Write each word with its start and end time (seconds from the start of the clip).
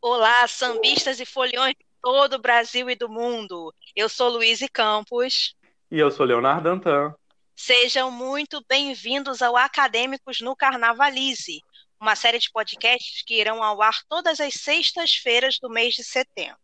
Olá, 0.00 0.48
sambistas 0.48 1.20
e 1.20 1.26
foliões 1.26 1.74
de 1.74 1.84
todo 2.00 2.36
o 2.36 2.38
Brasil 2.38 2.88
e 2.88 2.96
do 2.96 3.10
mundo. 3.10 3.74
Eu 3.94 4.08
sou 4.08 4.30
Luiz 4.30 4.60
Campos. 4.72 5.54
E 5.90 5.98
eu 5.98 6.10
sou 6.10 6.24
Leonardo 6.24 6.70
Antan. 6.70 7.14
Sejam 7.54 8.10
muito 8.10 8.64
bem-vindos 8.66 9.42
ao 9.42 9.54
Acadêmicos 9.54 10.40
no 10.40 10.56
Carnavalize, 10.56 11.60
uma 12.00 12.16
série 12.16 12.38
de 12.38 12.50
podcasts 12.50 13.22
que 13.22 13.34
irão 13.40 13.62
ao 13.62 13.82
ar 13.82 14.02
todas 14.08 14.40
as 14.40 14.54
sextas-feiras 14.54 15.58
do 15.58 15.68
mês 15.68 15.94
de 15.94 16.04
setembro. 16.04 16.58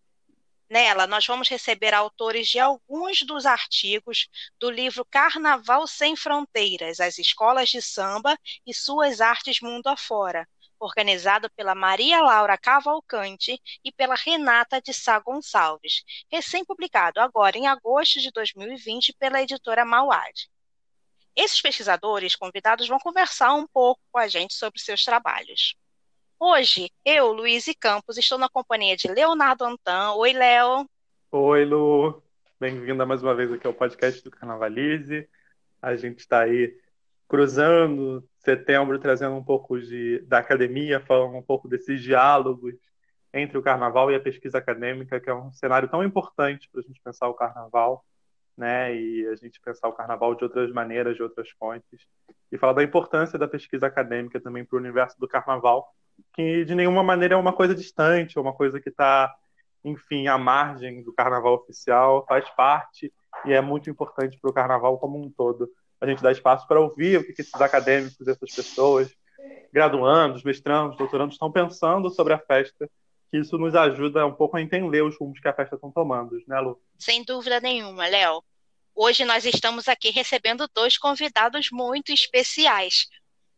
Nela, 0.68 1.06
nós 1.06 1.26
vamos 1.26 1.48
receber 1.48 1.92
autores 1.92 2.48
de 2.48 2.58
alguns 2.58 3.22
dos 3.22 3.44
artigos 3.44 4.28
do 4.58 4.70
livro 4.70 5.04
Carnaval 5.04 5.86
Sem 5.86 6.16
Fronteiras: 6.16 7.00
As 7.00 7.18
Escolas 7.18 7.68
de 7.68 7.82
Samba 7.82 8.38
e 8.66 8.72
Suas 8.72 9.20
Artes 9.20 9.60
Mundo 9.60 9.88
Afora, 9.88 10.48
organizado 10.80 11.50
pela 11.50 11.74
Maria 11.74 12.20
Laura 12.20 12.56
Cavalcante 12.56 13.60
e 13.84 13.92
pela 13.92 14.14
Renata 14.14 14.80
de 14.80 14.92
Sá 14.92 15.18
Gonçalves, 15.18 16.02
recém-publicado 16.30 17.20
agora 17.20 17.58
em 17.58 17.66
agosto 17.66 18.20
de 18.20 18.30
2020 18.30 19.12
pela 19.18 19.42
editora 19.42 19.84
Mauad. 19.84 20.48
Esses 21.36 21.60
pesquisadores 21.60 22.36
convidados 22.36 22.86
vão 22.86 22.98
conversar 22.98 23.54
um 23.54 23.66
pouco 23.66 24.00
com 24.12 24.18
a 24.18 24.28
gente 24.28 24.54
sobre 24.54 24.78
seus 24.80 25.04
trabalhos. 25.04 25.74
Hoje, 26.38 26.90
eu, 27.04 27.32
Luiz 27.32 27.64
Campos, 27.80 28.16
estou 28.16 28.38
na 28.38 28.48
companhia 28.48 28.96
de 28.96 29.08
Leonardo 29.08 29.64
Antan. 29.64 30.12
Oi, 30.12 30.32
Léo. 30.32 30.88
Oi, 31.32 31.64
Lu. 31.64 32.22
Bem-vinda 32.60 33.04
mais 33.04 33.20
uma 33.20 33.34
vez 33.34 33.52
aqui 33.52 33.66
ao 33.66 33.74
podcast 33.74 34.22
do 34.22 34.30
Carnavalize. 34.30 35.28
A 35.82 35.96
gente 35.96 36.20
está 36.20 36.42
aí 36.42 36.72
cruzando 37.26 38.24
setembro, 38.38 39.00
trazendo 39.00 39.34
um 39.34 39.42
pouco 39.42 39.80
de, 39.80 40.20
da 40.26 40.38
academia, 40.38 41.00
falando 41.00 41.36
um 41.36 41.42
pouco 41.42 41.66
desses 41.66 42.00
diálogos 42.00 42.76
entre 43.32 43.58
o 43.58 43.62
carnaval 43.62 44.08
e 44.08 44.14
a 44.14 44.20
pesquisa 44.20 44.58
acadêmica, 44.58 45.18
que 45.18 45.28
é 45.28 45.34
um 45.34 45.52
cenário 45.52 45.88
tão 45.88 46.04
importante 46.04 46.68
para 46.70 46.80
a 46.80 46.84
gente 46.84 47.00
pensar 47.00 47.26
o 47.26 47.34
carnaval 47.34 48.04
né, 48.56 48.94
e 48.94 49.26
a 49.26 49.34
gente 49.34 49.60
pensar 49.60 49.88
o 49.88 49.92
carnaval 49.92 50.34
de 50.34 50.44
outras 50.44 50.72
maneiras, 50.72 51.16
de 51.16 51.22
outras 51.22 51.50
fontes, 51.50 52.06
e 52.50 52.58
falar 52.58 52.74
da 52.74 52.82
importância 52.82 53.38
da 53.38 53.48
pesquisa 53.48 53.86
acadêmica 53.86 54.40
também 54.40 54.64
para 54.64 54.76
o 54.76 54.80
universo 54.80 55.18
do 55.18 55.28
carnaval, 55.28 55.88
que 56.32 56.64
de 56.64 56.74
nenhuma 56.74 57.02
maneira 57.02 57.34
é 57.34 57.36
uma 57.36 57.52
coisa 57.52 57.74
distante, 57.74 58.38
é 58.38 58.40
uma 58.40 58.52
coisa 58.52 58.80
que 58.80 58.88
está, 58.88 59.34
enfim, 59.84 60.28
à 60.28 60.38
margem 60.38 61.02
do 61.02 61.12
carnaval 61.12 61.54
oficial, 61.54 62.24
faz 62.28 62.48
parte 62.50 63.12
e 63.44 63.52
é 63.52 63.60
muito 63.60 63.90
importante 63.90 64.38
para 64.40 64.50
o 64.50 64.54
carnaval 64.54 64.98
como 64.98 65.20
um 65.20 65.30
todo. 65.30 65.68
A 66.00 66.06
gente 66.06 66.22
dá 66.22 66.30
espaço 66.30 66.66
para 66.68 66.80
ouvir 66.80 67.18
o 67.18 67.24
que 67.24 67.40
esses 67.40 67.60
acadêmicos, 67.60 68.28
essas 68.28 68.54
pessoas, 68.54 69.12
graduandos, 69.72 70.44
mestrandos, 70.44 70.96
doutorandos, 70.96 71.34
estão 71.34 71.50
pensando 71.50 72.08
sobre 72.10 72.32
a 72.32 72.38
festa 72.38 72.88
isso 73.38 73.58
nos 73.58 73.74
ajuda 73.74 74.26
um 74.26 74.34
pouco 74.34 74.56
a 74.56 74.62
entender 74.62 75.02
os 75.02 75.16
rumos 75.18 75.40
que 75.40 75.48
a 75.48 75.52
festa 75.52 75.74
estão 75.74 75.90
tomando, 75.90 76.40
né, 76.46 76.60
Lu? 76.60 76.80
Sem 76.98 77.24
dúvida 77.24 77.60
nenhuma, 77.60 78.06
Léo. 78.06 78.42
Hoje 78.94 79.24
nós 79.24 79.44
estamos 79.44 79.88
aqui 79.88 80.10
recebendo 80.10 80.68
dois 80.72 80.96
convidados 80.96 81.70
muito 81.72 82.12
especiais. 82.12 83.08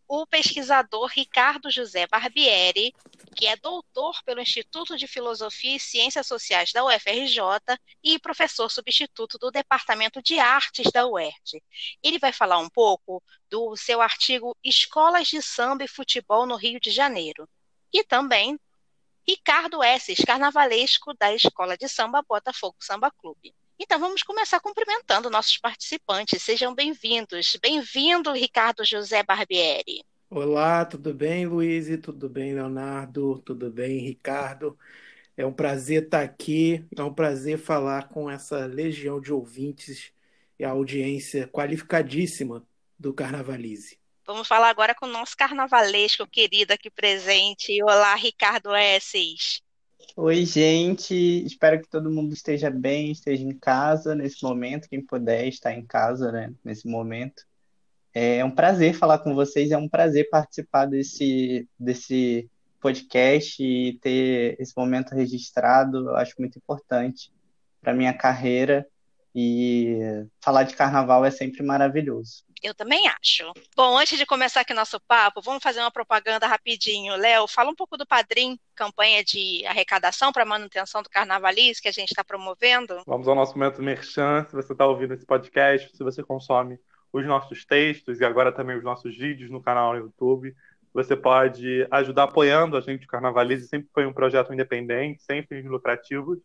O 0.09 0.27
pesquisador 0.27 1.11
Ricardo 1.15 1.71
José 1.71 2.07
Barbieri, 2.07 2.95
que 3.37 3.47
é 3.47 3.55
doutor 3.57 4.23
pelo 4.25 4.41
Instituto 4.41 4.97
de 4.97 5.07
Filosofia 5.07 5.77
e 5.77 5.81
Ciências 5.81 6.27
Sociais 6.27 6.73
da 6.73 6.83
UFRJ 6.85 7.41
e 8.03 8.19
professor 8.19 8.71
substituto 8.71 9.37
do 9.37 9.51
Departamento 9.51 10.23
de 10.23 10.39
Artes 10.39 10.91
da 10.91 11.07
UERJ. 11.07 11.63
Ele 12.03 12.19
vai 12.19 12.33
falar 12.33 12.59
um 12.59 12.71
pouco 12.71 13.23
do 13.51 13.77
seu 13.77 14.01
artigo 14.01 14.57
Escolas 14.65 15.29
de 15.29 15.43
Samba 15.43 15.85
e 15.85 15.89
Futebol 15.89 16.47
no 16.47 16.57
Rio 16.57 16.81
de 16.81 16.91
Janeiro. 16.91 17.47
E 17.93 18.03
também 18.03 18.59
Ricardo 19.29 19.83
Esses, 19.83 20.25
carnavalesco 20.25 21.13
da 21.19 21.35
Escola 21.35 21.77
de 21.77 21.89
Samba 21.89 22.23
Botafogo 22.23 22.77
Samba 22.79 23.11
Clube. 23.11 23.53
Então 23.77 23.99
vamos 23.99 24.23
começar 24.23 24.61
cumprimentando 24.61 25.29
nossos 25.29 25.59
participantes. 25.59 26.41
Sejam 26.45 26.73
bem-vindos. 26.73 27.59
Bem-vindo, 27.61 28.33
Ricardo 28.33 28.85
José 28.85 29.25
Barbieri. 29.25 30.05
Olá, 30.31 30.85
tudo 30.85 31.13
bem, 31.13 31.45
Luiz? 31.45 31.89
Tudo 32.01 32.29
bem, 32.29 32.55
Leonardo? 32.55 33.41
Tudo 33.41 33.69
bem, 33.69 33.99
Ricardo? 33.99 34.79
É 35.37 35.45
um 35.45 35.53
prazer 35.53 36.05
estar 36.05 36.23
aqui, 36.23 36.87
é 36.97 37.03
um 37.03 37.13
prazer 37.13 37.59
falar 37.59 38.09
com 38.09 38.31
essa 38.31 38.65
legião 38.65 39.21
de 39.21 39.33
ouvintes 39.33 40.13
e 40.57 40.65
a 40.65 40.71
audiência 40.71 41.49
qualificadíssima 41.49 42.65
do 42.97 43.13
Carnavalize. 43.13 43.99
Vamos 44.27 44.49
falar 44.49 44.71
agora 44.71 44.93
com 44.93 45.07
o 45.07 45.13
nosso 45.13 45.37
carnavalesco 45.37 46.27
querido 46.27 46.73
aqui 46.73 46.91
presente. 46.91 47.81
Olá, 47.81 48.13
Ricardo 48.17 48.75
Esses. 48.75 49.63
Oi, 50.17 50.45
gente. 50.45 51.15
Espero 51.47 51.81
que 51.81 51.89
todo 51.89 52.11
mundo 52.11 52.35
esteja 52.35 52.69
bem, 52.69 53.13
esteja 53.13 53.45
em 53.45 53.57
casa 53.57 54.17
nesse 54.17 54.43
momento. 54.43 54.89
Quem 54.89 55.01
puder 55.01 55.47
estar 55.47 55.73
em 55.73 55.87
casa, 55.87 56.33
né, 56.33 56.53
nesse 56.65 56.89
momento. 56.89 57.45
É 58.13 58.45
um 58.45 58.51
prazer 58.51 58.95
falar 58.95 59.21
com 59.21 59.33
vocês, 59.33 59.71
é 59.71 59.79
um 59.79 59.89
prazer 59.89 60.29
participar 60.29 60.87
desse, 60.87 61.69
desse 61.79 62.51
podcast 62.81 63.63
e 63.63 63.97
ter 64.01 64.57
esse 64.59 64.73
momento 64.77 65.15
registrado. 65.15 65.99
Eu 66.09 66.17
acho 66.17 66.35
muito 66.41 66.59
importante 66.59 67.33
para 67.81 67.95
minha 67.95 68.13
carreira 68.13 68.85
e 69.33 70.27
falar 70.41 70.65
de 70.65 70.75
carnaval 70.75 71.25
é 71.25 71.31
sempre 71.31 71.63
maravilhoso. 71.63 72.46
Eu 72.63 72.75
também 72.75 73.07
acho. 73.07 73.53
Bom, 73.77 73.97
antes 73.97 74.19
de 74.19 74.27
começar 74.27 74.63
aqui 74.63 74.73
nosso 74.73 74.99
papo, 75.01 75.41
vamos 75.43 75.63
fazer 75.63 75.81
uma 75.81 75.91
propaganda 75.91 76.47
rapidinho. 76.47 77.15
Léo, 77.17 77.47
fala 77.47 77.71
um 77.71 77.75
pouco 77.75 77.97
do 77.97 78.07
Padrim, 78.07 78.59
campanha 78.75 79.23
de 79.23 79.65
arrecadação 79.67 80.33
para 80.33 80.45
manutenção 80.45 81.03
do 81.03 81.11
Carnavaliz 81.11 81.81
que 81.81 81.89
a 81.89 81.93
gente 81.93 82.11
está 82.11 82.25
promovendo. 82.25 83.03
Vamos 83.07 83.29
ao 83.29 83.35
nosso 83.35 83.57
momento 83.57 83.83
merchan. 83.83 84.47
Se 84.49 84.55
você 84.55 84.73
está 84.73 84.87
ouvindo 84.87 85.15
esse 85.15 85.27
podcast, 85.27 85.95
se 85.95 86.03
você 86.03 86.23
consome 86.23 86.79
os 87.13 87.27
nossos 87.27 87.65
textos 87.65 88.21
e 88.21 88.25
agora 88.25 88.53
também 88.53 88.77
os 88.77 88.85
nossos 88.85 89.17
vídeos 89.17 89.51
no 89.51 89.63
canal 89.63 89.93
no 89.93 90.01
YouTube, 90.01 90.55
você 90.93 91.15
pode 91.15 91.87
ajudar 91.91 92.25
apoiando 92.25 92.75
a 92.75 92.81
gente. 92.81 93.05
O 93.05 93.09
Carnavalize 93.09 93.69
sempre 93.69 93.89
foi 93.93 94.07
um 94.07 94.13
projeto 94.15 94.53
independente, 94.53 95.23
sem 95.23 95.43
fins 95.43 95.67
lucrativos. 95.67 96.39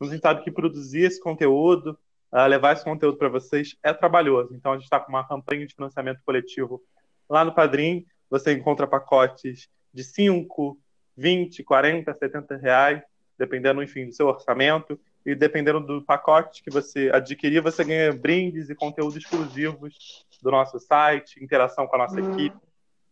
A 0.00 0.06
gente 0.06 0.20
sabe 0.20 0.42
que 0.42 0.50
produzir 0.50 1.02
esse 1.02 1.20
conteúdo, 1.20 1.98
uh, 2.32 2.46
levar 2.46 2.72
esse 2.72 2.84
conteúdo 2.84 3.18
para 3.18 3.28
vocês 3.28 3.76
é 3.82 3.92
trabalhoso. 3.92 4.54
Então, 4.54 4.72
a 4.72 4.74
gente 4.76 4.84
está 4.84 5.00
com 5.00 5.10
uma 5.10 5.26
campanha 5.26 5.66
de 5.66 5.74
financiamento 5.74 6.20
coletivo 6.24 6.82
lá 7.28 7.44
no 7.44 7.54
Padrim. 7.54 8.06
Você 8.30 8.52
encontra 8.52 8.86
pacotes 8.86 9.68
de 9.92 10.04
5, 10.04 10.78
20, 11.16 11.64
40, 11.64 12.14
70 12.14 12.56
reais, 12.56 13.02
dependendo, 13.38 13.82
enfim, 13.82 14.06
do 14.06 14.12
seu 14.12 14.26
orçamento. 14.26 14.98
E 15.26 15.34
dependendo 15.34 15.80
do 15.80 16.02
pacote 16.02 16.62
que 16.62 16.70
você 16.70 17.10
adquirir, 17.12 17.60
você 17.60 17.84
ganha 17.84 18.12
brindes 18.12 18.70
e 18.70 18.74
conteúdos 18.74 19.16
exclusivos 19.16 20.24
do 20.42 20.50
nosso 20.50 20.78
site, 20.78 21.42
interação 21.42 21.86
com 21.86 21.96
a 21.96 21.98
nossa 21.98 22.20
equipe, 22.20 22.56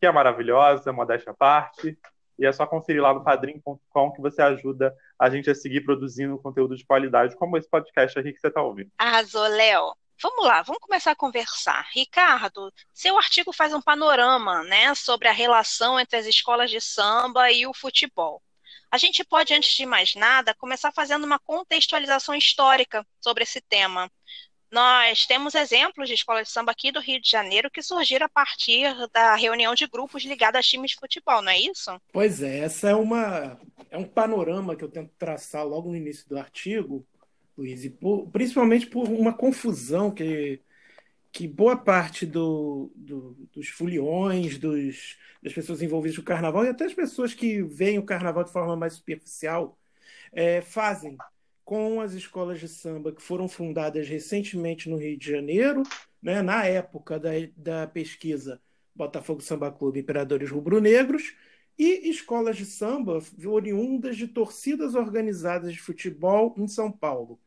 que 0.01 0.07
é 0.07 0.13
maravilhosa, 0.13 0.93
modéstia 0.93 1.33
à 1.33 1.35
parte. 1.35 1.99
E 2.39 2.47
é 2.47 2.53
só 2.53 2.67
conferir 2.67 3.03
lá 3.03 3.15
no 3.15 3.25
padrim.com 3.25 4.13
que 4.13 4.21
você 4.21 4.43
ajuda 4.43 4.95
a 5.19 5.31
gente 5.31 5.51
a 5.51 5.55
seguir 5.55 5.83
produzindo 5.83 6.39
conteúdo 6.39 6.77
de 6.77 6.85
qualidade, 6.85 7.37
como 7.37 7.57
esse 7.57 7.69
podcast 7.69 8.19
aqui 8.19 8.33
que 8.33 8.41
você 8.41 8.49
está 8.49 8.63
ouvindo. 8.63 8.91
Arrasou, 8.99 9.47
Léo. 9.47 9.95
Vamos 10.23 10.47
lá, 10.47 10.63
vamos 10.63 10.81
começar 10.81 11.11
a 11.11 11.17
conversar. 11.17 11.87
Ricardo, 11.93 12.73
seu 12.93 13.19
artigo 13.19 13.53
faz 13.53 13.75
um 13.75 13.83
panorama 13.83 14.63
né, 14.65 14.95
sobre 14.95 15.29
a 15.29 15.33
relação 15.33 16.01
entre 16.01 16.17
as 16.17 16.27
escolas 16.27 16.71
de 16.71 16.81
samba 16.81 17.51
e 17.53 17.67
o 17.67 17.75
futebol. 17.75 18.43
A 18.91 18.99
gente 18.99 19.23
pode, 19.25 19.53
antes 19.53 19.75
de 19.77 19.85
mais 19.85 20.15
nada, 20.15 20.55
começar 20.55 20.93
fazendo 20.93 21.25
uma 21.25 21.39
contextualização 21.39 22.35
histórica 22.35 23.07
sobre 23.21 23.43
esse 23.43 23.61
tema. 23.61 24.11
Nós 24.71 25.27
temos 25.27 25.55
exemplos 25.55 26.09
de 26.09 26.15
escolas 26.15 26.49
de 26.49 26.53
samba 26.53 26.73
aqui 26.73 26.91
do 26.91 27.01
Rio 27.01 27.21
de 27.21 27.31
Janeiro 27.31 27.71
que 27.71 27.83
surgiram 27.83 28.27
a 28.27 28.29
partir 28.29 28.93
da 29.13 29.35
reunião 29.37 29.75
de 29.75 29.87
grupos 29.87 30.25
ligados 30.25 30.59
a 30.59 30.63
times 30.63 30.91
de 30.91 30.97
futebol, 30.97 31.41
não 31.41 31.51
é 31.51 31.59
isso? 31.59 31.91
Pois 32.13 32.43
é, 32.43 32.59
essa 32.59 32.91
é 32.91 32.95
uma 32.95 33.59
é 33.91 33.97
um 33.97 34.05
panorama 34.05 34.75
que 34.75 34.83
eu 34.83 34.91
tento 34.91 35.13
traçar 35.17 35.65
logo 35.65 35.91
no 35.91 35.97
início 35.97 36.29
do 36.29 36.39
artigo, 36.39 37.07
Luiz, 37.57 37.85
e 37.85 37.91
por, 37.91 38.29
principalmente 38.31 38.87
por 38.87 39.09
uma 39.09 39.33
confusão 39.33 40.11
que 40.11 40.61
que 41.37 41.47
boa 41.47 41.77
parte 41.77 42.25
do, 42.25 42.91
do, 42.97 43.37
dos 43.53 43.69
foliões, 43.69 44.57
dos, 44.57 45.19
das 45.43 45.53
pessoas 45.53 45.83
envolvidas 45.83 46.17
no 46.17 46.25
carnaval 46.25 46.65
e 46.65 46.71
até 46.71 46.87
as 46.87 46.95
pessoas 46.95 47.35
que 47.35 47.63
veem 47.63 47.99
o 47.99 48.07
carnaval 48.07 48.43
de 48.43 48.51
forma 48.51 48.75
mais 48.75 48.95
superficial 48.95 49.79
é, 50.33 50.63
fazem 50.63 51.15
com 51.67 52.01
as 52.01 52.13
escolas 52.13 52.61
de 52.61 52.69
samba 52.69 53.13
que 53.13 53.21
foram 53.21 53.49
fundadas 53.49 54.09
recentemente 54.09 54.89
no 54.89 54.97
Rio 54.97 55.19
de 55.19 55.33
Janeiro, 55.33 55.83
né, 56.23 56.41
na 56.41 56.65
época 56.65 57.19
da, 57.19 57.31
da 57.57 57.89
pesquisa 57.89 58.63
Botafogo 58.95 59.43
Samba 59.43 59.73
Clube 59.73 59.99
Imperadores 59.99 60.49
Rubro-Negros, 60.49 61.35
e 61.77 62.09
escolas 62.09 62.57
de 62.57 62.65
samba 62.65 63.19
oriundas 63.45 64.17
de 64.17 64.29
torcidas 64.29 64.95
organizadas 64.95 65.73
de 65.73 65.81
futebol 65.81 66.55
em 66.57 66.69
São 66.69 66.91
Paulo. 66.91 67.39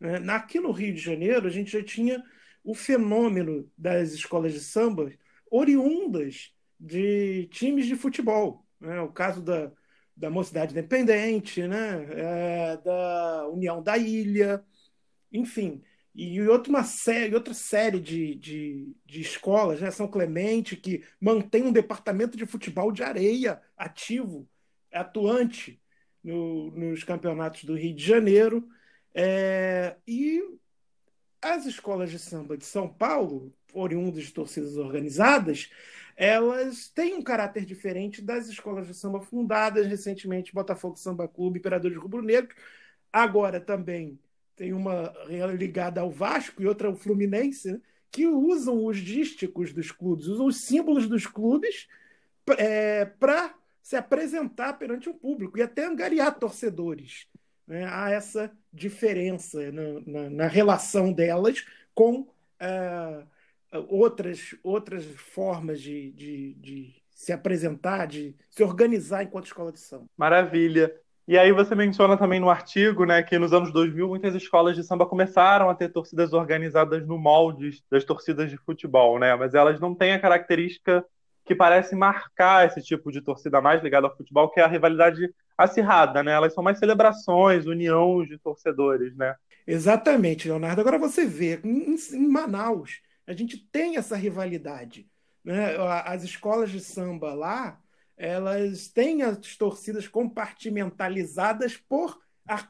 Né? 0.00 0.16
Aqui 0.32 0.58
no 0.58 0.72
Rio 0.72 0.94
de 0.94 1.00
Janeiro, 1.00 1.46
a 1.46 1.50
gente 1.50 1.70
já 1.70 1.84
tinha 1.84 2.24
o 2.64 2.74
fenômeno 2.74 3.70
das 3.76 4.12
escolas 4.12 4.54
de 4.54 4.60
samba 4.60 5.12
oriundas 5.50 6.50
de 6.80 7.46
times 7.52 7.86
de 7.86 7.94
futebol. 7.94 8.66
Né? 8.80 9.02
O 9.02 9.12
caso 9.12 9.42
da, 9.42 9.70
da 10.16 10.30
Mocidade 10.30 10.72
Independente, 10.72 11.66
né? 11.66 12.06
É, 12.10 12.76
da 12.78 13.48
União 13.48 13.82
da 13.82 13.98
Ilha, 13.98 14.64
enfim. 15.32 15.82
E 16.14 16.40
outra, 16.42 16.82
série, 16.82 17.34
outra 17.34 17.52
série 17.52 18.00
de, 18.00 18.34
de, 18.36 18.96
de 19.04 19.20
escolas, 19.20 19.80
né? 19.80 19.90
São 19.90 20.08
Clemente, 20.08 20.74
que 20.74 21.04
mantém 21.20 21.62
um 21.64 21.72
departamento 21.72 22.36
de 22.38 22.46
futebol 22.46 22.90
de 22.90 23.02
areia 23.02 23.60
ativo, 23.76 24.48
atuante 24.90 25.78
no, 26.24 26.70
nos 26.70 27.04
campeonatos 27.04 27.64
do 27.64 27.74
Rio 27.76 27.94
de 27.94 28.02
Janeiro. 28.02 28.66
É, 29.14 29.96
e 30.06 30.42
as 31.42 31.66
escolas 31.66 32.10
de 32.10 32.18
samba 32.18 32.56
de 32.56 32.64
São 32.64 32.88
Paulo, 32.88 33.54
oriundas 33.74 34.24
de 34.24 34.32
torcidas 34.32 34.76
organizadas, 34.78 35.70
elas 36.16 36.88
têm 36.88 37.14
um 37.14 37.22
caráter 37.22 37.64
diferente 37.66 38.22
das 38.22 38.48
escolas 38.48 38.86
de 38.86 38.94
samba 38.94 39.20
fundadas 39.20 39.86
recentemente, 39.86 40.54
Botafogo 40.54 40.96
Samba 40.96 41.28
Clube, 41.28 41.58
Imperadores 41.58 41.98
Rubro 41.98 42.22
Negro, 42.22 42.56
agora 43.12 43.60
também 43.60 44.18
tem 44.56 44.72
uma 44.72 45.12
ligada 45.54 46.00
ao 46.00 46.10
Vasco 46.10 46.62
e 46.62 46.66
outra 46.66 46.88
ao 46.88 46.96
Fluminense, 46.96 47.70
né, 47.70 47.80
que 48.10 48.26
usam 48.26 48.86
os 48.86 48.96
dísticos 48.96 49.74
dos 49.74 49.92
clubes, 49.92 50.26
usam 50.26 50.46
os 50.46 50.62
símbolos 50.62 51.06
dos 51.06 51.26
clubes 51.26 51.86
é, 52.56 53.04
para 53.04 53.54
se 53.82 53.94
apresentar 53.94 54.72
perante 54.74 55.10
o 55.10 55.14
público 55.14 55.58
e 55.58 55.62
até 55.62 55.84
angariar 55.84 56.38
torcedores. 56.38 57.26
Né? 57.66 57.84
Há 57.84 58.10
essa 58.10 58.50
diferença 58.72 59.70
na, 59.70 60.00
na, 60.06 60.30
na 60.30 60.46
relação 60.46 61.12
delas 61.12 61.66
com 61.94 62.26
é, 62.58 63.22
outras, 63.88 64.54
outras 64.62 65.04
formas 65.04 65.80
de, 65.80 66.12
de, 66.12 66.54
de 66.54 67.02
se 67.10 67.32
apresentar, 67.32 68.06
de 68.06 68.34
se 68.50 68.62
organizar 68.62 69.22
enquanto 69.22 69.46
escola 69.46 69.72
de 69.72 69.80
samba. 69.80 70.06
Maravilha. 70.16 70.92
E 71.28 71.36
aí 71.36 71.50
você 71.50 71.74
menciona 71.74 72.16
também 72.16 72.38
no 72.38 72.48
artigo, 72.48 73.04
né, 73.04 73.20
que 73.20 73.36
nos 73.36 73.52
anos 73.52 73.72
2000 73.72 74.06
muitas 74.06 74.34
escolas 74.34 74.76
de 74.76 74.84
samba 74.84 75.06
começaram 75.06 75.68
a 75.68 75.74
ter 75.74 75.88
torcidas 75.88 76.32
organizadas 76.32 77.04
no 77.04 77.18
molde 77.18 77.82
das 77.90 78.04
torcidas 78.04 78.48
de 78.48 78.56
futebol, 78.58 79.18
né? 79.18 79.34
Mas 79.34 79.52
elas 79.52 79.80
não 79.80 79.92
têm 79.92 80.12
a 80.12 80.20
característica 80.20 81.04
que 81.44 81.54
parece 81.54 81.96
marcar 81.96 82.66
esse 82.66 82.80
tipo 82.80 83.10
de 83.10 83.20
torcida 83.20 83.60
mais 83.60 83.82
ligada 83.82 84.06
ao 84.06 84.16
futebol, 84.16 84.50
que 84.50 84.60
é 84.60 84.64
a 84.64 84.68
rivalidade 84.68 85.28
acirrada, 85.58 86.22
né? 86.22 86.32
Elas 86.32 86.54
são 86.54 86.62
mais 86.62 86.78
celebrações, 86.78 87.66
união 87.66 88.24
de 88.24 88.38
torcedores, 88.38 89.16
né? 89.16 89.34
Exatamente, 89.66 90.46
Leonardo. 90.46 90.80
Agora 90.80 90.98
você 90.98 91.26
vê, 91.26 91.60
em, 91.64 91.96
em 92.12 92.28
Manaus, 92.28 93.00
a 93.26 93.32
gente 93.32 93.58
tem 93.58 93.96
essa 93.96 94.16
rivalidade. 94.16 95.08
Né? 95.44 95.76
As 96.04 96.22
escolas 96.22 96.70
de 96.70 96.80
samba 96.80 97.34
lá, 97.34 97.80
elas 98.16 98.88
têm 98.88 99.22
as 99.22 99.56
torcidas 99.56 100.08
compartimentalizadas 100.08 101.76
por 101.76 102.20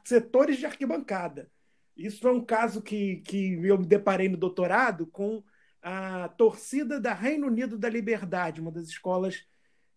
setores 0.03 0.57
de 0.57 0.65
arquibancada. 0.65 1.49
Isso 1.95 2.27
é 2.27 2.31
um 2.31 2.43
caso 2.43 2.81
que, 2.81 3.17
que 3.17 3.53
eu 3.63 3.77
me 3.77 3.85
deparei 3.85 4.29
no 4.29 4.37
doutorado 4.37 5.07
com 5.07 5.43
a 5.81 6.29
torcida 6.29 6.99
da 6.99 7.13
Reino 7.13 7.47
Unido 7.47 7.77
da 7.77 7.89
Liberdade, 7.89 8.61
uma 8.61 8.71
das 8.71 8.87
escolas 8.87 9.43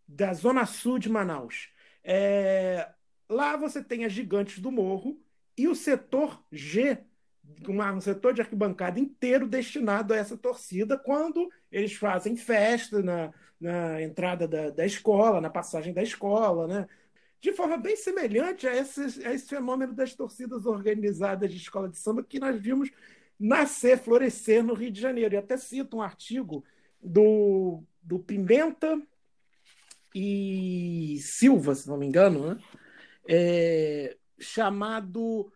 da 0.06 0.32
Zona 0.32 0.64
Sul 0.66 0.98
de 0.98 1.08
Manaus. 1.08 1.68
É, 2.02 2.88
lá 3.28 3.56
você 3.56 3.82
tem 3.82 4.04
as 4.04 4.12
Gigantes 4.12 4.58
do 4.58 4.70
Morro 4.72 5.20
e 5.56 5.68
o 5.68 5.74
setor 5.74 6.42
G, 6.50 6.98
um 7.68 8.00
setor 8.00 8.34
de 8.34 8.40
arquibancada 8.40 8.98
inteiro 8.98 9.46
destinado 9.46 10.12
a 10.12 10.16
essa 10.16 10.36
torcida, 10.36 10.98
quando 10.98 11.50
eles 11.70 11.94
fazem 11.94 12.36
festa 12.36 13.02
na, 13.02 13.32
na 13.60 14.02
entrada 14.02 14.46
da, 14.46 14.70
da 14.70 14.86
escola, 14.86 15.40
na 15.40 15.50
passagem 15.50 15.92
da 15.92 16.02
escola, 16.02 16.66
né? 16.66 16.88
de 17.40 17.52
forma 17.52 17.76
bem 17.76 17.96
semelhante 17.96 18.66
a 18.66 18.76
esse, 18.76 19.26
a 19.26 19.32
esse 19.32 19.48
fenômeno 19.48 19.94
das 19.94 20.14
torcidas 20.14 20.66
organizadas 20.66 21.50
de 21.50 21.56
escola 21.56 21.88
de 21.88 21.96
samba 21.96 22.22
que 22.22 22.38
nós 22.38 22.60
vimos 22.60 22.90
nascer, 23.38 23.98
florescer 23.98 24.62
no 24.62 24.74
Rio 24.74 24.90
de 24.90 25.00
Janeiro. 25.00 25.34
E 25.34 25.38
até 25.38 25.56
cito 25.56 25.96
um 25.96 26.02
artigo 26.02 26.62
do, 27.02 27.82
do 28.02 28.18
Pimenta 28.18 29.00
e 30.14 31.18
Silva, 31.22 31.74
se 31.74 31.88
não 31.88 31.96
me 31.96 32.06
engano, 32.06 32.54
né? 32.54 32.62
é, 33.26 34.16
chamado 34.38 35.52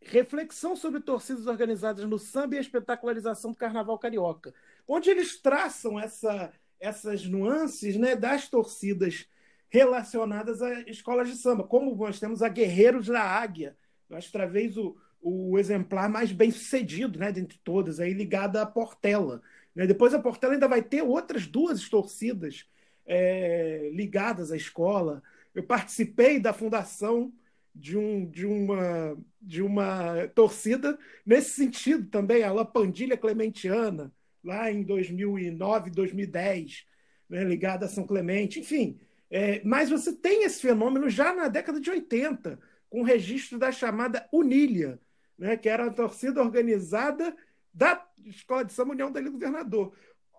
Reflexão 0.00 0.76
sobre 0.76 1.00
torcidas 1.00 1.46
organizadas 1.46 2.04
no 2.04 2.18
samba 2.18 2.54
e 2.54 2.58
a 2.58 2.60
espetacularização 2.60 3.52
do 3.52 3.56
carnaval 3.56 3.98
carioca, 3.98 4.54
onde 4.86 5.10
eles 5.10 5.40
traçam 5.40 5.98
essa 5.98 6.52
essas 6.80 7.26
nuances 7.26 7.96
né, 7.96 8.14
das 8.14 8.48
torcidas 8.48 9.26
relacionadas 9.68 10.62
a 10.62 10.80
escolas 10.82 11.28
de 11.28 11.36
samba, 11.36 11.64
como 11.64 11.94
nós 11.94 12.18
temos 12.18 12.42
a 12.42 12.48
Guerreiros 12.48 13.06
da 13.06 13.20
Águia, 13.20 13.76
eu 14.08 14.16
acho 14.16 14.32
talvez 14.32 14.76
o, 14.76 14.96
o 15.20 15.58
exemplar 15.58 16.08
mais 16.08 16.32
bem 16.32 16.50
sucedido 16.50 17.18
né, 17.18 17.30
dentre 17.30 17.58
todas, 17.62 18.00
aí 18.00 18.12
ligada 18.12 18.62
à 18.62 18.66
Portela. 18.66 19.42
Né? 19.74 19.86
Depois 19.86 20.14
a 20.14 20.18
Portela 20.18 20.54
ainda 20.54 20.68
vai 20.68 20.82
ter 20.82 21.02
outras 21.02 21.46
duas 21.46 21.86
torcidas 21.88 22.66
é, 23.04 23.90
ligadas 23.92 24.50
à 24.50 24.56
escola. 24.56 25.22
Eu 25.54 25.62
participei 25.62 26.40
da 26.40 26.52
fundação 26.52 27.32
de, 27.78 27.96
um, 27.96 28.28
de, 28.28 28.44
uma, 28.44 29.16
de 29.40 29.62
uma 29.62 30.28
torcida 30.34 30.98
nesse 31.24 31.50
sentido 31.50 32.08
também, 32.10 32.42
a 32.42 32.52
Lapandilha 32.52 33.16
Clementiana, 33.16 34.12
lá 34.42 34.70
em 34.70 34.82
2009, 34.82 35.90
2010, 35.90 36.84
né, 37.28 37.44
ligada 37.44 37.86
a 37.86 37.88
São 37.88 38.06
Clemente, 38.06 38.60
enfim. 38.60 38.98
É, 39.30 39.62
mas 39.64 39.90
você 39.90 40.12
tem 40.12 40.44
esse 40.44 40.60
fenômeno 40.60 41.08
já 41.08 41.34
na 41.34 41.48
década 41.48 41.80
de 41.80 41.90
80, 41.90 42.58
com 42.90 43.02
o 43.02 43.04
registro 43.04 43.58
da 43.58 43.70
chamada 43.70 44.26
Unilha, 44.32 44.98
né, 45.38 45.56
que 45.56 45.68
era 45.68 45.86
a 45.86 45.92
torcida 45.92 46.42
organizada 46.42 47.36
da 47.72 48.04
Escola 48.24 48.64
de 48.64 48.72
Samba 48.72 48.92
União 48.92 49.12
Ilha 49.14 49.30
Governador. 49.30 49.92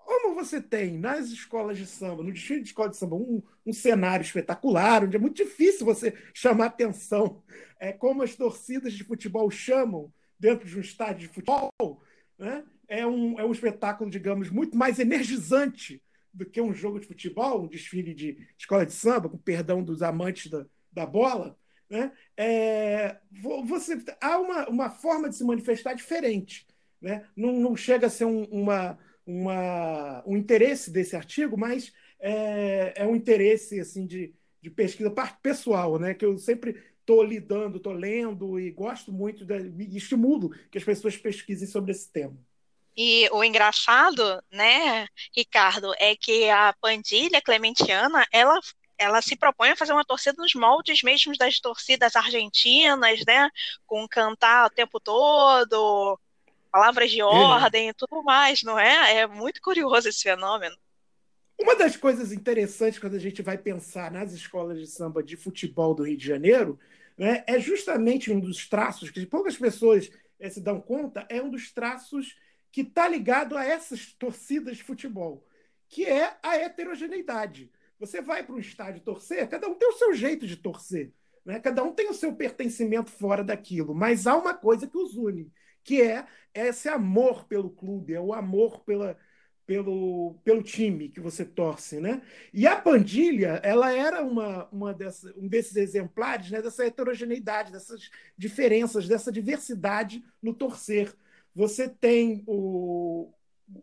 Como 0.10 0.34
você 0.34 0.60
tem 0.60 0.98
nas 0.98 1.28
escolas 1.28 1.78
de 1.78 1.86
samba, 1.86 2.24
no 2.24 2.34
desfile 2.34 2.62
de 2.62 2.70
escola 2.70 2.90
de 2.90 2.98
samba, 2.98 3.16
um, 3.16 3.44
um 3.64 3.72
cenário 3.72 4.24
espetacular, 4.24 5.04
onde 5.04 5.16
é 5.16 5.20
muito 5.20 5.36
difícil 5.36 5.86
você 5.86 6.18
chamar 6.34 6.66
atenção, 6.66 7.44
é, 7.80 7.94
como 7.94 8.24
as 8.24 8.36
torcidas 8.36 8.94
de 8.94 9.04
futebol 9.04 9.52
chamam 9.52 10.12
dentro 10.40 10.68
de 10.68 10.76
um 10.76 10.82
estádio 10.82 11.28
de 11.28 11.34
futebol, 11.36 11.72
né? 12.40 12.64
é 12.88 13.06
um, 13.06 13.40
é 13.40 13.46
um 13.46 13.52
espetáculo, 13.52 14.10
digamos, 14.10 14.50
muito 14.50 14.76
mais 14.76 14.98
energizante 14.98 16.02
do 16.34 16.44
que 16.44 16.60
um 16.60 16.74
jogo 16.74 17.00
de 17.00 17.06
futebol, 17.06 17.62
um 17.62 17.68
desfile 17.68 18.16
de 18.16 18.48
escola 18.58 18.88
de 18.88 18.94
samba, 18.94 19.30
com 19.30 19.38
perdão 19.38 19.84
dos 19.84 20.02
amantes 20.02 20.50
da, 20.50 20.66
da 20.92 21.06
bola. 21.06 21.56
Né? 21.88 22.12
É, 22.36 23.18
você, 23.64 24.04
há 24.20 24.40
uma, 24.40 24.68
uma 24.70 24.90
forma 24.90 25.30
de 25.30 25.36
se 25.36 25.44
manifestar 25.44 25.94
diferente. 25.94 26.66
Né? 27.00 27.28
Não, 27.36 27.54
não 27.54 27.76
chega 27.76 28.08
a 28.08 28.10
ser 28.10 28.26
um, 28.26 28.46
uma, 28.46 28.98
uma, 29.30 30.24
um 30.26 30.36
interesse 30.36 30.90
desse 30.90 31.16
artigo, 31.16 31.56
mas 31.56 31.94
é, 32.20 32.94
é 32.96 33.06
um 33.06 33.16
interesse 33.16 33.80
assim 33.80 34.08
de, 34.08 34.34
de 34.60 34.72
pesquisa 34.72 35.14
pessoal, 35.42 36.00
né? 36.00 36.16
que 36.16 36.26
eu 36.26 36.36
sempre 36.40 36.82
estou 37.00 37.24
lidando, 37.24 37.78
estou 37.78 37.94
lendo 37.94 38.60
e 38.60 38.72
gosto 38.72 39.12
muito, 39.12 39.46
de, 39.46 39.72
e 39.78 39.98
estimulo 39.98 40.50
que 40.72 40.80
as 40.80 40.84
pessoas 40.84 41.16
pesquisem 41.16 41.68
sobre 41.68 41.92
esse 41.92 42.12
tema. 42.12 42.36
E 42.98 43.30
o 43.32 43.44
engraçado, 43.44 44.44
né, 44.52 45.08
Ricardo, 45.36 45.94
é 45.98 46.16
que 46.16 46.50
a 46.50 46.74
pandilha 46.82 47.42
clementiana, 47.42 48.26
ela 48.32 48.60
ela 48.98 49.22
se 49.22 49.34
propõe 49.34 49.70
a 49.70 49.78
fazer 49.78 49.94
uma 49.94 50.04
torcida 50.04 50.36
nos 50.42 50.54
moldes 50.54 51.02
mesmo 51.04 51.32
das 51.38 51.58
torcidas 51.62 52.18
argentinas, 52.18 53.24
né? 53.26 53.50
Com 53.88 54.06
cantar 54.06 54.68
o 54.68 54.70
tempo 54.70 55.00
todo, 55.00 56.20
palavras 56.72 57.12
de 57.12 57.22
ordem 57.22 57.90
e 57.90 57.94
tudo 57.94 58.24
mais, 58.24 58.64
não 58.64 58.78
é? 58.78 59.16
É 59.18 59.28
muito 59.28 59.62
curioso 59.62 60.08
esse 60.08 60.24
fenômeno. 60.24 60.76
Uma 61.60 61.76
das 61.76 61.98
coisas 61.98 62.32
interessantes 62.32 63.00
quando 63.00 63.16
a 63.16 63.20
gente 63.20 63.42
vai 63.42 63.58
pensar 63.58 64.12
nas 64.12 64.32
escolas 64.32 64.80
de 64.80 64.88
samba 64.88 65.22
de 65.22 65.36
futebol 65.36 65.94
do 65.94 66.04
Rio 66.04 66.18
de 66.18 66.26
Janeiro 66.26 66.80
né, 67.18 67.44
é 67.46 67.60
justamente 67.60 68.32
um 68.32 68.40
dos 68.40 68.68
traços 68.70 69.10
que 69.10 69.26
poucas 69.26 69.58
pessoas 69.58 70.10
é, 70.40 70.50
se 70.50 70.62
dão 70.62 70.80
conta, 70.80 71.26
é 71.28 71.42
um 71.42 71.50
dos 71.50 71.70
traços 71.70 72.38
que 72.72 72.82
está 72.82 73.10
ligado 73.10 73.58
a 73.58 73.66
essas 73.66 74.14
torcidas 74.14 74.78
de 74.78 74.84
futebol, 74.84 75.46
que 75.90 76.06
é 76.06 76.38
a 76.42 76.56
heterogeneidade. 76.56 77.70
Você 78.00 78.22
vai 78.22 78.42
para 78.44 78.56
um 78.56 78.60
estádio 78.60 79.02
torcer, 79.02 79.46
cada 79.50 79.68
um 79.68 79.76
tem 79.76 79.90
o 79.90 79.98
seu 79.98 80.14
jeito 80.14 80.48
de 80.48 80.56
torcer, 80.56 81.12
né? 81.44 81.60
cada 81.60 81.84
um 81.84 81.92
tem 81.92 82.10
o 82.10 82.14
seu 82.14 82.34
pertencimento 82.34 83.12
fora 83.12 83.44
daquilo, 83.44 83.94
mas 83.94 84.26
há 84.26 84.38
uma 84.38 84.54
coisa 84.54 84.88
que 84.88 84.98
os 84.98 85.18
une, 85.18 85.52
que 85.90 86.04
é 86.04 86.24
esse 86.54 86.88
amor 86.88 87.46
pelo 87.46 87.72
clube, 87.72 88.14
é 88.14 88.22
o 88.22 88.32
amor 88.32 88.82
pela, 88.82 89.18
pelo, 89.66 90.36
pelo 90.44 90.62
time 90.62 91.10
que 91.10 91.20
você 91.20 91.44
torce, 91.44 92.00
né? 92.00 92.22
E 92.54 92.68
a 92.68 92.76
Pandilha, 92.76 93.60
ela 93.64 93.92
era 93.92 94.24
uma, 94.24 94.70
uma 94.72 94.94
dessa, 94.94 95.34
um 95.36 95.48
desses 95.48 95.76
exemplares, 95.76 96.52
né? 96.52 96.62
Dessa 96.62 96.86
heterogeneidade, 96.86 97.72
dessas 97.72 98.12
diferenças, 98.38 99.08
dessa 99.08 99.32
diversidade 99.32 100.24
no 100.40 100.54
torcer. 100.54 101.12
Você 101.56 101.90
tem 101.90 102.44
o, 102.46 103.34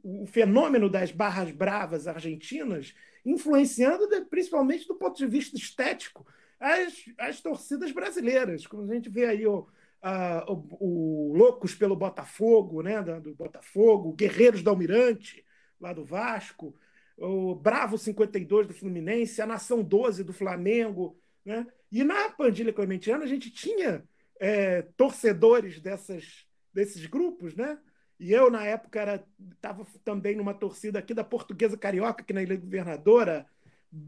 o 0.04 0.26
fenômeno 0.28 0.88
das 0.88 1.10
barras 1.10 1.50
bravas 1.50 2.06
argentinas 2.06 2.94
influenciando 3.24 4.06
principalmente 4.30 4.86
do 4.86 4.94
ponto 4.94 5.18
de 5.18 5.26
vista 5.26 5.56
estético 5.56 6.24
as, 6.60 7.04
as 7.18 7.40
torcidas 7.40 7.90
brasileiras. 7.90 8.64
Como 8.64 8.88
a 8.88 8.94
gente 8.94 9.08
vê 9.08 9.26
aí 9.26 9.44
o, 9.44 9.66
a, 10.06 10.44
o, 10.48 11.30
o 11.30 11.32
Loucos 11.34 11.74
pelo 11.74 11.96
Botafogo, 11.96 12.80
né? 12.80 13.02
do 13.02 13.34
Botafogo, 13.34 14.12
Guerreiros 14.12 14.62
do 14.62 14.70
Almirante, 14.70 15.44
lá 15.80 15.92
do 15.92 16.04
Vasco, 16.04 16.76
o 17.18 17.56
Bravo 17.56 17.98
52 17.98 18.68
do 18.68 18.74
Fluminense, 18.74 19.42
a 19.42 19.46
Nação 19.46 19.82
12 19.82 20.22
do 20.22 20.32
Flamengo. 20.32 21.18
Né? 21.44 21.66
E 21.90 22.04
na 22.04 22.30
Pandilha 22.30 22.72
Clementiana 22.72 23.24
a 23.24 23.26
gente 23.26 23.50
tinha 23.50 24.04
é, 24.38 24.82
torcedores 24.96 25.80
dessas, 25.80 26.46
desses 26.72 27.04
grupos, 27.06 27.56
né? 27.56 27.76
E 28.18 28.32
eu, 28.32 28.50
na 28.50 28.64
época, 28.64 29.22
estava 29.52 29.84
também 30.02 30.36
numa 30.36 30.54
torcida 30.54 30.98
aqui 31.00 31.12
da 31.12 31.22
Portuguesa 31.24 31.76
Carioca, 31.76 32.22
aqui 32.22 32.32
na 32.32 32.42
Ilha 32.42 32.56
Governadora, 32.56 33.46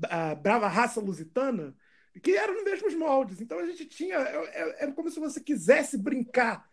a 0.05 0.35
Brava 0.35 0.67
Raça 0.67 0.99
Lusitana, 0.99 1.77
que 2.23 2.37
eram 2.37 2.55
nos 2.55 2.65
mesmos 2.65 2.95
moldes. 2.95 3.41
Então 3.41 3.59
a 3.59 3.67
gente 3.67 3.85
tinha. 3.87 4.17
É, 4.17 4.85
é 4.85 4.93
como 4.93 5.11
se 5.11 5.21
você 5.21 5.41
quisesse 5.41 5.97
brincar 5.99 6.69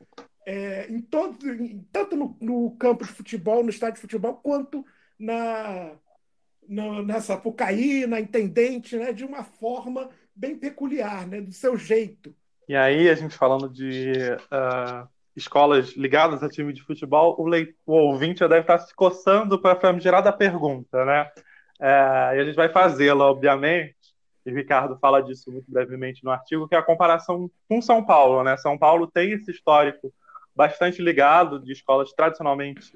é, 0.45 0.87
em 0.89 1.01
todo, 1.01 1.51
em, 1.51 1.85
tanto 1.91 2.15
no, 2.15 2.37
no, 2.39 2.71
campo 2.77 3.03
de 3.03 3.11
futebol, 3.11 3.63
no 3.63 3.69
estádio 3.69 3.95
de 3.95 4.01
futebol, 4.01 4.35
quanto 4.35 4.85
na, 5.19 5.91
na, 6.67 7.01
na 7.01 8.07
na 8.07 8.19
Intendente, 8.19 8.95
né, 8.95 9.11
de 9.11 9.25
uma 9.25 9.43
forma 9.43 10.09
bem 10.35 10.55
peculiar, 10.55 11.27
né, 11.27 11.41
do 11.41 11.51
seu 11.51 11.77
jeito. 11.77 12.35
E 12.67 12.75
aí, 12.75 13.09
a 13.09 13.15
gente 13.15 13.37
falando 13.37 13.69
de 13.69 14.11
uh, 14.51 15.07
escolas 15.35 15.89
ligadas 15.91 16.43
a 16.43 16.49
time 16.49 16.73
de 16.73 16.81
futebol, 16.81 17.35
o, 17.39 17.45
leit- 17.47 17.75
o 17.85 17.93
ouvinte 17.93 18.39
já 18.39 18.47
deve 18.47 18.61
estar 18.61 18.79
se 18.79 18.93
coçando 18.93 19.59
para 19.59 19.73
a 19.73 19.79
famigerada 19.79 20.31
pergunta, 20.31 21.05
né? 21.05 21.29
É, 21.79 22.37
e 22.37 22.39
a 22.39 22.45
gente 22.45 22.55
vai 22.55 22.69
fazê-la, 22.69 23.25
obviamente, 23.25 23.94
e 24.45 24.51
Ricardo 24.51 24.97
fala 24.97 25.21
disso 25.21 25.51
muito 25.51 25.71
brevemente 25.71 26.23
no 26.23 26.29
artigo, 26.29 26.67
que 26.67 26.75
é 26.75 26.77
a 26.77 26.83
comparação 26.83 27.49
com 27.67 27.81
São 27.81 28.05
Paulo, 28.05 28.43
né? 28.43 28.55
São 28.57 28.77
Paulo 28.77 29.07
tem 29.07 29.31
esse 29.31 29.49
histórico 29.49 30.13
bastante 30.55 31.01
ligado 31.01 31.59
de 31.59 31.73
escolas 31.73 32.13
tradicionalmente 32.13 32.95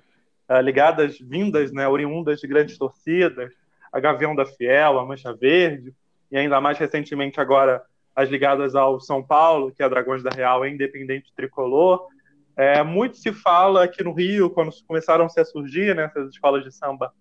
uh, 0.50 0.62
ligadas, 0.62 1.20
vindas, 1.20 1.72
né, 1.72 1.88
oriundas 1.88 2.39
de 2.39 2.48
grandes 2.48 2.77
torcidas, 2.77 3.51
a 3.91 4.00
Gavião 4.00 4.36
da 4.36 4.46
Fiel, 4.46 5.00
a 5.00 5.06
Mancha 5.06 5.34
Verde, 5.34 5.94
e 6.32 6.38
ainda 6.38 6.62
mais 6.62 6.77
recentemente 6.77 7.41
agora 7.41 7.84
as 8.15 8.29
ligadas 8.29 8.75
ao 8.75 9.00
São 9.00 9.24
Paulo, 9.24 9.72
que 9.72 9.82
é 9.82 9.86
a 9.86 9.89
Dragões 9.89 10.22
da 10.22 10.29
Real, 10.29 10.63
é 10.63 10.70
independente 10.70 11.34
tricolor. 11.36 12.08
É, 12.56 12.84
muito 12.84 13.18
se 13.18 13.32
fala 13.32 13.86
aqui 13.86 14.03
no 14.03 14.13
Rio, 14.13 14.50
quando 14.50 14.72
começaram 14.86 15.25
a 15.25 15.46
surgir 15.46 15.96
né, 15.96 16.03
essas 16.03 16.29
escolas 16.29 16.63
de 16.63 16.72
samba 16.72 17.13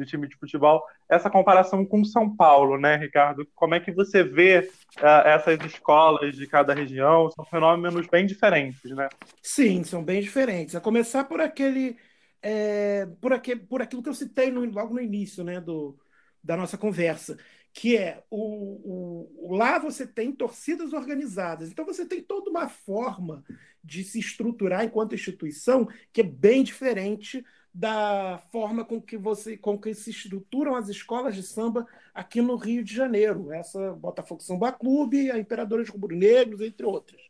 de 0.00 0.10
time 0.10 0.28
de 0.28 0.36
futebol, 0.36 0.82
essa 1.08 1.30
comparação 1.30 1.84
com 1.84 2.04
São 2.04 2.34
Paulo, 2.34 2.78
né, 2.78 2.96
Ricardo? 2.96 3.46
Como 3.54 3.74
é 3.74 3.80
que 3.80 3.92
você 3.92 4.22
vê 4.22 4.70
uh, 4.98 5.26
essas 5.26 5.58
escolas 5.64 6.34
de 6.34 6.46
cada 6.46 6.74
região? 6.74 7.30
São 7.30 7.44
fenômenos 7.44 8.06
bem 8.06 8.26
diferentes, 8.26 8.90
né? 8.90 9.08
Sim, 9.42 9.84
são 9.84 10.02
bem 10.02 10.20
diferentes. 10.20 10.74
A 10.74 10.80
começar 10.80 11.24
por 11.24 11.40
aquele, 11.40 11.96
é, 12.42 13.06
por, 13.20 13.32
aquele 13.32 13.60
por 13.60 13.82
aquilo 13.82 14.02
que 14.02 14.08
eu 14.08 14.14
citei 14.14 14.50
no, 14.50 14.64
logo 14.64 14.94
no 14.94 15.00
início, 15.00 15.44
né, 15.44 15.60
do, 15.60 15.98
da 16.42 16.56
nossa 16.56 16.78
conversa, 16.78 17.36
que 17.72 17.96
é 17.96 18.22
o, 18.30 19.28
o, 19.48 19.56
lá 19.56 19.78
você 19.78 20.06
tem 20.06 20.32
torcidas 20.32 20.92
organizadas, 20.92 21.70
então 21.70 21.84
você 21.84 22.04
tem 22.04 22.22
toda 22.22 22.50
uma 22.50 22.68
forma 22.68 23.44
de 23.82 24.02
se 24.04 24.18
estruturar 24.18 24.84
enquanto 24.84 25.14
instituição 25.14 25.88
que 26.12 26.20
é 26.20 26.24
bem 26.24 26.62
diferente 26.62 27.44
da 27.72 28.42
forma 28.50 28.84
com 28.84 29.00
que 29.00 29.16
você 29.16 29.56
com 29.56 29.78
que 29.78 29.94
se 29.94 30.10
estruturam 30.10 30.74
as 30.74 30.88
escolas 30.88 31.34
de 31.34 31.42
samba 31.42 31.86
aqui 32.12 32.42
no 32.42 32.56
Rio 32.56 32.82
de 32.82 32.94
Janeiro. 32.94 33.52
Essa 33.52 33.92
Botafogo 33.92 34.42
Samba 34.42 34.72
Clube, 34.72 35.30
a 35.30 35.38
Imperadores 35.38 35.88
Rubro-Negros, 35.88 36.60
entre 36.60 36.84
outras. 36.84 37.20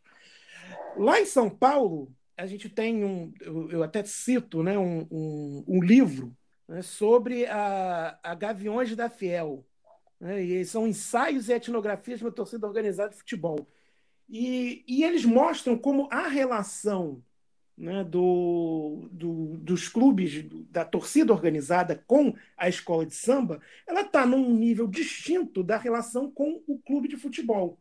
Lá 0.96 1.20
em 1.20 1.26
São 1.26 1.50
Paulo, 1.50 2.12
a 2.36 2.46
gente 2.46 2.68
tem 2.68 3.04
um, 3.04 3.32
eu, 3.70 3.82
até 3.82 4.02
cito, 4.02 4.62
né, 4.62 4.78
um, 4.78 5.06
um, 5.10 5.64
um 5.68 5.82
livro 5.82 6.34
né, 6.66 6.80
sobre 6.82 7.46
a, 7.46 8.18
a 8.22 8.34
Gaviões 8.34 8.94
da 8.96 9.10
Fiel. 9.10 9.64
Né, 10.18 10.42
e 10.42 10.64
são 10.64 10.86
ensaios 10.86 11.48
e 11.48 11.52
etnografias 11.52 12.18
de 12.18 12.24
uma 12.24 12.32
torcida 12.32 12.66
organizada 12.66 13.10
de 13.10 13.16
futebol. 13.16 13.66
E, 14.28 14.84
e 14.86 15.04
eles 15.04 15.24
mostram 15.24 15.76
como 15.76 16.08
a 16.10 16.28
relação 16.28 17.22
né, 17.80 18.04
do, 18.04 19.08
do, 19.10 19.56
dos 19.56 19.88
clubes, 19.88 20.44
da 20.70 20.84
torcida 20.84 21.32
organizada 21.32 21.96
com 22.06 22.34
a 22.54 22.68
escola 22.68 23.06
de 23.06 23.14
samba, 23.14 23.58
ela 23.86 24.02
está 24.02 24.26
num 24.26 24.54
nível 24.54 24.86
distinto 24.86 25.62
da 25.62 25.78
relação 25.78 26.30
com 26.30 26.62
o 26.66 26.78
clube 26.78 27.08
de 27.08 27.16
futebol. 27.16 27.80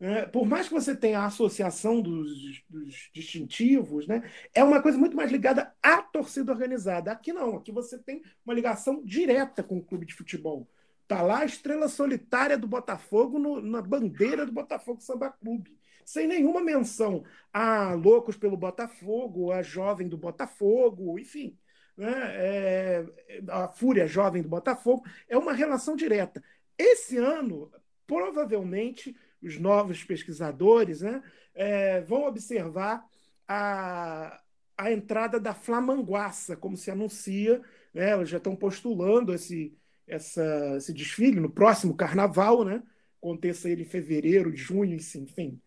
É, 0.00 0.26
por 0.26 0.44
mais 0.44 0.66
que 0.66 0.74
você 0.74 0.96
tenha 0.96 1.20
a 1.20 1.26
associação 1.26 2.02
dos, 2.02 2.62
dos, 2.68 3.08
distintivos, 3.14 4.06
né, 4.08 4.28
é 4.52 4.64
uma 4.64 4.82
coisa 4.82 4.98
muito 4.98 5.16
mais 5.16 5.30
ligada 5.30 5.72
à 5.80 6.02
torcida 6.02 6.50
organizada. 6.50 7.12
Aqui 7.12 7.32
não, 7.32 7.54
aqui 7.56 7.70
você 7.70 7.96
tem 7.98 8.22
uma 8.44 8.52
ligação 8.52 9.02
direta 9.04 9.62
com 9.62 9.78
o 9.78 9.84
clube 9.84 10.04
de 10.04 10.14
futebol. 10.14 10.68
Está 11.02 11.22
lá 11.22 11.38
a 11.38 11.44
estrela 11.44 11.88
solitária 11.88 12.58
do 12.58 12.66
Botafogo 12.66 13.38
no, 13.38 13.60
na 13.60 13.80
bandeira 13.80 14.44
do 14.44 14.50
Botafogo 14.50 15.00
Samba 15.00 15.30
Clube 15.30 15.75
sem 16.06 16.28
nenhuma 16.28 16.62
menção 16.62 17.24
a 17.52 17.92
Loucos 17.94 18.36
pelo 18.36 18.56
Botafogo, 18.56 19.50
a 19.50 19.60
Jovem 19.60 20.08
do 20.08 20.16
Botafogo, 20.16 21.18
enfim. 21.18 21.58
Né? 21.96 22.12
É, 22.14 23.06
a 23.48 23.66
Fúria 23.66 24.06
Jovem 24.06 24.40
do 24.40 24.48
Botafogo, 24.48 25.04
é 25.28 25.36
uma 25.36 25.52
relação 25.52 25.96
direta. 25.96 26.42
Esse 26.78 27.16
ano, 27.16 27.72
provavelmente, 28.06 29.16
os 29.42 29.58
novos 29.58 30.04
pesquisadores 30.04 31.00
né, 31.00 31.20
é, 31.52 32.00
vão 32.02 32.24
observar 32.26 33.04
a, 33.48 34.40
a 34.78 34.92
entrada 34.92 35.40
da 35.40 35.54
Flamanguaça, 35.54 36.56
como 36.56 36.76
se 36.76 36.88
anuncia, 36.88 37.60
né, 37.92 38.10
elas 38.10 38.28
já 38.28 38.36
estão 38.36 38.54
postulando 38.54 39.34
esse, 39.34 39.76
essa, 40.06 40.76
esse 40.76 40.92
desfile 40.92 41.40
no 41.40 41.50
próximo 41.50 41.96
carnaval, 41.96 42.64
né? 42.64 42.80
Aconteça 43.18 43.68
ele 43.68 43.82
em 43.82 43.86
fevereiro, 43.86 44.54
junho, 44.54 44.94
enfim 44.94 45.60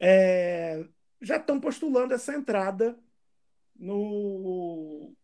é, 0.00 0.84
já 1.20 1.36
estão 1.36 1.60
postulando 1.60 2.14
essa 2.14 2.34
entrada 2.34 2.98
no, 3.74 5.14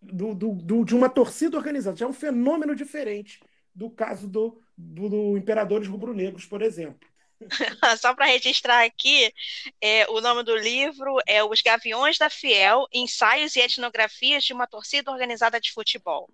do, 0.00 0.34
do, 0.34 0.52
do, 0.54 0.84
de 0.84 0.94
uma 0.94 1.08
torcida 1.08 1.56
organizada. 1.56 1.96
Já 1.96 2.06
é 2.06 2.08
um 2.08 2.12
fenômeno 2.12 2.74
diferente 2.74 3.40
do 3.74 3.90
caso 3.90 4.28
do, 4.28 4.60
do, 4.76 5.08
do 5.08 5.36
Imperadores 5.36 5.88
Rubro-Negros, 5.88 6.46
por 6.46 6.62
exemplo. 6.62 7.08
Só 8.00 8.14
para 8.14 8.26
registrar 8.26 8.84
aqui, 8.84 9.32
é, 9.80 10.08
o 10.08 10.20
nome 10.20 10.42
do 10.42 10.56
livro 10.56 11.18
é 11.26 11.44
Os 11.44 11.60
Gaviões 11.60 12.16
da 12.16 12.30
Fiel, 12.30 12.86
Ensaios 12.92 13.54
e 13.56 13.60
Etnografias 13.60 14.44
de 14.44 14.54
uma 14.54 14.66
Torcida 14.66 15.10
Organizada 15.10 15.60
de 15.60 15.72
Futebol. 15.72 16.30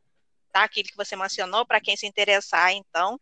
Tá? 0.52 0.62
Aquilo 0.64 0.88
que 0.88 0.96
você 0.96 1.16
mencionou, 1.16 1.66
para 1.66 1.80
quem 1.80 1.96
se 1.96 2.06
interessar, 2.06 2.72
então, 2.72 3.18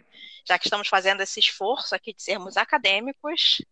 já 0.47 0.59
que 0.59 0.66
estamos 0.66 0.88
fazendo 0.88 1.23
esse 1.23 1.40
esforço 1.40 1.95
aqui 1.95 2.12
de 2.12 2.23
sermos 2.23 2.57
acadêmicos, 2.57 3.62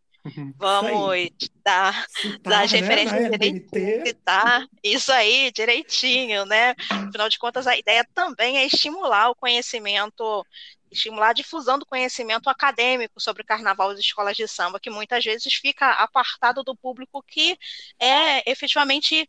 Vamos 0.59 1.29
dar, 1.65 2.07
Citar, 2.09 2.43
dar 2.45 2.63
as 2.65 2.73
né? 2.73 2.79
referências 2.81 3.27
direitinho, 3.29 4.07
citar 4.07 4.67
isso 4.83 5.13
aí 5.13 5.51
direitinho, 5.53 6.45
né? 6.47 6.75
Afinal 7.09 7.29
de 7.29 7.39
contas, 7.39 7.67
a 7.67 7.77
ideia 7.77 8.05
também 8.15 8.59
é 8.59 8.67
estimular 8.67 9.31
o 9.31 9.37
conhecimento, 9.37 10.47
estimular 10.91 11.31
a 11.31 11.33
difusão 11.33 11.79
do 11.79 11.87
conhecimento 11.87 12.49
acadêmico 12.51 13.21
sobre 13.21 13.45
carnaval 13.45 13.91
das 13.91 14.01
escolas 14.01 14.37
de 14.37 14.49
samba, 14.49 14.81
que 14.81 14.91
muitas 14.91 15.25
vezes 15.25 15.55
fica 15.55 15.91
apartado 15.93 16.65
do 16.65 16.77
público 16.77 17.23
que 17.23 17.57
é 18.01 18.51
efetivamente 18.51 19.29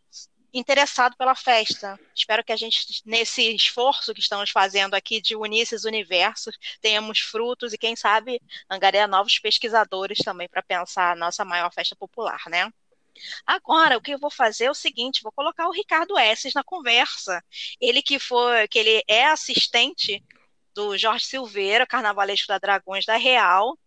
interessado 0.53 1.15
pela 1.17 1.35
festa. 1.35 1.99
Espero 2.15 2.43
que 2.43 2.51
a 2.51 2.55
gente, 2.55 3.01
nesse 3.05 3.55
esforço 3.55 4.13
que 4.13 4.19
estamos 4.19 4.49
fazendo 4.49 4.93
aqui 4.93 5.21
de 5.21 5.35
unir 5.35 5.61
esses 5.61 5.83
universos, 5.85 6.57
tenhamos 6.81 7.19
frutos 7.19 7.73
e, 7.73 7.77
quem 7.77 7.95
sabe, 7.95 8.41
angariar 8.69 9.07
novos 9.07 9.39
pesquisadores 9.39 10.19
também 10.19 10.47
para 10.49 10.63
pensar 10.63 11.11
a 11.11 11.15
nossa 11.15 11.45
maior 11.45 11.71
festa 11.71 11.95
popular, 11.95 12.41
né? 12.47 12.71
Agora, 13.45 13.97
o 13.97 14.01
que 14.01 14.11
eu 14.11 14.19
vou 14.19 14.31
fazer 14.31 14.65
é 14.65 14.71
o 14.71 14.75
seguinte, 14.75 15.21
vou 15.21 15.31
colocar 15.31 15.67
o 15.67 15.71
Ricardo 15.71 16.17
Esses 16.17 16.53
na 16.53 16.63
conversa. 16.63 17.43
Ele 17.79 18.01
que 18.01 18.17
foi, 18.17 18.67
que 18.67 18.79
ele 18.79 19.03
é 19.07 19.25
assistente 19.25 20.23
do 20.73 20.97
Jorge 20.97 21.25
Silveira, 21.25 21.85
carnavalesco 21.85 22.47
da 22.47 22.57
Dragões 22.57 23.05
da 23.05 23.17
Real, 23.17 23.77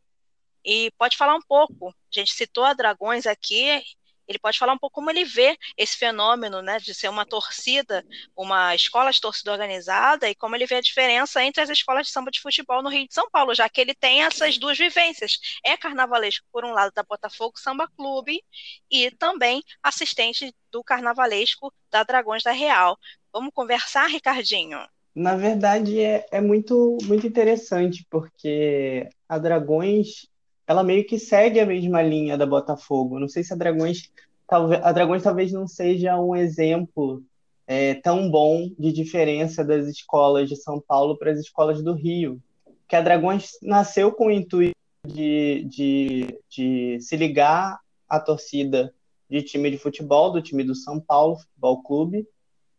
e 0.64 0.90
pode 0.98 1.16
falar 1.16 1.34
um 1.34 1.42
pouco. 1.42 1.88
A 1.88 2.20
gente 2.20 2.32
citou 2.32 2.64
a 2.64 2.74
Dragões 2.74 3.26
aqui, 3.26 3.82
Ele 4.26 4.38
pode 4.38 4.58
falar 4.58 4.72
um 4.72 4.78
pouco 4.78 4.94
como 4.94 5.10
ele 5.10 5.24
vê 5.24 5.56
esse 5.76 5.96
fenômeno, 5.96 6.62
né, 6.62 6.78
de 6.78 6.94
ser 6.94 7.08
uma 7.08 7.26
torcida, 7.26 8.04
uma 8.36 8.74
escola 8.74 9.10
de 9.10 9.20
torcida 9.20 9.52
organizada 9.52 10.28
e 10.28 10.34
como 10.34 10.54
ele 10.54 10.66
vê 10.66 10.76
a 10.76 10.80
diferença 10.80 11.42
entre 11.42 11.62
as 11.62 11.70
escolas 11.70 12.06
de 12.06 12.12
samba 12.12 12.30
de 12.30 12.40
futebol 12.40 12.82
no 12.82 12.88
Rio 12.88 13.06
de 13.06 13.14
São 13.14 13.28
Paulo, 13.30 13.54
já 13.54 13.68
que 13.68 13.80
ele 13.80 13.94
tem 13.94 14.22
essas 14.22 14.58
duas 14.58 14.78
vivências. 14.78 15.38
É 15.64 15.76
carnavalesco 15.76 16.46
por 16.52 16.64
um 16.64 16.72
lado 16.72 16.92
da 16.94 17.02
Botafogo 17.02 17.58
Samba 17.58 17.88
Clube 17.96 18.42
e 18.90 19.10
também 19.12 19.62
assistente 19.82 20.54
do 20.70 20.82
carnavalesco 20.82 21.72
da 21.90 22.02
Dragões 22.02 22.42
da 22.42 22.52
Real. 22.52 22.98
Vamos 23.32 23.50
conversar, 23.54 24.06
Ricardinho? 24.08 24.78
Na 25.14 25.36
verdade, 25.36 26.00
é, 26.00 26.26
é 26.30 26.40
muito, 26.40 26.96
muito 27.04 27.26
interessante, 27.26 28.06
porque 28.08 29.08
a 29.28 29.38
Dragões 29.38 30.26
ela 30.66 30.82
meio 30.82 31.06
que 31.06 31.18
segue 31.18 31.60
a 31.60 31.66
mesma 31.66 32.02
linha 32.02 32.36
da 32.36 32.46
Botafogo. 32.46 33.18
Não 33.18 33.28
sei 33.28 33.42
se 33.42 33.52
a 33.52 33.56
Dragões 33.56 34.10
talvez 34.46 34.82
a 34.82 34.92
Dragões 34.92 35.22
talvez 35.22 35.52
não 35.52 35.66
seja 35.66 36.18
um 36.20 36.36
exemplo 36.36 37.22
é, 37.66 37.94
tão 37.94 38.30
bom 38.30 38.70
de 38.78 38.92
diferença 38.92 39.64
das 39.64 39.86
escolas 39.86 40.48
de 40.48 40.56
São 40.56 40.80
Paulo 40.80 41.16
para 41.16 41.30
as 41.30 41.38
escolas 41.38 41.82
do 41.82 41.92
Rio, 41.94 42.40
que 42.88 42.96
a 42.96 43.00
Dragões 43.00 43.52
nasceu 43.62 44.12
com 44.12 44.26
o 44.26 44.30
intuito 44.30 44.76
de, 45.06 45.64
de, 45.64 46.38
de 46.50 47.00
se 47.00 47.16
ligar 47.16 47.80
à 48.08 48.20
torcida 48.20 48.92
de 49.28 49.42
time 49.42 49.70
de 49.70 49.78
futebol, 49.78 50.30
do 50.30 50.42
time 50.42 50.62
do 50.62 50.74
São 50.74 51.00
Paulo 51.00 51.38
Futebol 51.38 51.82
Clube, 51.82 52.26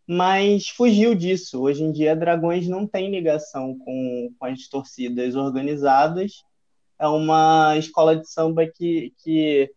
mas 0.06 0.70
fugiu 0.70 1.16
disso. 1.16 1.62
Hoje 1.62 1.84
em 1.84 1.92
dia, 1.92 2.16
Dragões 2.16 2.68
não 2.68 2.86
tem 2.86 3.10
ligação 3.10 3.78
com, 3.80 4.32
com 4.38 4.46
as 4.46 4.68
torcidas 4.68 5.36
organizadas 5.36 6.44
é 7.04 7.08
uma 7.08 7.78
escola 7.78 8.16
de 8.16 8.30
samba 8.30 8.66
que 8.68 9.14
que 9.24 9.70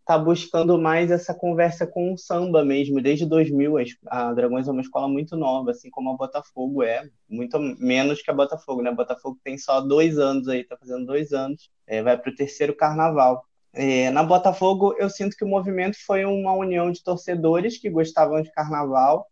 está 0.00 0.18
buscando 0.18 0.76
mais 0.78 1.12
essa 1.12 1.32
conversa 1.32 1.86
com 1.86 2.12
o 2.12 2.18
samba 2.18 2.64
mesmo. 2.64 3.00
Desde 3.00 3.24
2000, 3.24 3.76
a 4.06 4.32
Dragões 4.32 4.66
é 4.66 4.72
uma 4.72 4.80
escola 4.80 5.08
muito 5.08 5.36
nova, 5.36 5.70
assim 5.70 5.88
como 5.90 6.10
a 6.10 6.16
Botafogo 6.16 6.82
é, 6.82 7.08
muito 7.28 7.58
menos 7.60 8.20
que 8.20 8.30
a 8.30 8.34
Botafogo, 8.34 8.82
né? 8.82 8.90
A 8.90 8.94
Botafogo 8.94 9.38
tem 9.44 9.56
só 9.56 9.80
dois 9.80 10.18
anos 10.18 10.48
aí, 10.48 10.62
está 10.62 10.76
fazendo 10.76 11.06
dois 11.06 11.32
anos, 11.32 11.70
é, 11.86 12.02
vai 12.02 12.18
para 12.18 12.30
o 12.32 12.34
terceiro 12.34 12.74
carnaval. 12.74 13.44
É, 13.72 14.10
na 14.10 14.24
Botafogo, 14.24 14.94
eu 14.98 15.08
sinto 15.08 15.36
que 15.36 15.44
o 15.44 15.48
movimento 15.48 15.96
foi 16.04 16.24
uma 16.24 16.52
união 16.52 16.90
de 16.90 17.02
torcedores 17.02 17.78
que 17.78 17.88
gostavam 17.88 18.42
de 18.42 18.50
carnaval, 18.50 19.26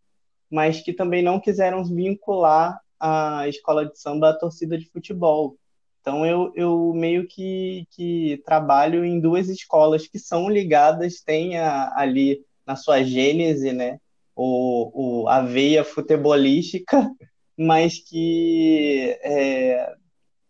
mas 0.49 0.81
que 0.81 0.93
também 0.93 1.21
não 1.21 1.39
quiseram 1.39 1.83
vincular 1.83 2.79
a 2.99 3.47
escola 3.47 3.85
de 3.85 3.99
samba 3.99 4.29
à 4.29 4.37
torcida 4.37 4.77
de 4.77 4.89
futebol. 4.89 5.57
Então 6.01 6.25
eu, 6.25 6.51
eu 6.55 6.93
meio 6.93 7.27
que, 7.27 7.85
que 7.91 8.41
trabalho 8.43 9.05
em 9.05 9.19
duas 9.19 9.47
escolas 9.49 10.07
que 10.07 10.17
são 10.17 10.49
ligadas, 10.49 11.21
tem 11.21 11.57
a, 11.57 11.93
ali 11.95 12.43
na 12.65 12.75
sua 12.75 13.03
gênese, 13.03 13.71
né, 13.71 13.99
o, 14.35 15.21
o, 15.23 15.27
a 15.27 15.41
veia 15.41 15.83
futebolística, 15.83 17.09
mas 17.55 17.99
que 17.99 19.15
é, 19.21 19.93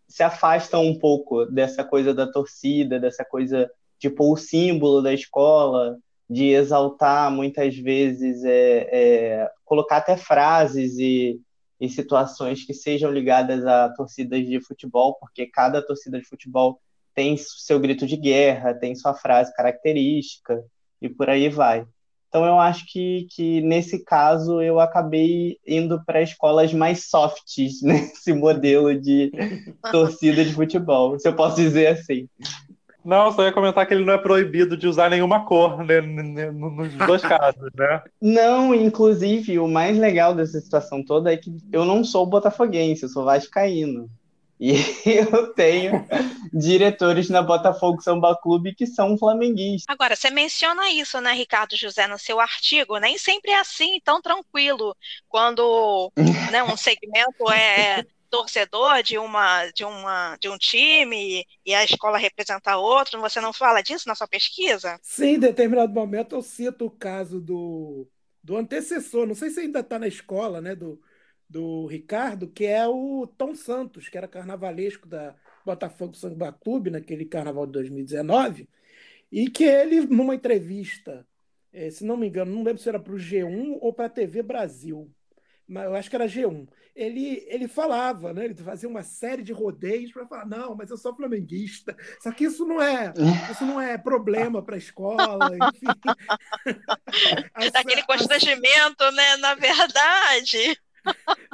se 0.08 0.22
afastam 0.22 0.86
um 0.86 0.98
pouco 0.98 1.44
dessa 1.46 1.84
coisa 1.84 2.14
da 2.14 2.26
torcida, 2.26 2.98
dessa 2.98 3.24
coisa 3.24 3.70
de 3.98 4.08
pôr 4.08 4.32
o 4.32 4.36
símbolo 4.36 5.02
da 5.02 5.12
escola, 5.12 5.98
de 6.28 6.46
exaltar 6.46 7.30
muitas 7.30 7.76
vezes, 7.76 8.42
é, 8.42 8.88
é, 8.90 9.50
colocar 9.64 9.98
até 9.98 10.16
frases 10.16 10.98
e, 10.98 11.38
em 11.82 11.88
situações 11.88 12.64
que 12.64 12.72
sejam 12.72 13.10
ligadas 13.10 13.66
a 13.66 13.88
torcidas 13.88 14.46
de 14.46 14.60
futebol, 14.60 15.16
porque 15.18 15.48
cada 15.48 15.84
torcida 15.84 16.16
de 16.20 16.24
futebol 16.24 16.80
tem 17.12 17.36
seu 17.36 17.80
grito 17.80 18.06
de 18.06 18.16
guerra, 18.16 18.72
tem 18.72 18.94
sua 18.94 19.14
frase 19.14 19.52
característica 19.52 20.62
e 21.00 21.08
por 21.08 21.28
aí 21.28 21.48
vai. 21.48 21.84
Então 22.28 22.46
eu 22.46 22.56
acho 22.60 22.84
que, 22.86 23.26
que 23.34 23.60
nesse 23.62 24.04
caso 24.04 24.62
eu 24.62 24.78
acabei 24.78 25.58
indo 25.66 26.00
para 26.04 26.22
escolas 26.22 26.72
mais 26.72 27.10
softs 27.10 27.82
nesse 27.82 28.32
modelo 28.32 28.96
de 28.98 29.32
torcida 29.90 30.44
de 30.44 30.54
futebol, 30.54 31.18
se 31.18 31.28
eu 31.28 31.34
posso 31.34 31.56
dizer 31.56 31.88
assim. 31.88 32.28
Não, 33.04 33.32
só 33.32 33.44
ia 33.44 33.52
comentar 33.52 33.86
que 33.86 33.94
ele 33.94 34.04
não 34.04 34.12
é 34.14 34.18
proibido 34.18 34.76
de 34.76 34.86
usar 34.86 35.10
nenhuma 35.10 35.44
cor 35.44 35.84
né, 35.84 36.00
nos 36.00 36.94
dois 36.94 37.22
casos, 37.22 37.70
né? 37.74 38.02
Não, 38.20 38.74
inclusive, 38.74 39.58
o 39.58 39.66
mais 39.66 39.98
legal 39.98 40.34
dessa 40.34 40.60
situação 40.60 41.04
toda 41.04 41.32
é 41.32 41.36
que 41.36 41.52
eu 41.72 41.84
não 41.84 42.04
sou 42.04 42.26
botafoguense, 42.26 43.02
eu 43.02 43.08
sou 43.08 43.24
vascaíno. 43.24 44.08
E 44.60 44.74
eu 45.04 45.52
tenho 45.54 46.06
diretores 46.52 47.28
na 47.28 47.42
Botafogo 47.42 48.00
Samba 48.00 48.38
Clube 48.40 48.72
que 48.72 48.86
são 48.86 49.18
flamenguistas. 49.18 49.92
Agora, 49.92 50.14
você 50.14 50.30
menciona 50.30 50.88
isso, 50.88 51.20
né, 51.20 51.32
Ricardo 51.32 51.76
José, 51.76 52.06
no 52.06 52.16
seu 52.16 52.38
artigo. 52.38 52.96
Nem 52.98 53.18
sempre 53.18 53.50
é 53.50 53.58
assim, 53.58 54.00
tão 54.04 54.22
tranquilo. 54.22 54.96
Quando 55.28 56.12
né, 56.52 56.62
um 56.62 56.76
segmento 56.76 57.50
é 57.50 58.04
torcedor 58.32 59.02
de 59.02 59.18
uma 59.18 59.66
de 59.72 59.84
uma 59.84 60.38
de 60.40 60.48
um 60.48 60.56
time 60.56 61.44
e 61.66 61.74
a 61.74 61.84
escola 61.84 62.16
representa 62.16 62.78
outro, 62.78 63.20
você 63.20 63.42
não 63.42 63.52
fala 63.52 63.82
disso 63.82 64.08
na 64.08 64.14
sua 64.14 64.26
pesquisa? 64.26 64.98
Sim, 65.02 65.34
em 65.34 65.38
determinado 65.38 65.92
momento 65.92 66.34
eu 66.34 66.40
cito 66.40 66.86
o 66.86 66.90
caso 66.90 67.38
do, 67.38 68.08
do 68.42 68.56
antecessor, 68.56 69.26
não 69.26 69.34
sei 69.34 69.50
se 69.50 69.60
ainda 69.60 69.80
está 69.80 69.98
na 69.98 70.08
escola, 70.08 70.62
né, 70.62 70.74
do, 70.74 70.98
do 71.46 71.86
Ricardo, 71.86 72.48
que 72.48 72.64
é 72.64 72.88
o 72.88 73.26
Tom 73.36 73.54
Santos, 73.54 74.08
que 74.08 74.16
era 74.16 74.26
carnavalesco 74.26 75.06
da 75.06 75.36
Botafogo 75.64 76.16
Samba 76.16 76.50
Clube 76.52 76.88
naquele 76.88 77.26
carnaval 77.26 77.66
de 77.66 77.72
2019, 77.72 78.66
e 79.30 79.50
que 79.50 79.64
ele, 79.64 80.00
numa 80.06 80.34
entrevista, 80.34 81.26
eh, 81.70 81.90
se 81.90 82.02
não 82.02 82.16
me 82.16 82.28
engano, 82.28 82.50
não 82.50 82.62
lembro 82.62 82.82
se 82.82 82.88
era 82.88 82.98
para 82.98 83.12
o 83.12 83.18
G1 83.18 83.76
ou 83.78 83.92
para 83.92 84.06
a 84.06 84.10
TV 84.10 84.42
Brasil, 84.42 85.10
mas 85.68 85.84
eu 85.84 85.94
acho 85.94 86.08
que 86.08 86.16
era 86.16 86.26
G1 86.26 86.66
ele, 86.94 87.44
ele 87.48 87.66
falava, 87.66 88.32
né? 88.32 88.44
Ele 88.44 88.54
fazia 88.54 88.88
uma 88.88 89.02
série 89.02 89.42
de 89.42 89.52
rodeios 89.52 90.12
para 90.12 90.26
falar, 90.26 90.46
não, 90.46 90.74
mas 90.74 90.90
eu 90.90 90.96
sou 90.96 91.14
flamenguista. 91.14 91.96
Só 92.20 92.30
que 92.30 92.44
isso 92.44 92.66
não 92.66 92.80
é, 92.80 93.12
isso 93.50 93.64
não 93.64 93.80
é 93.80 93.96
problema 93.96 94.62
para 94.62 94.74
a 94.74 94.78
escola, 94.78 95.50
enfim. 95.74 95.86
Aquele 97.74 98.02
constrangimento, 98.02 99.10
né? 99.12 99.36
Na 99.38 99.54
verdade. 99.54 100.78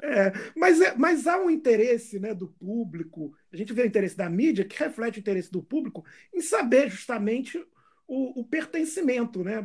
É, 0.02 0.32
mas, 0.56 0.80
é, 0.80 0.94
mas 0.96 1.26
há 1.26 1.38
um 1.38 1.48
interesse 1.48 2.18
né, 2.18 2.34
do 2.34 2.48
público, 2.48 3.32
a 3.52 3.56
gente 3.56 3.72
vê 3.72 3.82
o 3.82 3.86
interesse 3.86 4.16
da 4.16 4.28
mídia, 4.28 4.64
que 4.64 4.78
reflete 4.78 5.18
o 5.18 5.20
interesse 5.20 5.50
do 5.50 5.62
público 5.62 6.04
em 6.34 6.40
saber 6.40 6.90
justamente 6.90 7.64
o, 8.08 8.40
o 8.40 8.44
pertencimento, 8.44 9.44
né? 9.44 9.64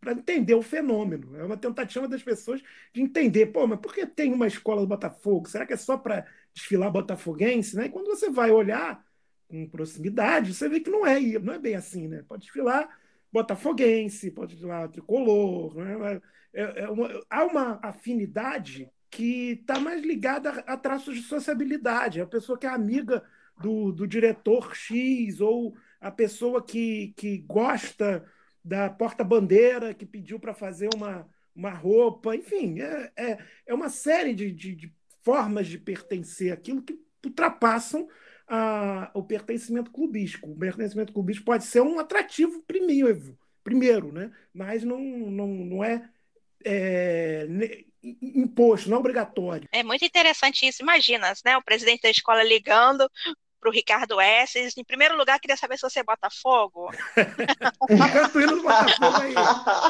Para 0.00 0.12
entender 0.12 0.54
o 0.54 0.62
fenômeno. 0.62 1.36
É 1.36 1.44
uma 1.44 1.58
tentativa 1.58 2.08
das 2.08 2.22
pessoas 2.22 2.62
de 2.92 3.02
entender, 3.02 3.46
pô, 3.46 3.66
mas 3.66 3.78
por 3.78 3.94
que 3.94 4.06
tem 4.06 4.32
uma 4.32 4.46
escola 4.46 4.80
do 4.80 4.86
Botafogo? 4.86 5.48
Será 5.48 5.66
que 5.66 5.74
é 5.74 5.76
só 5.76 5.98
para 5.98 6.26
desfilar 6.54 6.90
botafoguense? 6.90 7.76
Né? 7.76 7.86
E 7.86 7.90
quando 7.90 8.06
você 8.06 8.30
vai 8.30 8.50
olhar 8.50 9.04
com 9.46 9.68
proximidade, 9.68 10.54
você 10.54 10.70
vê 10.70 10.80
que 10.80 10.90
não 10.90 11.06
é, 11.06 11.20
não 11.38 11.52
é 11.52 11.58
bem 11.58 11.74
assim, 11.74 12.08
né? 12.08 12.24
Pode 12.26 12.44
desfilar 12.44 12.88
botafoguense, 13.30 14.30
pode 14.30 14.52
desfilar 14.52 14.88
tricolor, 14.88 15.74
né? 15.76 16.20
É, 16.54 16.84
é 16.84 16.88
uma, 16.88 17.08
há 17.28 17.44
uma 17.44 17.80
afinidade 17.82 18.90
que 19.10 19.58
está 19.60 19.78
mais 19.78 20.02
ligada 20.02 20.50
a, 20.66 20.76
traços 20.78 21.14
de 21.14 21.22
sociabilidade. 21.22 22.20
É 22.20 22.22
a 22.22 22.26
pessoa 22.26 22.58
que 22.58 22.66
é 22.66 22.70
amiga 22.70 23.22
do, 23.60 23.92
do 23.92 24.06
diretor 24.06 24.74
X 24.74 25.42
ou 25.42 25.74
a 26.02 26.10
pessoa 26.10 26.60
que, 26.60 27.14
que 27.16 27.38
gosta 27.38 28.28
da 28.62 28.90
porta-bandeira, 28.90 29.94
que 29.94 30.04
pediu 30.04 30.38
para 30.38 30.52
fazer 30.52 30.88
uma, 30.94 31.28
uma 31.54 31.70
roupa, 31.70 32.34
enfim, 32.34 32.80
é, 32.80 33.12
é, 33.16 33.38
é 33.68 33.72
uma 33.72 33.88
série 33.88 34.34
de, 34.34 34.50
de, 34.50 34.74
de 34.74 34.92
formas 35.22 35.68
de 35.68 35.78
pertencer 35.78 36.52
aquilo 36.52 36.82
que 36.82 36.98
ultrapassam 37.24 38.08
a, 38.48 39.12
o 39.14 39.22
pertencimento 39.22 39.92
clubístico. 39.92 40.50
O 40.50 40.58
pertencimento 40.58 41.12
clubístico 41.12 41.46
pode 41.46 41.64
ser 41.64 41.80
um 41.80 42.00
atrativo 42.00 42.60
primeiro, 42.66 43.38
primeiro 43.62 44.10
né? 44.10 44.32
mas 44.52 44.82
não, 44.82 44.98
não, 44.98 45.46
não 45.46 45.84
é, 45.84 46.10
é 46.64 47.46
imposto, 48.02 48.90
não 48.90 48.96
é 48.96 49.00
obrigatório. 49.00 49.68
É 49.70 49.84
muito 49.84 50.04
interessante 50.04 50.66
isso. 50.66 50.82
Imagina, 50.82 51.32
né? 51.44 51.56
O 51.56 51.62
presidente 51.62 52.02
da 52.02 52.10
escola 52.10 52.42
ligando 52.42 53.08
para 53.62 53.70
o 53.70 53.72
Ricardo 53.72 54.20
S. 54.20 54.58
Em 54.76 54.84
primeiro 54.84 55.16
lugar, 55.16 55.38
queria 55.38 55.56
saber 55.56 55.76
se 55.76 55.82
você 55.82 56.00
é 56.00 56.02
Botafogo. 56.02 56.90
Catuíno 58.12 58.56
do 58.56 58.62
Botafogo 58.62 59.22
aí. 59.22 59.34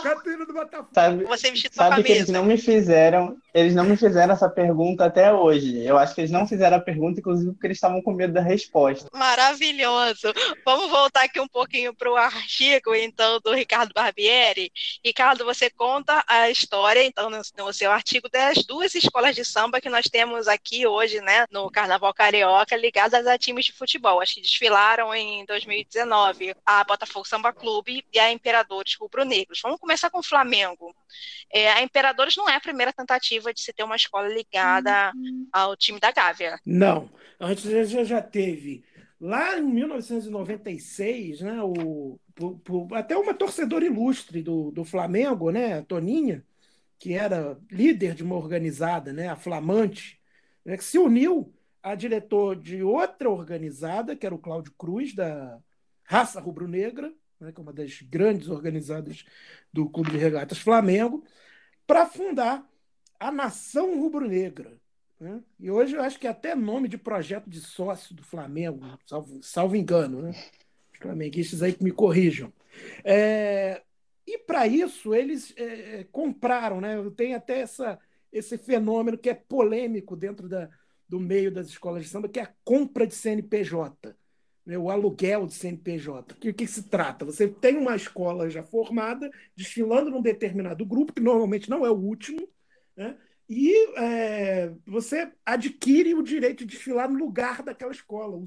Catuíno 0.02 0.46
do 0.46 0.52
Botafogo. 0.52 0.90
Sabe, 0.92 1.24
você 1.24 1.50
vestiu 1.50 1.70
sua 1.72 1.84
sabe 1.84 1.90
camisa. 1.96 2.06
que 2.06 2.12
eles 2.12 2.28
não 2.28 2.44
me 2.44 2.58
fizeram 2.58 3.36
Eles 3.54 3.74
não 3.74 3.84
me 3.84 3.96
fizeram 3.96 4.34
essa 4.34 4.48
pergunta 4.48 5.06
até 5.06 5.32
hoje. 5.32 5.82
Eu 5.84 5.96
acho 5.96 6.14
que 6.14 6.20
eles 6.20 6.30
não 6.30 6.46
fizeram 6.46 6.76
a 6.76 6.80
pergunta, 6.80 7.20
inclusive, 7.20 7.52
porque 7.52 7.66
eles 7.66 7.78
estavam 7.78 8.02
com 8.02 8.12
medo 8.12 8.34
da 8.34 8.42
resposta. 8.42 9.08
Maravilhoso. 9.14 10.32
Vamos 10.66 10.90
voltar 10.90 11.24
aqui 11.24 11.40
um 11.40 11.48
pouquinho 11.48 11.94
para 11.94 12.10
o 12.12 12.16
artigo, 12.16 12.94
então, 12.94 13.40
do 13.40 13.54
Ricardo 13.54 13.94
Barbieri. 13.94 14.70
Ricardo, 15.02 15.46
você 15.46 15.70
conta 15.70 16.22
a 16.26 16.50
história, 16.50 17.02
então, 17.02 17.30
no, 17.30 17.40
no 17.56 17.72
seu 17.72 17.90
artigo, 17.90 18.28
das 18.28 18.64
duas 18.66 18.94
escolas 18.94 19.34
de 19.34 19.44
samba 19.44 19.80
que 19.80 19.88
nós 19.88 20.04
temos 20.04 20.46
aqui 20.46 20.86
hoje, 20.86 21.20
né, 21.22 21.46
no 21.50 21.70
Carnaval 21.70 22.12
Carioca, 22.12 22.76
ligadas 22.76 23.26
a 23.26 23.38
times 23.38 23.61
de 23.66 23.72
futebol. 23.72 24.20
Acho 24.20 24.34
que 24.34 24.40
desfilaram 24.40 25.14
em 25.14 25.44
2019 25.44 26.54
a 26.64 26.84
Botafogo 26.84 27.26
Samba 27.26 27.52
Clube 27.52 28.04
e 28.12 28.18
a 28.18 28.32
Imperadores 28.32 28.94
Rubro-Negros. 28.94 29.60
Vamos 29.62 29.80
começar 29.80 30.10
com 30.10 30.18
o 30.18 30.22
Flamengo. 30.22 30.94
É, 31.52 31.70
a 31.72 31.82
Imperadores 31.82 32.36
não 32.36 32.48
é 32.48 32.56
a 32.56 32.60
primeira 32.60 32.92
tentativa 32.92 33.52
de 33.52 33.60
se 33.60 33.72
ter 33.72 33.84
uma 33.84 33.96
escola 33.96 34.28
ligada 34.28 35.12
uhum. 35.14 35.48
ao 35.52 35.76
time 35.76 36.00
da 36.00 36.10
Gávea. 36.10 36.58
Não, 36.64 37.10
antes 37.40 37.64
já, 37.90 38.04
já 38.04 38.22
teve. 38.22 38.84
Lá 39.20 39.56
em 39.56 39.62
1996, 39.62 41.42
né, 41.42 41.62
o, 41.62 42.18
por, 42.34 42.58
por, 42.58 42.94
até 42.94 43.16
uma 43.16 43.32
torcedora 43.32 43.84
ilustre 43.84 44.42
do, 44.42 44.72
do 44.72 44.84
Flamengo, 44.84 45.50
né, 45.50 45.78
a 45.78 45.82
Toninha, 45.82 46.44
que 46.98 47.14
era 47.14 47.56
líder 47.70 48.14
de 48.14 48.22
uma 48.22 48.36
organizada, 48.36 49.12
né, 49.12 49.28
a 49.28 49.36
Flamante, 49.36 50.20
né, 50.64 50.76
que 50.76 50.84
se 50.84 50.98
uniu 50.98 51.54
a 51.82 51.94
diretor 51.94 52.56
de 52.56 52.82
outra 52.82 53.28
organizada, 53.28 54.14
que 54.14 54.24
era 54.24 54.34
o 54.34 54.38
Cláudio 54.38 54.72
Cruz, 54.78 55.14
da 55.14 55.58
Raça 56.04 56.40
Rubro-Negra, 56.40 57.12
né, 57.40 57.52
que 57.52 57.60
é 57.60 57.62
uma 57.62 57.72
das 57.72 58.00
grandes 58.02 58.48
organizadas 58.48 59.24
do 59.72 59.88
Clube 59.88 60.12
de 60.12 60.18
Regatas 60.18 60.58
Flamengo, 60.58 61.24
para 61.86 62.06
fundar 62.06 62.64
a 63.18 63.32
Nação 63.32 64.00
Rubro-Negra. 64.00 64.80
Né? 65.18 65.42
E 65.58 65.70
hoje 65.70 65.94
eu 65.94 66.02
acho 66.02 66.18
que 66.18 66.26
é 66.26 66.30
até 66.30 66.54
nome 66.54 66.88
de 66.88 66.98
projeto 66.98 67.48
de 67.48 67.60
sócio 67.60 68.14
do 68.14 68.22
Flamengo, 68.22 68.80
salvo, 69.06 69.42
salvo 69.42 69.76
engano. 69.76 70.22
Né? 70.22 70.30
Os 70.92 70.98
flamenguistas 70.98 71.62
aí 71.62 71.72
que 71.72 71.84
me 71.84 71.92
corrijam. 71.92 72.52
É, 73.04 73.82
e 74.26 74.38
para 74.38 74.66
isso 74.66 75.14
eles 75.14 75.52
é, 75.56 76.00
é, 76.00 76.04
compraram, 76.10 76.80
né? 76.80 76.96
Tem 77.16 77.34
até 77.34 77.60
essa, 77.60 77.98
esse 78.32 78.56
fenômeno 78.56 79.18
que 79.18 79.28
é 79.28 79.34
polêmico 79.34 80.16
dentro 80.16 80.48
da, 80.48 80.68
do 81.12 81.20
meio 81.20 81.52
das 81.52 81.66
escolas 81.66 82.04
de 82.04 82.08
samba, 82.08 82.26
que 82.26 82.40
é 82.40 82.42
a 82.42 82.54
compra 82.64 83.06
de 83.06 83.14
CNPJ, 83.14 84.16
né? 84.64 84.78
o 84.78 84.88
aluguel 84.88 85.46
de 85.46 85.52
CNPJ. 85.52 86.34
Que, 86.36 86.54
que 86.54 86.66
se 86.66 86.84
trata? 86.84 87.26
Você 87.26 87.46
tem 87.46 87.76
uma 87.76 87.94
escola 87.94 88.48
já 88.48 88.62
formada, 88.62 89.30
desfilando 89.54 90.10
num 90.10 90.22
determinado 90.22 90.86
grupo, 90.86 91.12
que 91.12 91.20
normalmente 91.20 91.68
não 91.68 91.84
é 91.84 91.90
o 91.90 91.98
último, 91.98 92.48
né? 92.96 93.14
E 93.46 93.74
é, 93.98 94.72
você 94.86 95.30
adquire 95.44 96.14
o 96.14 96.22
direito 96.22 96.64
de 96.64 96.74
desfilar 96.76 97.10
no 97.10 97.18
lugar 97.18 97.62
daquela 97.62 97.92
escola. 97.92 98.42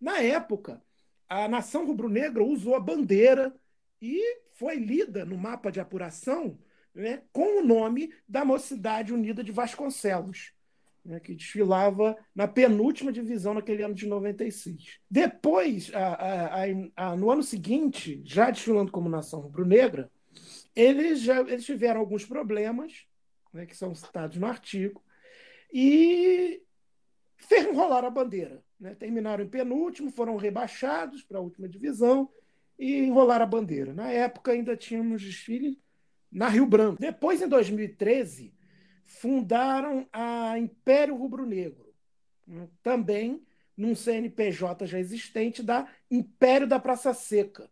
Na 0.00 0.18
época, 0.18 0.82
a 1.28 1.46
nação 1.46 1.86
rubro-negra 1.86 2.42
usou 2.42 2.74
a 2.74 2.80
bandeira 2.80 3.54
e 4.02 4.20
foi 4.54 4.74
lida 4.74 5.24
no 5.24 5.38
mapa 5.38 5.70
de 5.70 5.78
apuração 5.78 6.58
né, 6.92 7.22
com 7.32 7.60
o 7.60 7.64
nome 7.64 8.12
da 8.28 8.44
Mocidade 8.44 9.14
Unida 9.14 9.44
de 9.44 9.52
Vasconcelos, 9.52 10.52
né, 11.04 11.20
que 11.20 11.34
desfilava 11.34 12.16
na 12.34 12.46
penúltima 12.46 13.12
divisão 13.12 13.54
naquele 13.54 13.82
ano 13.82 13.94
de 13.94 14.06
96. 14.06 14.98
Depois, 15.10 15.90
a, 15.94 16.14
a, 16.14 16.64
a, 16.96 17.16
no 17.16 17.30
ano 17.30 17.42
seguinte, 17.42 18.22
já 18.24 18.50
desfilando 18.50 18.92
como 18.92 19.08
nação 19.08 19.40
rubro-negra, 19.40 20.10
eles, 20.74 21.20
já, 21.20 21.40
eles 21.40 21.64
tiveram 21.64 22.00
alguns 22.00 22.24
problemas 22.24 23.06
né, 23.52 23.66
que 23.66 23.76
são 23.76 23.94
citados 23.94 24.36
no 24.36 24.46
artigo, 24.46 25.02
e 25.72 26.62
enrolaram 27.50 28.08
a 28.08 28.10
bandeira. 28.10 28.62
Né? 28.78 28.94
Terminaram 28.94 29.44
em 29.44 29.48
penúltimo, 29.48 30.10
foram 30.10 30.36
rebaixados 30.36 31.22
para 31.22 31.38
a 31.38 31.42
última 31.42 31.68
divisão 31.68 32.28
e 32.78 32.98
enrolaram 32.98 33.44
a 33.44 33.48
bandeira. 33.48 33.92
Na 33.92 34.10
época 34.10 34.52
ainda 34.52 34.76
tínhamos 34.76 35.22
desfile 35.22 35.78
na 36.30 36.48
Rio 36.48 36.66
Branco. 36.66 37.00
Depois, 37.00 37.42
em 37.42 37.48
2013, 37.48 38.54
fundaram 39.10 40.08
a 40.12 40.56
Império 40.56 41.16
Rubro-Negro, 41.16 41.92
né? 42.46 42.68
também 42.82 43.44
num 43.76 43.94
CNPJ 43.94 44.86
já 44.86 44.98
existente 45.00 45.62
da 45.62 45.88
Império 46.10 46.66
da 46.66 46.78
Praça 46.78 47.12
Seca, 47.12 47.68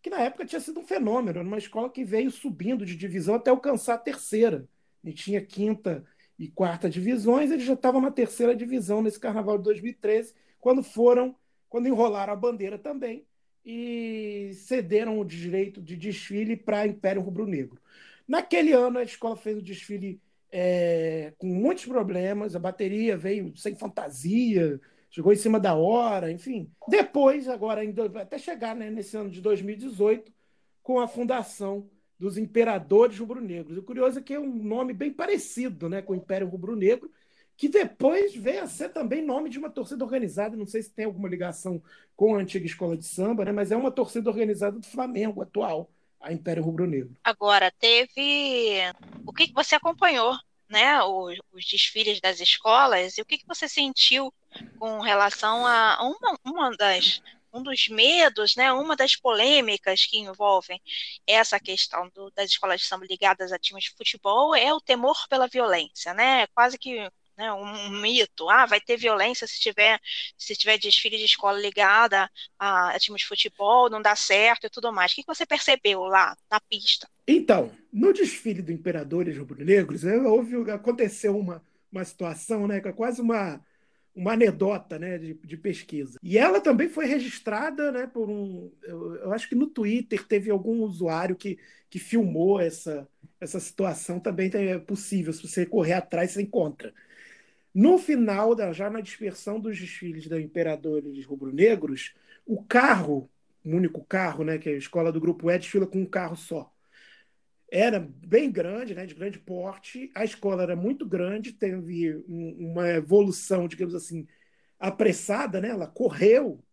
que 0.00 0.08
na 0.08 0.20
época 0.20 0.46
tinha 0.46 0.60
sido 0.60 0.80
um 0.80 0.84
fenômeno, 0.84 1.42
uma 1.42 1.58
escola 1.58 1.90
que 1.90 2.04
veio 2.04 2.30
subindo 2.30 2.86
de 2.86 2.96
divisão 2.96 3.34
até 3.34 3.50
alcançar 3.50 3.94
a 3.94 3.98
terceira 3.98 4.66
e 5.04 5.12
tinha 5.12 5.44
quinta 5.44 6.04
e 6.38 6.48
quarta 6.48 6.88
divisões, 6.88 7.50
eles 7.50 7.64
já 7.64 7.74
estavam 7.74 8.00
na 8.00 8.10
terceira 8.10 8.56
divisão 8.56 9.02
nesse 9.02 9.20
carnaval 9.20 9.58
de 9.58 9.64
2013, 9.64 10.34
quando 10.58 10.82
foram, 10.82 11.36
quando 11.68 11.88
enrolaram 11.88 12.32
a 12.32 12.36
bandeira 12.36 12.78
também 12.78 13.26
e 13.64 14.52
cederam 14.54 15.20
o 15.20 15.24
direito 15.24 15.82
de 15.82 15.96
desfile 15.96 16.56
para 16.56 16.86
Império 16.86 17.20
Rubro-Negro. 17.20 17.78
Naquele 18.26 18.72
ano, 18.72 18.98
a 18.98 19.02
escola 19.02 19.36
fez 19.36 19.58
o 19.58 19.62
desfile 19.62 20.20
é, 20.50 21.32
com 21.38 21.46
muitos 21.46 21.86
problemas, 21.86 22.54
a 22.56 22.58
bateria 22.58 23.16
veio 23.16 23.56
sem 23.56 23.74
fantasia, 23.74 24.80
chegou 25.10 25.32
em 25.32 25.36
cima 25.36 25.60
da 25.60 25.74
hora, 25.74 26.30
enfim. 26.30 26.70
Depois, 26.88 27.48
agora, 27.48 27.82
até 28.20 28.38
chegar 28.38 28.74
né, 28.74 28.90
nesse 28.90 29.16
ano 29.16 29.30
de 29.30 29.40
2018, 29.40 30.32
com 30.82 31.00
a 31.00 31.08
fundação 31.08 31.88
dos 32.18 32.36
imperadores 32.36 33.18
rubro-negros. 33.18 33.78
O 33.78 33.82
curioso 33.82 34.18
é 34.18 34.22
que 34.22 34.34
é 34.34 34.40
um 34.40 34.52
nome 34.52 34.92
bem 34.92 35.12
parecido 35.12 35.88
né, 35.88 36.02
com 36.02 36.12
o 36.12 36.16
Império 36.16 36.48
Rubro-Negro, 36.48 37.10
que 37.56 37.68
depois 37.68 38.34
veio 38.34 38.62
a 38.62 38.66
ser 38.66 38.88
também 38.90 39.24
nome 39.24 39.50
de 39.50 39.58
uma 39.58 39.70
torcida 39.70 40.04
organizada. 40.04 40.56
Não 40.56 40.66
sei 40.66 40.82
se 40.82 40.92
tem 40.92 41.04
alguma 41.04 41.28
ligação 41.28 41.82
com 42.16 42.34
a 42.34 42.38
antiga 42.38 42.66
escola 42.66 42.96
de 42.96 43.04
samba, 43.04 43.44
né, 43.44 43.52
mas 43.52 43.70
é 43.70 43.76
uma 43.76 43.90
torcida 43.90 44.28
organizada 44.30 44.78
do 44.78 44.86
Flamengo 44.86 45.42
atual, 45.42 45.90
a 46.20 46.32
Império 46.32 46.62
Rubro-Negro. 46.62 47.16
Agora, 47.22 47.70
teve. 47.70 48.80
O 49.26 49.32
que, 49.32 49.48
que 49.48 49.54
você 49.54 49.74
acompanhou? 49.74 50.36
Né, 50.68 51.02
os, 51.02 51.38
os 51.50 51.64
desfiles 51.64 52.20
das 52.20 52.40
escolas, 52.40 53.16
e 53.16 53.22
o 53.22 53.24
que, 53.24 53.38
que 53.38 53.46
você 53.46 53.66
sentiu 53.66 54.30
com 54.78 55.00
relação 55.00 55.66
a 55.66 55.98
uma, 56.02 56.38
uma 56.44 56.76
das 56.76 57.22
um 57.50 57.62
dos 57.62 57.88
medos, 57.88 58.54
né, 58.56 58.72
uma 58.72 58.94
das 58.94 59.16
polêmicas 59.16 60.04
que 60.04 60.18
envolvem 60.18 60.80
essa 61.26 61.58
questão 61.58 62.08
do, 62.14 62.30
das 62.32 62.50
escolas 62.50 62.80
de 62.80 62.86
samba 62.86 63.06
ligadas 63.06 63.52
a 63.52 63.58
times 63.58 63.84
de 63.84 63.94
futebol 63.96 64.54
é 64.54 64.72
o 64.72 64.80
temor 64.80 65.16
pela 65.28 65.48
violência, 65.48 66.12
né? 66.14 66.46
Quase 66.48 66.78
que 66.78 67.10
né, 67.38 67.52
um, 67.52 67.88
mito. 67.88 68.50
Ah, 68.50 68.66
vai 68.66 68.80
ter 68.80 68.96
violência 68.96 69.46
se 69.46 69.60
tiver 69.60 69.98
se 70.36 70.56
tiver 70.56 70.76
desfile 70.76 71.16
de 71.16 71.24
escola 71.24 71.58
ligada 71.58 72.28
a, 72.58 72.90
a 72.90 72.98
times 72.98 73.22
de 73.22 73.28
futebol, 73.28 73.88
não 73.88 74.02
dá 74.02 74.16
certo 74.16 74.66
e 74.66 74.70
tudo 74.70 74.92
mais. 74.92 75.12
O 75.12 75.14
que 75.14 75.24
você 75.26 75.46
percebeu 75.46 76.00
lá 76.00 76.36
na 76.50 76.60
pista? 76.60 77.08
Então, 77.26 77.72
no 77.92 78.12
desfile 78.12 78.60
do 78.60 78.72
Imperadores 78.72 79.38
Rubro-Negros, 79.38 80.04
houve 80.04 80.70
aconteceu 80.70 81.38
uma 81.38 81.62
uma 81.90 82.04
situação, 82.04 82.66
né, 82.66 82.80
que 82.80 82.88
é 82.88 82.92
quase 82.92 83.22
uma 83.22 83.64
uma 84.18 84.32
anedota 84.32 84.98
né, 84.98 85.16
de, 85.16 85.34
de, 85.34 85.56
pesquisa. 85.56 86.18
E 86.20 86.36
ela 86.36 86.60
também 86.60 86.88
foi 86.88 87.06
registrada 87.06 87.92
né, 87.92 88.04
por 88.08 88.28
um. 88.28 88.68
Eu, 88.82 89.14
eu, 89.14 89.32
acho 89.32 89.48
que 89.48 89.54
no 89.54 89.68
Twitter 89.68 90.26
teve 90.26 90.50
algum 90.50 90.82
usuário 90.82 91.36
que, 91.36 91.56
que 91.88 92.00
filmou 92.00 92.60
essa, 92.60 93.06
essa 93.40 93.60
situação. 93.60 94.18
Também 94.18 94.50
é 94.52 94.76
possível, 94.76 95.32
se 95.32 95.46
você 95.46 95.64
correr 95.64 95.92
atrás, 95.92 96.32
você 96.32 96.42
encontra. 96.42 96.92
No 97.74 97.98
final, 97.98 98.54
da, 98.54 98.72
já 98.72 98.90
na 98.90 99.00
dispersão 99.00 99.60
dos 99.60 99.78
desfiles 99.78 100.26
da 100.26 100.40
Imperadores 100.40 101.24
Rubro-Negros, 101.24 102.14
o 102.46 102.62
carro, 102.62 103.30
o 103.64 103.70
único 103.70 104.04
carro, 104.04 104.44
né, 104.44 104.58
que 104.58 104.68
a 104.68 104.76
escola 104.76 105.12
do 105.12 105.20
Grupo 105.20 105.50
E, 105.50 105.58
desfila 105.58 105.86
com 105.86 106.00
um 106.00 106.06
carro 106.06 106.36
só 106.36 106.72
era 107.70 108.00
bem 108.00 108.50
grande, 108.50 108.94
né, 108.94 109.04
de 109.04 109.14
grande 109.14 109.38
porte. 109.38 110.10
A 110.14 110.24
escola 110.24 110.62
era 110.62 110.74
muito 110.74 111.06
grande, 111.06 111.52
teve 111.52 112.16
uma 112.26 112.88
evolução, 112.88 113.68
digamos 113.68 113.94
assim, 113.94 114.26
apressada, 114.78 115.60
né? 115.60 115.68
Ela 115.68 115.86
correu 115.86 116.64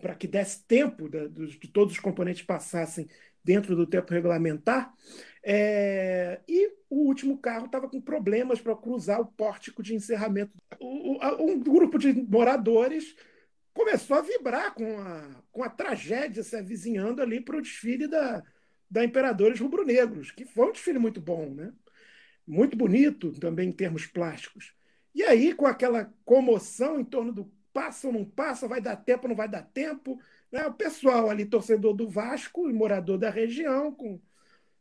para 0.00 0.14
que 0.14 0.26
desse 0.26 0.64
tempo 0.64 1.08
de, 1.08 1.28
de, 1.28 1.68
todos 1.68 1.94
os 1.94 2.00
componentes 2.00 2.42
passassem 2.42 3.08
dentro 3.44 3.74
do 3.74 3.86
tempo 3.86 4.12
regulamentar. 4.12 4.92
É, 5.44 6.40
e 6.48 6.68
o 6.88 7.06
último 7.06 7.36
carro 7.38 7.66
estava 7.66 7.88
com 7.88 8.00
problemas 8.00 8.60
para 8.60 8.76
cruzar 8.76 9.20
o 9.20 9.26
pórtico 9.26 9.82
de 9.82 9.94
encerramento. 9.94 10.52
O, 10.80 11.18
o, 11.18 11.50
um 11.50 11.58
grupo 11.58 11.98
de 11.98 12.12
moradores 12.12 13.16
começou 13.74 14.16
a 14.16 14.22
vibrar 14.22 14.74
com 14.74 14.98
a, 15.00 15.42
com 15.50 15.62
a 15.62 15.68
tragédia 15.68 16.42
se 16.42 16.56
avizinhando 16.56 17.22
ali 17.22 17.40
para 17.40 17.56
o 17.56 17.62
desfile 17.62 18.06
da, 18.06 18.42
da 18.90 19.04
Imperadores 19.04 19.58
Rubro-Negros, 19.58 20.30
que 20.30 20.44
foi 20.44 20.68
um 20.68 20.72
desfile 20.72 20.98
muito 20.98 21.20
bom, 21.20 21.50
né? 21.50 21.72
muito 22.46 22.76
bonito 22.76 23.32
também 23.38 23.68
em 23.68 23.72
termos 23.72 24.06
plásticos. 24.06 24.74
E 25.14 25.22
aí, 25.22 25.54
com 25.54 25.66
aquela 25.66 26.12
comoção 26.24 27.00
em 27.00 27.04
torno 27.04 27.32
do 27.32 27.52
passa 27.72 28.06
ou 28.06 28.12
não 28.12 28.24
passa, 28.24 28.68
vai 28.68 28.80
dar 28.80 28.96
tempo 28.96 29.24
ou 29.24 29.28
não 29.30 29.36
vai 29.36 29.48
dar 29.48 29.62
tempo, 29.62 30.18
né? 30.52 30.66
o 30.66 30.74
pessoal 30.74 31.30
ali, 31.30 31.46
torcedor 31.46 31.94
do 31.94 32.08
Vasco 32.08 32.68
e 32.68 32.72
morador 32.72 33.18
da 33.18 33.30
região, 33.30 33.92
com... 33.92 34.20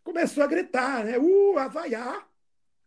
começou 0.03 0.43
a 0.43 0.47
gritar, 0.47 1.05
né? 1.05 1.17
Uh, 1.17 1.57
Havaiá! 1.57 2.27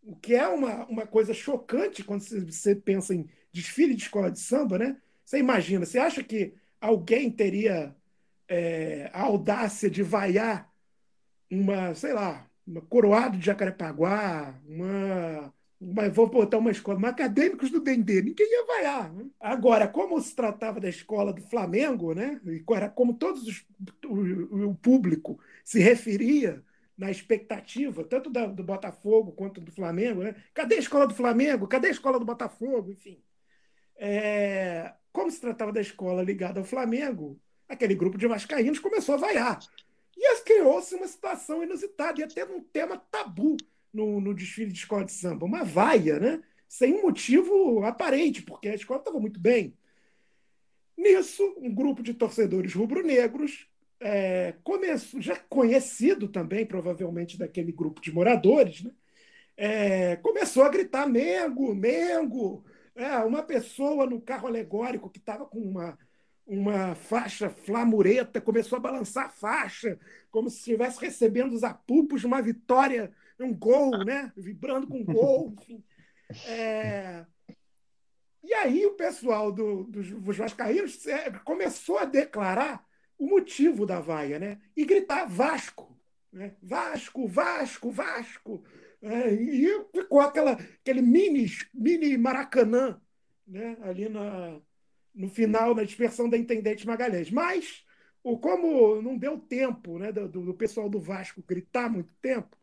o 0.06 0.14
que 0.16 0.34
é 0.34 0.46
uma, 0.46 0.84
uma 0.86 1.06
coisa 1.06 1.32
chocante 1.32 2.04
quando 2.04 2.22
você 2.22 2.74
pensa 2.74 3.14
em 3.14 3.28
desfile 3.52 3.94
de 3.94 4.02
escola 4.02 4.30
de 4.30 4.38
samba, 4.38 4.78
né? 4.78 4.96
Você 5.24 5.38
imagina, 5.38 5.86
você 5.86 5.98
acha 5.98 6.22
que 6.22 6.54
alguém 6.80 7.30
teria 7.30 7.96
é, 8.46 9.10
a 9.12 9.22
audácia 9.22 9.88
de 9.88 10.02
vaiar 10.02 10.70
uma, 11.50 11.94
sei 11.94 12.12
lá, 12.12 12.46
uma 12.66 12.82
coroado 12.82 13.38
de 13.38 13.46
Jacarepaguá, 13.46 14.60
uma, 14.66 15.52
uma 15.84 16.08
vou 16.08 16.26
botar 16.26 16.58
uma 16.58 16.70
escola, 16.70 16.98
uma 16.98 17.08
acadêmicos 17.08 17.70
do 17.70 17.80
Dendê, 17.80 18.22
ninguém 18.22 18.50
ia 18.50 18.66
vaiar. 18.66 19.12
Né? 19.12 19.26
Agora, 19.38 19.86
como 19.86 20.20
se 20.20 20.34
tratava 20.34 20.80
da 20.80 20.88
escola 20.88 21.32
do 21.32 21.42
Flamengo, 21.42 22.14
né? 22.14 22.40
E 22.46 22.64
como 22.94 23.14
todos 23.14 23.46
os, 23.46 23.66
o, 24.06 24.70
o 24.70 24.74
público 24.74 25.38
se 25.64 25.78
referia 25.80 26.62
na 26.96 27.10
expectativa, 27.10 28.04
tanto 28.04 28.30
da, 28.30 28.46
do 28.46 28.62
Botafogo 28.62 29.32
quanto 29.32 29.60
do 29.60 29.72
Flamengo, 29.72 30.22
né? 30.22 30.34
Cadê 30.54 30.76
a 30.76 30.78
escola 30.78 31.06
do 31.06 31.14
Flamengo? 31.14 31.66
Cadê 31.66 31.88
a 31.88 31.92
escola 31.92 32.18
do 32.18 32.24
Botafogo? 32.24 32.90
Enfim. 32.90 33.22
É, 33.96 34.92
como 35.12 35.30
se 35.30 35.40
tratava 35.40 35.72
da 35.72 35.80
escola 35.80 36.22
ligada 36.22 36.60
ao 36.60 36.66
Flamengo, 36.66 37.38
aquele 37.68 37.94
grupo 37.94 38.18
de 38.18 38.26
vascaínos 38.26 38.78
começou 38.78 39.16
a 39.16 39.18
vaiar. 39.18 39.58
E 40.16 40.24
criou-se 40.44 40.94
uma 40.94 41.08
situação 41.08 41.62
inusitada, 41.62 42.20
e 42.20 42.24
até 42.24 42.44
um 42.44 42.62
tema 42.62 42.96
tabu 42.96 43.56
no, 43.94 44.20
no 44.20 44.34
desfile 44.34 44.72
de 44.72 44.78
escola 44.78 45.04
de 45.04 45.12
samba, 45.12 45.46
uma 45.46 45.64
vaia, 45.64 46.18
né? 46.18 46.42
sem 46.68 47.00
motivo 47.00 47.84
aparente, 47.84 48.42
porque 48.42 48.68
a 48.68 48.74
escola 48.74 48.98
estava 48.98 49.20
muito 49.20 49.38
bem. 49.38 49.76
Nisso, 50.96 51.54
um 51.58 51.72
grupo 51.72 52.02
de 52.02 52.12
torcedores 52.12 52.74
rubro-negros, 52.74 53.68
é, 54.00 54.54
já 55.18 55.36
conhecido 55.48 56.26
também, 56.26 56.66
provavelmente, 56.66 57.38
daquele 57.38 57.70
grupo 57.70 58.00
de 58.00 58.12
moradores, 58.12 58.82
né? 58.82 58.90
É, 59.56 60.16
começou 60.16 60.64
a 60.64 60.68
gritar 60.68 61.06
Mengo, 61.06 61.74
Mengo. 61.74 62.64
É, 62.96 63.18
uma 63.18 63.42
pessoa 63.42 64.04
no 64.04 64.20
carro 64.20 64.48
alegórico 64.48 65.08
que 65.08 65.18
estava 65.18 65.46
com 65.46 65.60
uma, 65.60 65.96
uma 66.44 66.94
faixa 66.96 67.48
flamureta 67.48 68.40
começou 68.40 68.76
a 68.76 68.80
balançar 68.80 69.26
a 69.26 69.30
faixa, 69.30 69.98
como 70.30 70.50
se 70.50 70.58
estivesse 70.58 71.00
recebendo 71.00 71.52
os 71.52 71.62
apupos 71.62 72.20
de 72.20 72.26
uma 72.26 72.42
vitória, 72.42 73.12
um 73.40 73.54
gol, 73.54 74.04
né? 74.04 74.32
vibrando 74.36 74.86
com 74.86 75.04
gol, 75.04 75.54
enfim. 75.58 75.84
É... 76.46 77.24
E 78.42 78.52
aí 78.52 78.84
o 78.84 78.94
pessoal 78.94 79.50
do, 79.50 79.84
dos, 79.84 80.10
dos 80.10 80.36
Vascaínos 80.36 81.06
é, 81.06 81.30
começou 81.44 81.98
a 81.98 82.04
declarar 82.04 82.84
o 83.18 83.26
motivo 83.26 83.86
da 83.86 84.00
vaia, 84.00 84.38
né? 84.38 84.60
E 84.76 84.84
gritar 84.84 85.24
Vasco, 85.26 85.98
né? 86.30 86.54
Vasco, 86.62 87.26
Vasco, 87.26 87.90
Vasco. 87.90 88.62
É, 89.00 89.32
e 89.32 89.84
ficou 89.94 90.20
aquela, 90.20 90.52
aquele 90.52 91.00
mini, 91.00 91.46
mini 91.72 92.16
Maracanã 92.18 93.00
né? 93.46 93.76
ali 93.82 94.08
na, 94.08 94.60
no 95.14 95.28
final, 95.28 95.74
na 95.74 95.84
dispersão 95.84 96.28
da 96.28 96.36
Intendente 96.36 96.86
Magalhães. 96.86 97.30
Mas, 97.30 97.84
o, 98.22 98.38
como 98.38 99.00
não 99.00 99.16
deu 99.16 99.38
tempo 99.38 99.98
né, 99.98 100.10
do, 100.10 100.28
do 100.28 100.54
pessoal 100.54 100.88
do 100.88 101.00
Vasco 101.00 101.42
gritar 101.46 101.90
muito 101.90 102.12
tempo, 102.20 102.56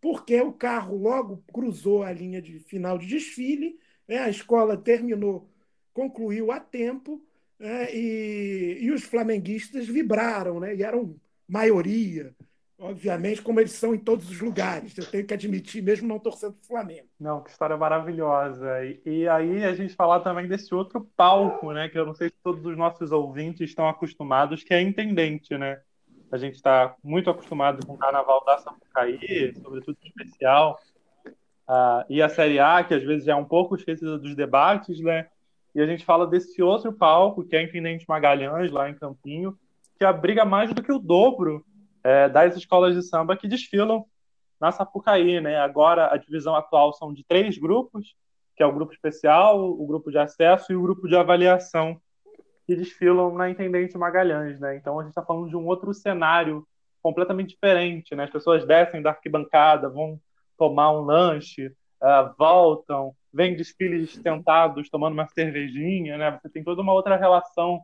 porque 0.00 0.40
o 0.40 0.52
carro 0.52 0.96
logo 0.96 1.42
cruzou 1.52 2.02
a 2.02 2.12
linha 2.12 2.40
de 2.40 2.58
final 2.60 2.98
de 2.98 3.06
desfile, 3.06 3.78
né, 4.06 4.18
a 4.18 4.28
escola 4.28 4.76
terminou, 4.76 5.50
concluiu 5.92 6.52
a 6.52 6.60
tempo, 6.60 7.22
né, 7.58 7.94
e, 7.94 8.78
e 8.80 8.90
os 8.92 9.02
flamenguistas 9.02 9.86
vibraram, 9.86 10.60
né, 10.60 10.74
e 10.74 10.82
eram 10.82 11.16
maioria, 11.48 12.34
obviamente, 12.78 13.40
como 13.40 13.60
eles 13.60 13.72
são 13.72 13.94
em 13.94 13.98
todos 13.98 14.30
os 14.30 14.40
lugares. 14.40 14.96
Eu 14.96 15.06
tenho 15.06 15.26
que 15.26 15.34
admitir, 15.34 15.82
mesmo 15.82 16.06
não 16.06 16.18
torcendo 16.18 16.54
para 16.54 16.62
o 16.62 16.66
Flamengo. 16.66 17.08
Não, 17.18 17.42
que 17.42 17.50
história 17.50 17.76
maravilhosa. 17.76 18.84
E, 18.84 19.00
e, 19.04 19.28
aí 19.28 19.64
a 19.64 19.74
gente 19.74 19.94
falar 19.94 20.20
também 20.20 20.46
desse 20.46 20.74
outro 20.74 21.00
palco, 21.16 21.72
né? 21.72 21.88
Que 21.88 21.98
eu 21.98 22.06
não 22.06 22.14
sei 22.14 22.28
se 22.28 22.34
todos 22.42 22.64
os 22.64 22.76
nossos 22.76 23.12
ouvintes 23.12 23.70
estão 23.70 23.88
acostumados, 23.88 24.62
que 24.62 24.74
é 24.74 24.80
intendente, 24.80 25.56
né? 25.56 25.80
A 26.36 26.38
gente 26.38 26.56
está 26.56 26.94
muito 27.02 27.30
acostumado 27.30 27.86
com 27.86 27.94
o 27.94 27.98
Carnaval 27.98 28.44
da 28.44 28.58
Sapucaí, 28.58 29.54
sobretudo 29.54 29.96
especial, 30.04 30.78
uh, 31.26 32.04
e 32.10 32.20
a 32.20 32.28
Série 32.28 32.58
A, 32.58 32.84
que 32.84 32.92
às 32.92 33.02
vezes 33.02 33.26
é 33.26 33.34
um 33.34 33.44
pouco 33.44 33.74
esquecida 33.74 34.18
dos 34.18 34.36
debates, 34.36 35.00
né? 35.00 35.28
E 35.74 35.80
a 35.80 35.86
gente 35.86 36.04
fala 36.04 36.26
desse 36.26 36.62
outro 36.62 36.92
palco, 36.92 37.42
que 37.42 37.56
é 37.56 37.60
a 37.60 37.62
Intendente 37.62 38.04
Magalhães, 38.06 38.70
lá 38.70 38.90
em 38.90 38.94
Campinho, 38.94 39.58
que 39.98 40.04
abriga 40.04 40.44
mais 40.44 40.74
do 40.74 40.82
que 40.82 40.92
o 40.92 40.98
dobro 40.98 41.64
é, 42.04 42.28
das 42.28 42.54
escolas 42.54 42.94
de 42.94 43.02
samba 43.02 43.34
que 43.34 43.48
desfilam 43.48 44.04
na 44.60 44.70
Sapucaí, 44.70 45.40
né? 45.40 45.58
Agora 45.58 46.12
a 46.12 46.18
divisão 46.18 46.54
atual 46.54 46.92
são 46.92 47.14
de 47.14 47.24
três 47.24 47.56
grupos, 47.56 48.14
que 48.54 48.62
é 48.62 48.66
o 48.66 48.74
grupo 48.74 48.92
especial, 48.92 49.58
o 49.58 49.86
grupo 49.86 50.10
de 50.10 50.18
acesso 50.18 50.70
e 50.70 50.76
o 50.76 50.82
grupo 50.82 51.08
de 51.08 51.16
avaliação, 51.16 51.98
que 52.66 52.74
desfilam 52.74 53.32
na 53.34 53.48
Intendente 53.48 53.96
Magalhães, 53.96 54.58
né? 54.58 54.76
Então 54.76 54.98
a 54.98 55.02
gente 55.02 55.10
está 55.10 55.22
falando 55.22 55.48
de 55.48 55.56
um 55.56 55.66
outro 55.66 55.94
cenário 55.94 56.66
completamente 57.00 57.50
diferente, 57.50 58.14
né? 58.14 58.24
As 58.24 58.30
pessoas 58.30 58.66
descem 58.66 59.00
da 59.00 59.10
arquibancada, 59.10 59.88
vão 59.88 60.20
tomar 60.58 60.90
um 60.90 61.02
lanche, 61.02 61.68
uh, 62.02 62.34
voltam, 62.36 63.14
vêm 63.32 63.54
desfiles 63.54 64.14
sentados 64.14 64.90
tomando 64.90 65.12
uma 65.12 65.28
cervejinha, 65.28 66.18
né? 66.18 66.38
Você 66.42 66.48
tem 66.48 66.64
toda 66.64 66.82
uma 66.82 66.92
outra 66.92 67.16
relação 67.16 67.82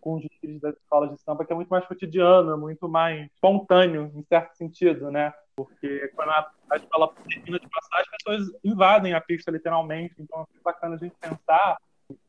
com 0.00 0.14
os 0.14 0.22
desfiles 0.22 0.60
das 0.60 0.76
escolas 0.76 1.10
de 1.10 1.20
samba, 1.20 1.44
que 1.44 1.52
é 1.52 1.56
muito 1.56 1.68
mais 1.68 1.86
cotidiano, 1.86 2.56
muito 2.58 2.88
mais 2.88 3.30
espontâneo, 3.32 4.10
em 4.14 4.22
certo 4.24 4.56
sentido, 4.56 5.10
né? 5.10 5.32
Porque 5.54 6.08
quando 6.14 6.30
a, 6.30 6.50
a 6.70 6.76
escola 6.76 7.12
termina 7.28 7.58
de 7.58 7.68
passar, 7.68 8.00
as 8.00 8.08
pessoas 8.08 8.60
invadem 8.64 9.12
a 9.12 9.20
pista, 9.20 9.50
literalmente. 9.50 10.14
Então, 10.18 10.42
é 10.42 10.62
bacana 10.62 10.94
a 10.94 10.98
gente 10.98 11.14
pensar. 11.20 11.76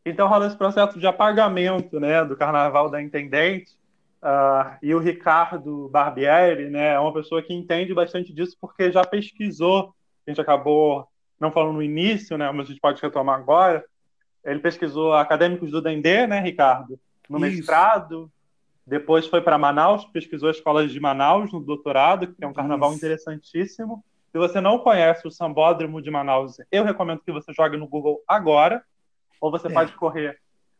Então, 0.06 0.28
rola 0.28 0.48
esse 0.48 0.58
processo 0.58 1.00
de 1.00 1.08
apagamento, 1.08 2.00
né, 2.00 2.24
do 2.26 2.36
Carnaval 2.36 2.89
da 2.89 3.02
Intendente. 3.02 3.78
Uh, 4.22 4.76
e 4.82 4.94
o 4.94 5.00
Ricardo 5.00 5.88
Barbieri, 5.89 6.70
né, 6.70 6.96
é 6.96 7.00
uma 7.00 7.13
pessoa 7.13 7.42
que 7.42 7.54
entende 7.54 7.94
bastante 7.94 8.34
disso 8.34 8.58
porque 8.60 8.92
já 8.92 9.06
pesquisou. 9.06 9.94
A 10.28 10.32
gente 10.32 10.42
acabou 10.42 11.08
não 11.39 11.52
falando 11.52 11.76
no 11.76 11.84
início, 11.84 12.38
né, 12.38 12.52
mas 12.52 12.65
a 12.65 12.70
gente 12.70 12.82
pode 12.82 13.02
retomar 13.02 13.39
agora. 13.39 13.86
Ele 14.44 14.60
pesquisou 14.60 15.13
acadêmicos 15.13 15.72
do 15.72 15.82
Dendê, 15.82 16.28
né, 16.28 16.39
Ricardo? 16.39 17.00
no 17.30 17.38
Isso. 17.46 17.58
mestrado, 17.58 18.32
depois 18.86 19.28
foi 19.28 19.39
para 19.42 19.58
Manaus, 19.58 20.04
pesquisou 20.06 20.50
as 20.50 20.58
escolas 20.58 20.92
de 20.92 21.00
Manaus 21.00 21.54
no 21.54 21.60
doutorado, 21.60 22.34
que 22.34 22.44
é 22.44 22.48
um 22.48 22.54
carnaval 22.54 22.89
Isso. 22.89 22.98
interessantíssimo. 22.98 24.04
Se 24.32 24.38
você 24.38 24.60
não 24.60 24.80
conhece 24.80 25.28
o 25.28 25.32
Sambódromo 25.32 26.02
de 26.02 26.10
Manaus, 26.10 26.58
eu 26.72 26.84
recomendo 26.84 27.22
que 27.24 27.32
você 27.32 27.54
jogue 27.54 27.78
no 27.78 27.88
Google 27.88 28.22
agora, 28.28 28.84
ou 29.39 29.52
você 29.52 29.67
é. 29.67 29.71
pode 29.71 29.93
correr 29.93 30.38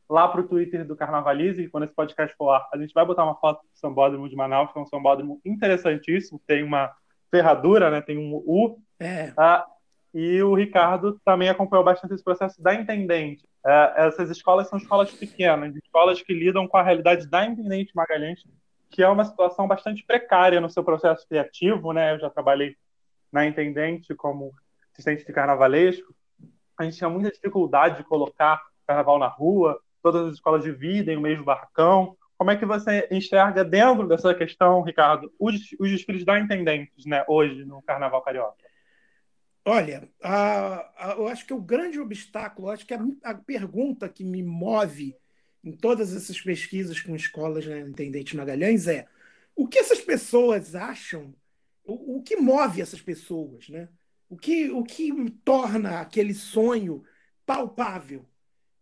lá 0.10 0.28
para 0.28 0.42
o 0.42 0.48
Twitter 0.48 0.86
do 0.86 0.96
Carnavalize, 0.96 1.70
quando 1.70 1.84
esse 1.84 1.94
podcast 1.94 2.36
for 2.36 2.48
lá, 2.48 2.68
a 2.74 2.78
gente 2.78 2.94
vai 2.94 3.06
botar 3.06 3.24
uma 3.24 3.36
foto 3.36 3.62
do 3.62 3.78
Sambódromo 3.78 4.28
de 4.28 4.36
Manaus, 4.36 4.72
que 4.72 4.80
é 4.80 4.82
um 4.82 4.88
sambódromo 4.88 5.40
interessantíssimo, 5.46 6.42
tem 6.48 6.64
uma 6.64 6.92
ferradura, 7.30 7.92
né, 7.92 8.02
tem 8.02 8.18
um 8.18 8.34
U. 8.34 8.82
É. 9.00 9.32
Ah, 9.38 9.66
e 10.14 10.42
o 10.42 10.56
Ricardo 10.56 11.20
também 11.24 11.50
acompanhou 11.50 11.86
bastante 11.86 12.16
esse 12.16 12.24
processo 12.24 12.62
da 12.62 12.74
Intendente. 12.74 13.48
É, 13.66 14.08
essas 14.08 14.30
escolas 14.30 14.68
são 14.68 14.80
escolas 14.80 15.12
pequenas, 15.12 15.76
escolas 15.76 16.22
que 16.22 16.34
lidam 16.34 16.68
com 16.68 16.78
a 16.78 16.84
realidade 16.84 17.28
da 17.28 17.46
Intendente 17.46 17.96
Magalhães, 17.96 18.44
que 18.90 19.04
é 19.04 19.08
uma 19.08 19.24
situação 19.24 19.68
bastante 19.68 20.04
precária 20.04 20.60
no 20.60 20.70
seu 20.70 20.84
processo 20.84 21.28
criativo. 21.28 21.94
Né? 21.94 22.16
Eu 22.16 22.20
já 22.20 22.30
trabalhei 22.30 22.76
na 23.32 23.46
Intendente 23.46 24.16
como 24.16 24.52
assistente 24.92 25.26
de 25.26 25.32
carnavalesco. 25.32 26.16
A 26.80 26.86
gente 26.86 26.98
tinha 26.98 27.10
muita 27.10 27.30
dificuldade 27.30 27.98
de 27.98 28.04
colocar 28.06 28.62
carnaval 28.88 29.20
na 29.20 29.28
rua, 29.28 29.80
todas 30.02 30.28
as 30.28 30.34
escolas 30.36 30.64
dividem 30.64 31.18
o 31.18 31.22
mesmo 31.22 31.44
barracão. 31.44 32.18
Como 32.38 32.52
é 32.52 32.56
que 32.56 32.66
você 32.66 33.06
enxerga 33.12 33.66
dentro 33.66 34.08
dessa 34.08 34.34
questão, 34.34 34.82
Ricardo, 34.82 35.30
os, 35.38 35.56
os 35.78 35.92
desfiles 35.92 36.24
da 36.24 36.40
Intendentes 36.40 37.06
né, 37.06 37.26
hoje 37.28 37.66
no 37.66 37.82
Carnaval 37.82 38.22
Carioca? 38.22 38.56
Olha, 39.66 40.10
a, 40.24 41.12
a, 41.12 41.16
eu 41.18 41.28
acho 41.28 41.46
que 41.46 41.54
o 41.54 41.62
grande 41.62 42.00
obstáculo, 42.00 42.70
acho 42.70 42.86
que 42.86 42.94
a, 42.94 43.06
a, 43.26 43.36
pergunta 43.36 44.08
que 44.08 44.24
me 44.24 44.42
move 44.42 45.18
em 45.62 45.74
todas 45.74 46.16
essas 46.16 46.40
pesquisas 46.40 47.02
com 47.02 47.14
escolas 47.14 47.66
na 47.66 47.76
né, 47.76 47.82
Intendente 47.82 48.38
Magalhães 48.38 48.88
é 48.88 49.06
o 49.54 49.68
que 49.68 49.78
essas 49.78 50.00
pessoas 50.00 50.76
acham, 50.76 51.36
o, 51.84 52.18
o, 52.18 52.24
que 52.24 52.38
move 52.38 52.82
essas 52.82 53.02
pessoas, 53.02 53.68
né? 53.68 53.90
O 54.30 54.38
que, 54.38 54.70
o 54.70 54.84
que 54.84 55.12
torna 55.44 56.00
aquele 56.00 56.36
sonho 56.36 57.04
palpável? 57.46 58.26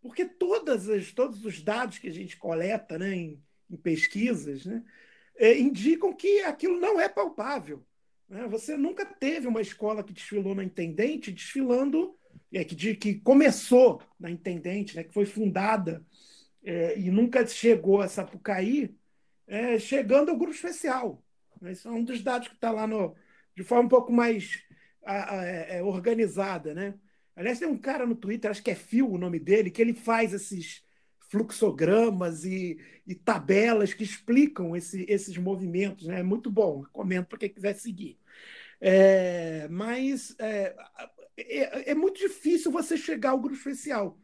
Porque 0.02 0.26
todas 0.26 0.90
as, 0.90 1.12
todos 1.14 1.46
os 1.46 1.64
dados 1.64 1.98
que 1.98 2.10
a 2.10 2.14
gente 2.14 2.38
coleta 2.38 3.00
né, 3.00 3.16
em, 3.16 3.44
em 3.70 3.78
pesquisas 3.78 4.66
né, 4.66 4.84
é, 5.38 5.58
indicam 5.58 6.14
que 6.14 6.42
aquilo 6.42 6.80
não 6.80 7.00
é 7.00 7.08
palpável. 7.08 7.86
Né? 8.28 8.46
Você 8.48 8.76
nunca 8.76 9.06
teve 9.06 9.48
uma 9.48 9.62
escola 9.62 10.04
que 10.04 10.14
desfilou 10.14 10.54
na 10.54 10.64
Intendente 10.64 11.32
desfilando, 11.32 12.18
é, 12.52 12.64
que, 12.64 12.76
de, 12.76 12.96
que 12.96 13.16
começou 13.16 14.02
na 14.20 14.30
Intendente, 14.30 14.98
né, 14.98 15.04
que 15.04 15.14
foi 15.14 15.26
fundada 15.26 16.06
é, 16.64 17.00
e 17.00 17.10
nunca 17.10 17.48
chegou 17.48 18.02
a 18.02 18.10
Sapucaí, 18.10 18.94
é, 19.48 19.80
chegando 19.80 20.30
ao 20.30 20.38
grupo 20.38 20.54
especial. 20.54 21.24
Esse 21.64 21.88
é 21.88 21.90
um 21.90 22.04
dos 22.04 22.22
dados 22.22 22.50
que 22.50 22.56
está 22.56 22.70
lá 22.70 22.86
no, 22.86 23.16
de 23.56 23.64
forma 23.64 23.86
um 23.86 23.90
pouco 23.90 24.12
mais 24.12 24.67
é, 25.08 25.84
organizada, 25.84 26.74
né? 26.74 26.96
Aliás, 27.36 27.60
tem 27.60 27.68
um 27.68 27.78
cara 27.78 28.06
no 28.06 28.16
Twitter, 28.16 28.50
acho 28.50 28.64
que 28.64 28.72
é 28.72 28.76
Phil 28.76 29.12
o 29.12 29.18
nome 29.18 29.40
dele, 29.40 29.70
que 29.70 29.82
ele 29.82 29.94
faz 29.94 30.34
esses 30.34 30.84
fluxogramas 31.30 32.44
e, 32.46 32.80
e 33.06 33.14
tabelas 33.14 33.94
que 33.94 34.04
explicam 34.04 34.76
esse, 34.76 35.06
esses 35.08 35.38
movimentos. 35.38 36.08
Né? 36.08 36.22
É 36.22 36.24
muito 36.24 36.50
bom, 36.50 36.82
recomendo 36.82 37.26
para 37.26 37.38
quem 37.38 37.50
quiser 37.50 37.76
seguir. 37.76 38.18
É, 38.80 39.68
mas 39.70 40.36
é, 40.40 40.76
é, 41.38 41.92
é, 41.92 41.96
muito 41.96 42.18
difícil 42.20 42.72
você 42.72 42.98
chegar 42.98 43.32
ao 43.32 43.40
grupo 43.40 43.56
especial. 43.56 44.18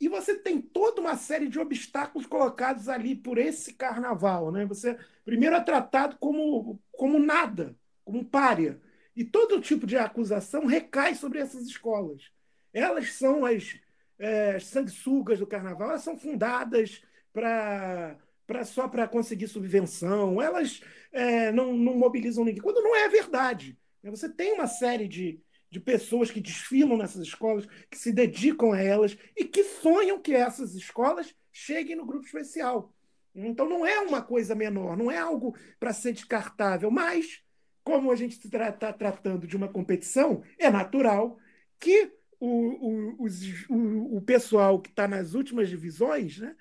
E 0.00 0.08
você 0.08 0.34
tem 0.34 0.60
toda 0.60 1.00
uma 1.00 1.16
série 1.16 1.48
de 1.48 1.60
obstáculos 1.60 2.26
colocados 2.26 2.88
ali 2.88 3.14
por 3.14 3.38
esse 3.38 3.74
carnaval. 3.74 4.50
Né? 4.50 4.64
Você 4.66 4.98
primeiro 5.24 5.54
é 5.54 5.60
tratado 5.60 6.16
como, 6.18 6.80
como 6.90 7.20
nada, 7.20 7.76
como 8.04 8.18
um 8.18 8.24
párea. 8.24 8.80
E 9.14 9.24
todo 9.24 9.60
tipo 9.60 9.86
de 9.86 9.96
acusação 9.96 10.66
recai 10.66 11.14
sobre 11.14 11.38
essas 11.38 11.66
escolas. 11.66 12.30
Elas 12.72 13.12
são 13.12 13.44
as, 13.44 13.78
é, 14.18 14.56
as 14.56 14.66
sanguessugas 14.66 15.38
do 15.38 15.46
carnaval, 15.46 15.90
elas 15.90 16.02
são 16.02 16.16
fundadas 16.16 17.02
para 17.32 18.18
pra, 18.46 18.64
só 18.64 18.88
para 18.88 19.08
conseguir 19.08 19.48
subvenção, 19.48 20.40
elas 20.40 20.80
é, 21.10 21.52
não, 21.52 21.72
não 21.74 21.96
mobilizam 21.96 22.44
ninguém, 22.44 22.62
quando 22.62 22.82
não 22.82 22.94
é 22.94 23.08
verdade. 23.08 23.78
Né? 24.02 24.10
Você 24.10 24.28
tem 24.28 24.52
uma 24.52 24.66
série 24.66 25.08
de, 25.08 25.40
de 25.70 25.80
pessoas 25.80 26.30
que 26.30 26.40
desfilam 26.40 26.96
nessas 26.96 27.22
escolas, 27.22 27.66
que 27.90 27.98
se 27.98 28.12
dedicam 28.12 28.72
a 28.72 28.80
elas 28.80 29.16
e 29.36 29.44
que 29.44 29.64
sonham 29.64 30.20
que 30.20 30.34
essas 30.34 30.74
escolas 30.74 31.34
cheguem 31.50 31.96
no 31.96 32.06
grupo 32.06 32.26
especial. 32.26 32.92
Então 33.34 33.66
não 33.66 33.86
é 33.86 33.98
uma 34.00 34.20
coisa 34.20 34.54
menor, 34.54 34.96
não 34.96 35.10
é 35.10 35.16
algo 35.16 35.56
para 35.80 35.92
ser 35.92 36.12
descartável, 36.12 36.90
mas 36.90 37.41
como 37.84 38.10
a 38.10 38.16
gente 38.16 38.38
está 38.38 38.72
tra 38.72 38.92
tratando 38.92 39.46
de 39.46 39.56
uma 39.56 39.68
competição, 39.68 40.42
é 40.58 40.70
natural 40.70 41.38
que 41.78 42.12
o, 42.38 42.48
o, 42.48 43.24
os, 43.24 43.68
o, 43.68 44.16
o 44.16 44.22
pessoal 44.22 44.80
que 44.80 44.90
está 44.90 45.06
nas 45.08 45.34
últimas 45.34 45.68
divisões 45.68 46.38
né, 46.38 46.54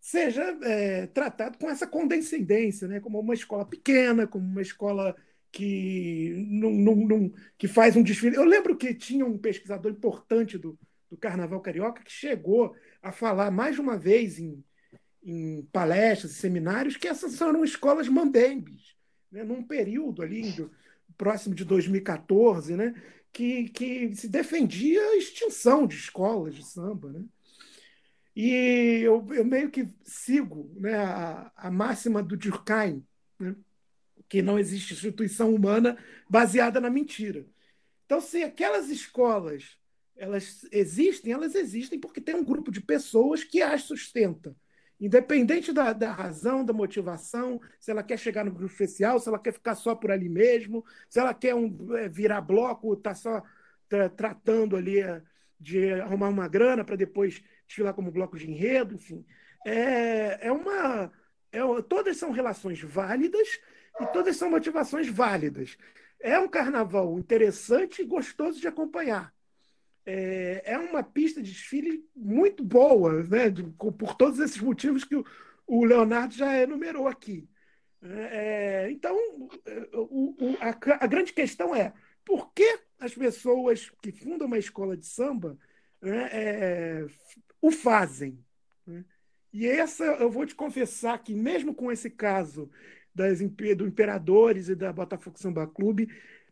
seja 0.00 0.42
é, 0.62 1.06
tratado 1.08 1.58
com 1.58 1.68
essa 1.68 1.86
condescendência, 1.86 2.86
né, 2.88 3.00
como 3.00 3.18
uma 3.20 3.34
escola 3.34 3.64
pequena, 3.64 4.26
como 4.26 4.44
uma 4.44 4.62
escola 4.62 5.16
que, 5.50 6.34
não, 6.48 7.32
que 7.56 7.66
faz 7.66 7.96
um 7.96 8.02
desfile. 8.02 8.36
Eu 8.36 8.44
lembro 8.44 8.76
que 8.76 8.94
tinha 8.94 9.24
um 9.24 9.38
pesquisador 9.38 9.90
importante 9.92 10.58
do, 10.58 10.78
do 11.10 11.16
Carnaval 11.16 11.60
Carioca 11.60 12.02
que 12.02 12.12
chegou 12.12 12.74
a 13.02 13.12
falar 13.12 13.50
mais 13.50 13.76
de 13.76 13.80
uma 13.80 13.96
vez 13.96 14.38
em, 14.38 14.62
em 15.22 15.62
palestras 15.72 16.32
e 16.32 16.34
seminários 16.34 16.96
que 16.96 17.08
essas 17.08 17.40
eram 17.40 17.64
escolas 17.64 18.08
mambembes 18.08 18.95
né, 19.36 19.44
num 19.44 19.62
período 19.62 20.22
ali 20.22 20.70
próximo 21.16 21.54
de 21.54 21.64
2014, 21.64 22.74
né, 22.74 22.94
que, 23.32 23.68
que 23.68 24.14
se 24.16 24.28
defendia 24.28 25.00
a 25.00 25.16
extinção 25.16 25.86
de 25.86 25.96
escolas 25.96 26.54
de 26.54 26.64
samba. 26.64 27.12
Né? 27.12 27.22
E 28.34 29.00
eu, 29.02 29.26
eu 29.34 29.44
meio 29.44 29.70
que 29.70 29.86
sigo 30.02 30.70
né, 30.76 30.94
a, 30.94 31.52
a 31.54 31.70
máxima 31.70 32.22
do 32.22 32.36
Durkheim, 32.36 33.04
né, 33.38 33.54
que 34.26 34.40
não 34.40 34.58
existe 34.58 34.94
instituição 34.94 35.54
humana 35.54 35.98
baseada 36.28 36.80
na 36.80 36.88
mentira. 36.88 37.46
Então, 38.06 38.20
se 38.20 38.42
aquelas 38.42 38.88
escolas 38.88 39.76
elas 40.16 40.66
existem, 40.72 41.30
elas 41.30 41.54
existem 41.54 42.00
porque 42.00 42.22
tem 42.22 42.34
um 42.34 42.44
grupo 42.44 42.72
de 42.72 42.80
pessoas 42.80 43.44
que 43.44 43.60
as 43.60 43.82
sustenta. 43.82 44.56
Independente 44.98 45.72
da, 45.72 45.92
da, 45.92 46.10
razão, 46.10 46.64
da 46.64 46.72
motivação, 46.72 47.60
se 47.78 47.90
ela 47.90 48.02
quer 48.02 48.18
chegar 48.18 48.44
no 48.44 48.50
grupo 48.50 48.72
especial, 48.72 49.18
se 49.18 49.28
ela 49.28 49.38
quer 49.38 49.52
ficar 49.52 49.74
só 49.74 49.94
por 49.94 50.10
ali 50.10 50.28
mesmo, 50.28 50.84
se 51.08 51.20
ela 51.20 51.34
quer 51.34 51.54
um, 51.54 51.94
é, 51.96 52.08
virar 52.08 52.40
bloco, 52.40 52.94
está 52.94 53.14
só 53.14 53.42
tratando 54.16 54.74
ali 54.74 55.00
é, 55.00 55.22
de 55.60 55.92
arrumar 55.92 56.28
uma 56.28 56.48
grana 56.48 56.82
para 56.82 56.96
depois 56.96 57.42
desfilar 57.66 57.92
como 57.92 58.10
bloco 58.10 58.38
de 58.38 58.50
enredo, 58.50 58.94
enfim. 58.94 59.24
É, 59.66 60.46
é 60.46 60.52
uma. 60.52 61.12
É, 61.52 61.60
todas 61.88 62.16
são 62.16 62.30
relações 62.30 62.80
válidas 62.80 63.60
e 64.00 64.06
todas 64.06 64.36
são 64.36 64.50
motivações 64.50 65.08
válidas. 65.08 65.76
É 66.20 66.38
um 66.38 66.48
carnaval 66.48 67.18
interessante 67.18 68.00
e 68.00 68.06
gostoso 68.06 68.60
de 68.60 68.66
acompanhar 68.66 69.35
é, 70.06 70.62
é 70.64 70.78
uma 70.78 71.02
pista 71.02 71.42
de 71.42 71.50
desfile 71.50 72.08
muito 72.14 72.64
boa, 72.64 73.24
né? 73.24 73.50
Por 73.76 74.14
todos 74.14 74.38
esses 74.38 74.60
motivos 74.60 75.04
que 75.04 75.16
o, 75.16 75.24
o 75.66 75.84
Leonardo 75.84 76.32
já 76.32 76.56
enumerou 76.62 77.08
aqui. 77.08 77.48
É, 78.00 78.86
é 78.86 78.90
então, 78.90 79.16
o, 79.92 80.36
o, 80.38 80.56
a, 80.60 81.04
a, 81.04 81.06
grande 81.08 81.32
questão 81.32 81.74
é 81.74 81.92
por 82.24 82.52
que 82.52 82.78
as 83.00 83.14
pessoas 83.14 83.90
que 84.00 84.12
fundam 84.12 84.46
uma 84.46 84.58
escola 84.58 84.96
de 84.96 85.06
samba 85.06 85.58
né, 86.00 86.28
é, 86.32 87.06
o 87.60 87.72
fazem? 87.72 88.38
Né? 88.86 89.04
E 89.52 89.66
essa, 89.66 90.04
eu 90.04 90.30
vou 90.30 90.46
te 90.46 90.54
confessar 90.54 91.18
que, 91.18 91.34
mesmo 91.34 91.74
com 91.74 91.90
esse 91.90 92.10
caso 92.10 92.70
das, 93.12 93.40
do 93.40 93.86
Imperadores 93.86 94.68
e 94.68 94.74
da 94.76 94.92
Botafogo 94.92 95.38
Samba 95.38 95.66
Clube, 95.66 96.08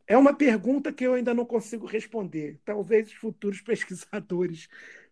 é 0.07 0.17
uma 0.17 0.35
pergunta 0.35 0.93
que 0.93 1.05
eu 1.05 1.15
ainda 1.15 1.33
não 1.33 1.45
consigo 1.45 1.87
responder. 1.87 2.61
Talvez 2.65 3.09
os 3.09 3.15
futuros 3.15 3.61
pesquisadores 3.63 4.69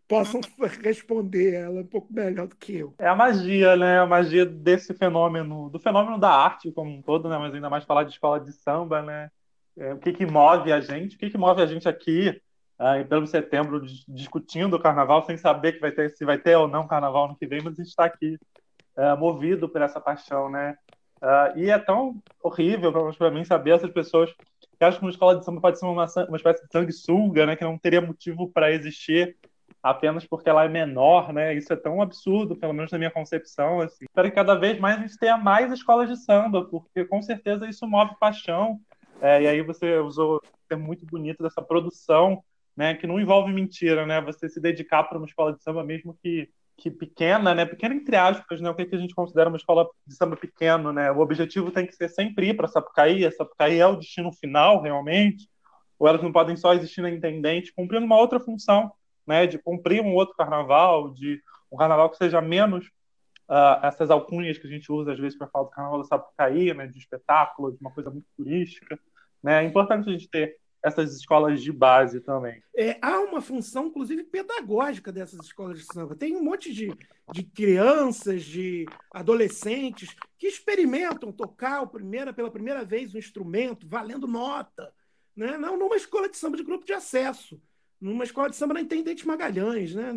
possam 0.06 0.40
responder 0.82 1.54
ela 1.54 1.80
um 1.80 1.86
pouco 1.86 2.12
melhor 2.12 2.46
do 2.46 2.56
que 2.56 2.76
eu. 2.76 2.94
É 2.98 3.08
a 3.08 3.14
magia, 3.14 3.76
né? 3.76 4.00
A 4.00 4.06
magia 4.06 4.44
desse 4.44 4.92
fenômeno, 4.92 5.70
do 5.70 5.78
fenômeno 5.78 6.18
da 6.18 6.30
arte 6.30 6.70
como 6.72 6.90
um 6.90 7.00
todo, 7.00 7.28
né? 7.28 7.38
Mas 7.38 7.54
ainda 7.54 7.70
mais 7.70 7.84
falar 7.84 8.04
de 8.04 8.12
escola 8.12 8.38
de 8.38 8.52
samba, 8.52 9.00
né? 9.02 9.30
É, 9.78 9.94
o 9.94 9.98
que, 9.98 10.12
que 10.12 10.26
move 10.26 10.70
a 10.70 10.80
gente? 10.80 11.16
O 11.16 11.18
que, 11.18 11.30
que 11.30 11.38
move 11.38 11.62
a 11.62 11.66
gente 11.66 11.88
aqui 11.88 12.38
ah, 12.78 12.98
em 12.98 13.26
setembro 13.26 13.80
discutindo 14.08 14.74
o 14.74 14.80
carnaval 14.80 15.24
sem 15.24 15.36
saber 15.36 15.72
que 15.72 15.80
vai 15.80 15.92
ter, 15.92 16.10
se 16.10 16.24
vai 16.24 16.36
ter 16.36 16.56
ou 16.56 16.66
não 16.66 16.86
carnaval 16.86 17.28
no 17.28 17.36
que 17.36 17.46
vem, 17.46 17.62
mas 17.62 17.78
está 17.78 18.04
aqui 18.04 18.36
é, 18.96 19.14
movido 19.14 19.68
por 19.68 19.80
essa 19.80 20.00
paixão, 20.00 20.50
né? 20.50 20.76
Uh, 21.22 21.56
e 21.56 21.70
é 21.70 21.78
tão 21.78 22.20
horrível 22.42 22.92
para 23.16 23.30
mim 23.30 23.44
saber 23.44 23.70
essas 23.70 23.92
pessoas 23.92 24.34
que 24.82 24.86
acham 24.86 24.98
que 24.98 25.04
uma 25.06 25.12
escola 25.12 25.38
de 25.38 25.44
samba 25.44 25.60
pode 25.60 25.78
ser 25.78 25.86
uma, 25.86 26.06
uma 26.28 26.36
espécie 26.36 26.66
de 26.66 26.72
sanguessuga, 26.72 27.46
né, 27.46 27.54
que 27.54 27.62
não 27.62 27.78
teria 27.78 28.00
motivo 28.00 28.50
para 28.50 28.72
existir 28.72 29.36
apenas 29.80 30.26
porque 30.26 30.48
ela 30.48 30.64
é 30.64 30.68
menor, 30.68 31.32
né? 31.32 31.54
Isso 31.54 31.72
é 31.72 31.76
tão 31.76 32.00
absurdo, 32.00 32.56
pelo 32.56 32.72
menos 32.72 32.90
na 32.90 32.98
minha 32.98 33.10
concepção. 33.10 33.80
Assim. 33.80 34.04
Espero 34.04 34.28
que 34.28 34.34
cada 34.34 34.54
vez 34.54 34.78
mais 34.78 34.98
a 34.98 35.00
gente 35.02 35.18
tenha 35.18 35.36
mais 35.36 35.72
escolas 35.72 36.08
de 36.08 36.16
samba, 36.16 36.64
porque 36.64 37.04
com 37.04 37.20
certeza 37.20 37.68
isso 37.68 37.86
move 37.86 38.14
paixão. 38.20 38.80
É, 39.20 39.42
e 39.42 39.46
aí 39.48 39.62
você 39.62 39.98
usou 39.98 40.40
termo 40.68 40.84
muito 40.84 41.04
bonito 41.06 41.42
dessa 41.42 41.60
produção, 41.60 42.42
né? 42.76 42.94
Que 42.94 43.06
não 43.06 43.20
envolve 43.20 43.52
mentira, 43.52 44.06
né? 44.06 44.20
Você 44.20 44.48
se 44.48 44.60
dedicar 44.60 45.04
para 45.04 45.18
uma 45.18 45.26
escola 45.26 45.52
de 45.52 45.62
samba 45.62 45.82
mesmo 45.82 46.16
que 46.22 46.48
que 46.76 46.90
pequena, 46.90 47.54
né? 47.54 47.64
Pequena 47.64 47.94
entre 47.94 48.16
aspas, 48.16 48.60
né? 48.60 48.70
O 48.70 48.74
que, 48.74 48.86
que 48.86 48.94
a 48.94 48.98
gente 48.98 49.14
considera 49.14 49.48
uma 49.48 49.56
escola 49.56 49.88
de 50.06 50.14
samba 50.14 50.36
pequeno, 50.36 50.92
né? 50.92 51.10
O 51.10 51.20
objetivo 51.20 51.70
tem 51.70 51.86
que 51.86 51.94
ser 51.94 52.08
sempre 52.08 52.48
ir 52.48 52.54
para 52.54 52.68
Sapucaí. 52.68 53.24
A 53.24 53.30
Sapucaí 53.30 53.78
é 53.78 53.86
o 53.86 53.96
destino 53.96 54.32
final, 54.32 54.82
realmente. 54.82 55.48
Ou 55.98 56.08
elas 56.08 56.22
não 56.22 56.32
podem 56.32 56.56
só 56.56 56.74
existir 56.74 57.00
na 57.00 57.10
intendente, 57.10 57.72
cumprindo 57.72 58.04
uma 58.04 58.18
outra 58.18 58.40
função, 58.40 58.90
né? 59.26 59.46
De 59.46 59.58
cumprir 59.58 60.02
um 60.02 60.14
outro 60.14 60.34
carnaval, 60.34 61.10
de 61.10 61.40
um 61.70 61.76
carnaval 61.76 62.10
que 62.10 62.16
seja 62.16 62.40
menos 62.40 62.86
uh, 63.48 63.84
essas 63.84 64.10
alcunhas 64.10 64.58
que 64.58 64.66
a 64.66 64.70
gente 64.70 64.90
usa 64.90 65.12
às 65.12 65.18
vezes 65.18 65.38
para 65.38 65.48
falar 65.48 65.64
do 65.64 65.70
carnaval 65.70 65.98
da 65.98 66.04
Sapucaí, 66.04 66.74
né? 66.74 66.86
De 66.86 66.98
espetáculo, 66.98 67.72
de 67.72 67.78
uma 67.80 67.92
coisa 67.92 68.10
muito 68.10 68.26
turística. 68.36 68.98
Né? 69.42 69.64
É 69.64 69.66
importante 69.66 70.08
a 70.08 70.12
gente 70.12 70.28
ter 70.28 70.56
essas 70.82 71.14
escolas 71.16 71.62
de 71.62 71.70
base 71.70 72.20
também. 72.20 72.62
É, 72.76 72.98
há 73.00 73.20
uma 73.20 73.40
função, 73.40 73.86
inclusive, 73.86 74.24
pedagógica 74.24 75.12
dessas 75.12 75.46
escolas 75.46 75.78
de 75.78 75.84
samba. 75.84 76.16
Tem 76.16 76.34
um 76.34 76.42
monte 76.42 76.72
de, 76.72 76.92
de 77.32 77.44
crianças, 77.44 78.42
de 78.42 78.86
adolescentes 79.12 80.14
que 80.38 80.48
experimentam 80.48 81.30
tocar 81.30 81.86
primeira, 81.86 82.32
pela 82.32 82.50
primeira 82.50 82.84
vez 82.84 83.14
um 83.14 83.18
instrumento, 83.18 83.86
valendo 83.86 84.26
nota. 84.26 84.92
Né? 85.36 85.56
Não 85.56 85.78
numa 85.78 85.96
escola 85.96 86.28
de 86.28 86.36
samba 86.36 86.56
de 86.56 86.64
grupo 86.64 86.84
de 86.84 86.92
acesso, 86.92 87.62
numa 88.00 88.24
escola 88.24 88.50
de 88.50 88.56
samba 88.56 88.74
na 88.74 88.80
Intendente 88.80 89.26
Magalhães. 89.26 89.94
Né? 89.94 90.12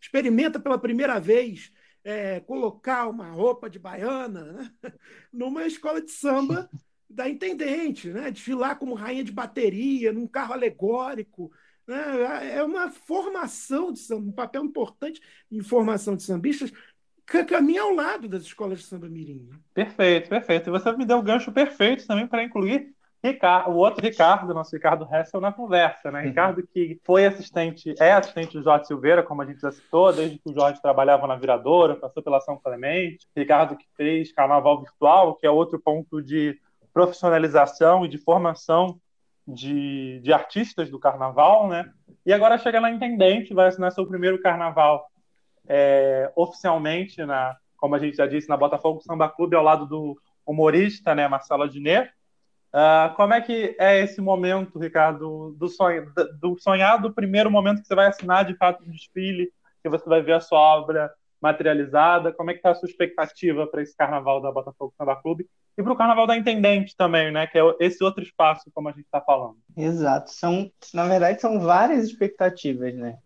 Experimenta 0.00 0.60
pela 0.60 0.78
primeira 0.78 1.18
vez 1.18 1.72
é, 2.04 2.40
colocar 2.40 3.08
uma 3.08 3.30
roupa 3.30 3.70
de 3.70 3.78
baiana 3.78 4.52
né? 4.52 4.72
numa 5.32 5.66
escola 5.66 6.02
de 6.02 6.10
samba 6.10 6.68
da 7.08 7.28
intendente, 7.28 8.08
né? 8.08 8.30
desfilar 8.30 8.78
como 8.78 8.94
rainha 8.94 9.24
de 9.24 9.32
bateria, 9.32 10.12
num 10.12 10.26
carro 10.26 10.52
alegórico. 10.52 11.50
Né? 11.86 12.56
É 12.56 12.62
uma 12.62 12.90
formação 12.90 13.92
de 13.92 14.00
samba, 14.00 14.28
um 14.28 14.32
papel 14.32 14.64
importante 14.64 15.20
em 15.50 15.62
formação 15.62 16.16
de 16.16 16.22
sambistas 16.22 16.72
que 17.26 17.44
caminha 17.44 17.82
ao 17.82 17.94
lado 17.94 18.28
das 18.28 18.42
escolas 18.42 18.80
de 18.80 18.86
samba 18.86 19.08
mirim. 19.08 19.46
Né? 19.50 19.58
Perfeito, 19.72 20.28
perfeito. 20.28 20.68
E 20.68 20.72
você 20.72 20.92
me 20.92 21.06
deu 21.06 21.18
o 21.18 21.22
gancho 21.22 21.52
perfeito 21.52 22.06
também 22.06 22.26
para 22.26 22.44
incluir 22.44 22.94
Ricardo, 23.24 23.70
o 23.70 23.76
outro 23.76 24.04
Ricardo, 24.04 24.52
nosso 24.52 24.76
Ricardo 24.76 25.08
Hessel, 25.10 25.40
na 25.40 25.50
conversa, 25.50 26.10
né? 26.10 26.20
Uhum. 26.20 26.26
Ricardo 26.26 26.66
que 26.66 27.00
foi 27.02 27.24
assistente, 27.24 27.94
é 27.98 28.12
assistente 28.12 28.52
do 28.52 28.62
Jorge 28.62 28.86
Silveira, 28.86 29.22
como 29.22 29.40
a 29.40 29.46
gente 29.46 29.62
já 29.62 29.72
citou, 29.72 30.12
desde 30.12 30.38
que 30.38 30.50
o 30.50 30.54
Jorge 30.54 30.82
trabalhava 30.82 31.26
na 31.26 31.34
Viradora, 31.34 31.96
passou 31.96 32.22
pela 32.22 32.38
São 32.42 32.58
Clemente. 32.58 33.26
Ricardo 33.34 33.78
que 33.78 33.86
fez 33.96 34.30
Carnaval 34.30 34.82
Virtual, 34.82 35.36
que 35.36 35.46
é 35.46 35.50
outro 35.50 35.80
ponto 35.80 36.20
de 36.20 36.60
profissionalização 36.94 38.06
e 38.06 38.08
de 38.08 38.16
formação 38.16 38.98
de, 39.46 40.20
de 40.20 40.32
artistas 40.32 40.88
do 40.88 40.98
carnaval, 40.98 41.68
né? 41.68 41.92
E 42.24 42.32
agora 42.32 42.56
chega 42.56 42.80
na 42.80 42.90
Intendente, 42.90 43.52
vai 43.52 43.66
assinar 43.66 43.92
seu 43.92 44.06
primeiro 44.06 44.40
carnaval 44.40 45.06
é, 45.68 46.32
oficialmente, 46.34 47.22
na, 47.26 47.54
como 47.76 47.94
a 47.94 47.98
gente 47.98 48.16
já 48.16 48.26
disse, 48.26 48.48
na 48.48 48.56
Botafogo 48.56 49.02
Samba 49.02 49.28
Clube, 49.28 49.56
ao 49.56 49.62
lado 49.62 49.86
do 49.86 50.16
humorista, 50.46 51.14
né, 51.14 51.26
Marcelo 51.28 51.64
Adnet. 51.64 52.10
Uh, 52.72 53.14
como 53.14 53.34
é 53.34 53.40
que 53.40 53.76
é 53.78 54.00
esse 54.00 54.20
momento, 54.20 54.78
Ricardo, 54.78 55.54
do, 55.56 55.68
sonho, 55.68 56.12
do 56.40 56.58
sonhado 56.58 57.12
primeiro 57.12 57.50
momento 57.50 57.82
que 57.82 57.86
você 57.86 57.94
vai 57.94 58.08
assinar 58.08 58.44
de 58.44 58.56
fato 58.56 58.82
um 58.82 58.90
desfile, 58.90 59.52
que 59.82 59.88
você 59.88 60.08
vai 60.08 60.22
ver 60.22 60.32
a 60.32 60.40
sua 60.40 60.58
obra 60.58 61.12
materializada? 61.44 62.32
Como 62.32 62.50
é 62.50 62.54
que 62.54 62.58
está 62.58 62.70
a 62.70 62.74
sua 62.74 62.88
expectativa 62.88 63.66
para 63.66 63.82
esse 63.82 63.94
carnaval 63.94 64.40
da 64.40 64.50
Botafogo 64.50 64.94
Samba 64.96 65.14
Clube 65.16 65.46
e 65.76 65.82
para 65.82 65.92
o 65.92 65.96
carnaval 65.96 66.26
da 66.26 66.36
Intendente 66.36 66.96
também, 66.96 67.30
né? 67.30 67.46
Que 67.46 67.58
é 67.58 67.62
esse 67.80 68.02
outro 68.02 68.22
espaço, 68.22 68.70
como 68.74 68.88
a 68.88 68.92
gente 68.92 69.04
está 69.04 69.20
falando. 69.20 69.58
Exato. 69.76 70.30
São, 70.30 70.70
na 70.94 71.06
verdade, 71.06 71.40
são 71.40 71.60
várias 71.60 72.04
expectativas, 72.04 72.94
né? 72.94 73.18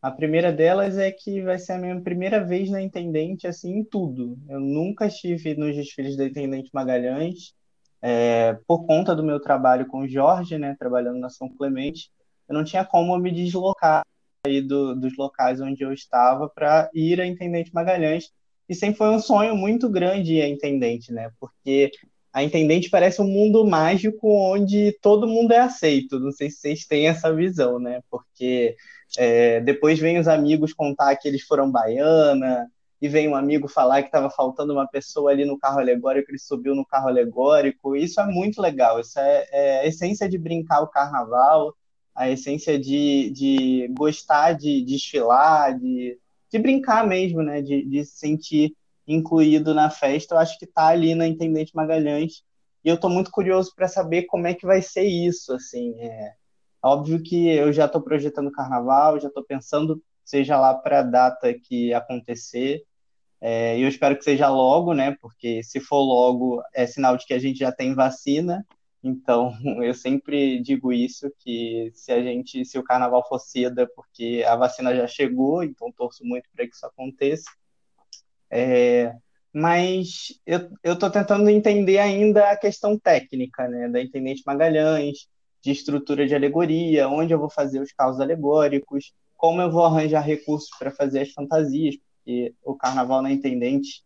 A 0.00 0.10
primeira 0.10 0.52
delas 0.52 0.98
é 0.98 1.10
que 1.10 1.42
vai 1.42 1.58
ser 1.58 1.72
a 1.72 1.78
minha 1.78 2.00
primeira 2.00 2.44
vez 2.44 2.70
na 2.70 2.80
Intendente, 2.80 3.46
assim, 3.46 3.78
em 3.78 3.84
tudo. 3.84 4.38
Eu 4.48 4.60
nunca 4.60 5.06
estive 5.06 5.56
nos 5.56 5.74
desfiles 5.74 6.16
da 6.16 6.26
Intendente 6.26 6.70
Magalhães 6.72 7.54
é, 8.00 8.58
por 8.66 8.84
conta 8.84 9.16
do 9.16 9.24
meu 9.24 9.40
trabalho 9.40 9.86
com 9.86 10.00
o 10.00 10.08
Jorge, 10.08 10.58
né, 10.58 10.76
trabalhando 10.78 11.18
na 11.18 11.30
São 11.30 11.48
Clemente, 11.48 12.10
eu 12.46 12.54
não 12.54 12.62
tinha 12.62 12.84
como 12.84 13.16
me 13.18 13.32
deslocar 13.32 14.04
aí 14.46 14.60
do, 14.60 14.94
dos 14.94 15.16
locais 15.16 15.60
onde 15.60 15.82
eu 15.82 15.92
estava 15.92 16.48
para 16.48 16.88
ir 16.94 17.20
a 17.20 17.26
Intendente 17.26 17.72
Magalhães. 17.74 18.30
E 18.68 18.74
sempre 18.74 18.98
foi 18.98 19.10
um 19.10 19.18
sonho 19.18 19.56
muito 19.56 19.88
grande 19.88 20.34
ir 20.34 20.42
a 20.42 20.48
Intendente, 20.48 21.12
né? 21.12 21.30
Porque 21.38 21.90
a 22.32 22.42
Intendente 22.42 22.90
parece 22.90 23.20
um 23.20 23.26
mundo 23.26 23.64
mágico 23.66 24.28
onde 24.28 24.96
todo 25.00 25.28
mundo 25.28 25.52
é 25.52 25.58
aceito. 25.58 26.18
Não 26.18 26.32
sei 26.32 26.50
se 26.50 26.58
vocês 26.58 26.86
têm 26.86 27.08
essa 27.08 27.32
visão, 27.32 27.78
né? 27.78 28.00
Porque 28.10 28.76
é, 29.16 29.60
depois 29.60 29.98
vem 29.98 30.18
os 30.18 30.28
amigos 30.28 30.72
contar 30.72 31.16
que 31.16 31.28
eles 31.28 31.42
foram 31.42 31.70
baiana, 31.70 32.68
e 33.04 33.08
vem 33.08 33.28
um 33.28 33.36
amigo 33.36 33.68
falar 33.68 34.00
que 34.00 34.08
estava 34.08 34.30
faltando 34.30 34.72
uma 34.72 34.88
pessoa 34.88 35.30
ali 35.30 35.44
no 35.44 35.58
carro 35.58 35.78
alegórico, 35.78 36.30
ele 36.30 36.38
subiu 36.38 36.74
no 36.74 36.86
carro 36.86 37.08
alegórico. 37.08 37.94
Isso 37.94 38.18
é 38.18 38.24
muito 38.24 38.62
legal. 38.62 38.98
Isso 38.98 39.18
é, 39.18 39.46
é 39.52 39.80
a 39.80 39.86
essência 39.86 40.26
de 40.26 40.38
brincar 40.38 40.80
o 40.80 40.88
carnaval, 40.88 41.74
a 42.14 42.30
essência 42.30 42.78
de, 42.78 43.30
de 43.30 43.88
gostar 43.96 44.52
de, 44.52 44.82
de 44.84 44.94
desfilar, 44.94 45.78
de, 45.78 46.18
de 46.50 46.58
brincar 46.58 47.06
mesmo, 47.06 47.42
né? 47.42 47.60
De, 47.60 47.84
de 47.84 48.04
se 48.04 48.18
sentir 48.18 48.76
incluído 49.06 49.74
na 49.74 49.90
festa. 49.90 50.34
Eu 50.34 50.38
acho 50.38 50.58
que 50.58 50.64
está 50.64 50.88
ali 50.88 51.14
na 51.14 51.26
Intendente 51.26 51.74
Magalhães. 51.74 52.42
E 52.84 52.88
eu 52.88 52.96
estou 52.96 53.10
muito 53.10 53.30
curioso 53.30 53.72
para 53.74 53.88
saber 53.88 54.24
como 54.24 54.46
é 54.46 54.54
que 54.54 54.66
vai 54.66 54.80
ser 54.82 55.04
isso. 55.04 55.52
Assim, 55.52 55.94
é 55.98 56.34
óbvio 56.82 57.22
que 57.22 57.48
eu 57.48 57.72
já 57.72 57.86
estou 57.86 58.00
projetando 58.00 58.52
carnaval, 58.52 59.18
já 59.18 59.28
estou 59.28 59.44
pensando 59.44 60.02
seja 60.24 60.58
lá 60.58 60.74
para 60.74 61.00
a 61.00 61.02
data 61.02 61.52
que 61.52 61.92
acontecer. 61.92 62.82
É, 63.40 63.78
eu 63.78 63.88
espero 63.88 64.16
que 64.16 64.24
seja 64.24 64.48
logo, 64.48 64.94
né? 64.94 65.16
Porque 65.20 65.62
se 65.62 65.78
for 65.78 66.00
logo, 66.00 66.62
é 66.72 66.86
sinal 66.86 67.16
de 67.16 67.26
que 67.26 67.34
a 67.34 67.38
gente 67.38 67.58
já 67.58 67.70
tem 67.70 67.94
vacina. 67.94 68.66
Então, 69.04 69.52
eu 69.84 69.92
sempre 69.92 70.58
digo 70.60 70.92
isso, 70.92 71.30
que 71.38 71.92
se 71.94 72.10
a 72.10 72.22
gente, 72.22 72.64
se 72.64 72.78
o 72.78 72.82
carnaval 72.82 73.26
for 73.28 73.38
cedo, 73.38 73.80
é 73.82 73.86
porque 73.86 74.42
a 74.46 74.56
vacina 74.56 74.96
já 74.96 75.06
chegou, 75.06 75.62
então 75.62 75.92
torço 75.92 76.24
muito 76.24 76.48
para 76.54 76.66
que 76.66 76.74
isso 76.74 76.86
aconteça. 76.86 77.50
É, 78.50 79.14
mas 79.52 80.40
eu 80.46 80.94
estou 80.94 81.10
tentando 81.10 81.48
entender 81.50 81.98
ainda 81.98 82.50
a 82.50 82.56
questão 82.56 82.98
técnica, 82.98 83.68
né, 83.68 83.88
da 83.88 84.00
Intendente 84.00 84.42
Magalhães, 84.46 85.28
de 85.62 85.70
estrutura 85.70 86.26
de 86.26 86.34
alegoria, 86.34 87.08
onde 87.08 87.32
eu 87.32 87.38
vou 87.38 87.50
fazer 87.50 87.80
os 87.80 87.92
carros 87.92 88.20
alegóricos, 88.20 89.12
como 89.36 89.60
eu 89.60 89.70
vou 89.70 89.84
arranjar 89.84 90.20
recursos 90.20 90.70
para 90.78 90.90
fazer 90.90 91.20
as 91.20 91.32
fantasias, 91.32 91.96
porque 91.96 92.54
o 92.64 92.74
carnaval 92.74 93.22
na 93.22 93.30
Intendente 93.30 94.03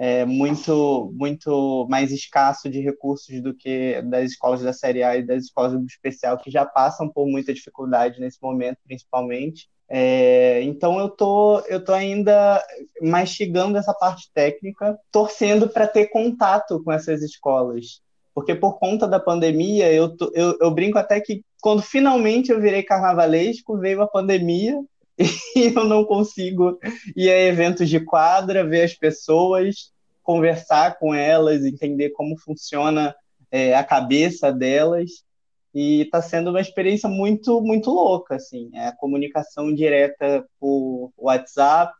é 0.00 0.24
muito, 0.24 1.12
muito 1.12 1.84
mais 1.90 2.12
escasso 2.12 2.70
de 2.70 2.80
recursos 2.80 3.42
do 3.42 3.52
que 3.52 4.00
das 4.02 4.30
escolas 4.30 4.62
da 4.62 4.72
Série 4.72 5.02
A 5.02 5.16
e 5.16 5.26
das 5.26 5.46
escolas 5.46 5.72
do 5.72 5.84
especial, 5.84 6.38
que 6.38 6.52
já 6.52 6.64
passam 6.64 7.08
por 7.08 7.26
muita 7.26 7.52
dificuldade 7.52 8.20
nesse 8.20 8.38
momento, 8.40 8.78
principalmente. 8.86 9.68
É, 9.88 10.62
então 10.62 11.00
eu 11.00 11.08
tô, 11.08 11.58
eu 11.66 11.84
tô 11.84 11.92
ainda 11.92 12.64
mastigando 13.02 13.76
essa 13.76 13.92
parte 13.92 14.30
técnica, 14.32 14.96
torcendo 15.10 15.68
para 15.68 15.88
ter 15.88 16.06
contato 16.06 16.80
com 16.84 16.92
essas 16.92 17.20
escolas. 17.20 18.00
Porque 18.32 18.54
por 18.54 18.78
conta 18.78 19.08
da 19.08 19.18
pandemia, 19.18 19.92
eu, 19.92 20.14
eu, 20.32 20.56
eu 20.60 20.70
brinco 20.70 20.96
até 20.96 21.20
que 21.20 21.42
quando 21.60 21.82
finalmente 21.82 22.52
eu 22.52 22.60
virei 22.60 22.84
carnavalesco, 22.84 23.78
veio 23.78 24.00
a 24.00 24.06
pandemia 24.06 24.80
e 25.18 25.72
eu 25.74 25.84
não 25.84 26.04
consigo 26.04 26.78
ir 27.16 27.30
a 27.30 27.38
eventos 27.40 27.88
de 27.88 28.00
quadra, 28.00 28.66
ver 28.66 28.82
as 28.82 28.94
pessoas, 28.94 29.92
conversar 30.22 30.98
com 30.98 31.14
elas, 31.14 31.64
entender 31.64 32.10
como 32.10 32.38
funciona 32.38 33.14
é, 33.50 33.74
a 33.74 33.82
cabeça 33.82 34.52
delas. 34.52 35.26
E 35.74 36.02
está 36.02 36.22
sendo 36.22 36.50
uma 36.50 36.60
experiência 36.60 37.08
muito, 37.08 37.60
muito 37.60 37.90
louca, 37.90 38.36
assim. 38.36 38.70
É 38.74 38.86
a 38.86 38.96
comunicação 38.96 39.72
direta 39.72 40.44
por 40.58 41.12
WhatsApp, 41.16 41.94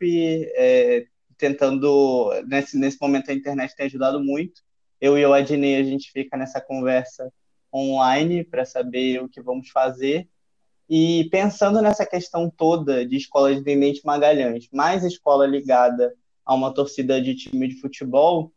é, 0.57 1.05
tentando... 1.37 2.31
Nesse, 2.47 2.79
nesse 2.79 2.99
momento 3.01 3.31
a 3.31 3.35
internet 3.35 3.77
tem 3.77 3.87
ajudado 3.87 4.23
muito. 4.23 4.63
Eu 5.01 5.19
e 5.19 5.25
o 5.25 5.33
Adnei, 5.33 5.77
a 5.77 5.85
gente 5.85 6.11
fica 6.11 6.37
nessa 6.37 6.61
conversa 6.61 7.33
online 7.73 8.43
para 8.43 8.65
saber 8.65 9.23
o 9.23 9.29
que 9.29 9.41
vamos 9.41 9.69
fazer. 9.69 10.29
E 10.89 11.29
pensando 11.31 11.83
nessa 11.83 12.07
questão 12.07 12.49
toda 12.49 13.07
de 13.07 13.17
escola 13.17 13.55
de 13.55 13.63
Tenente 13.63 14.05
Magalhães, 14.05 14.69
mais 14.73 15.05
escola 15.05 15.47
ligada 15.47 16.15
a 16.45 16.55
uma 16.55 16.73
torcida 16.73 17.21
de 17.21 17.35
time 17.35 17.69
de 17.69 17.81
futebol, 17.81 18.53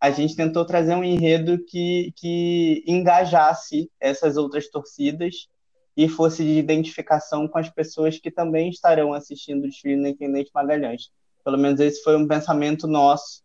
a 0.00 0.10
gente 0.10 0.34
tentou 0.34 0.64
trazer 0.64 0.94
um 0.94 1.04
enredo 1.04 1.64
que, 1.64 2.12
que 2.16 2.82
engajasse 2.86 3.90
essas 4.00 4.36
outras 4.36 4.68
torcidas 4.68 5.48
e 5.96 6.08
fosse 6.08 6.42
de 6.42 6.58
identificação 6.58 7.46
com 7.46 7.58
as 7.58 7.70
pessoas 7.70 8.18
que 8.18 8.30
também 8.30 8.68
estarão 8.68 9.12
assistindo 9.12 9.64
o 9.64 9.68
desfile 9.68 9.96
na 9.96 10.08
Intendente 10.08 10.50
Magalhães. 10.52 11.10
Pelo 11.44 11.56
menos 11.56 11.78
esse 11.78 12.02
foi 12.02 12.16
um 12.16 12.26
pensamento 12.26 12.88
nosso, 12.88 13.42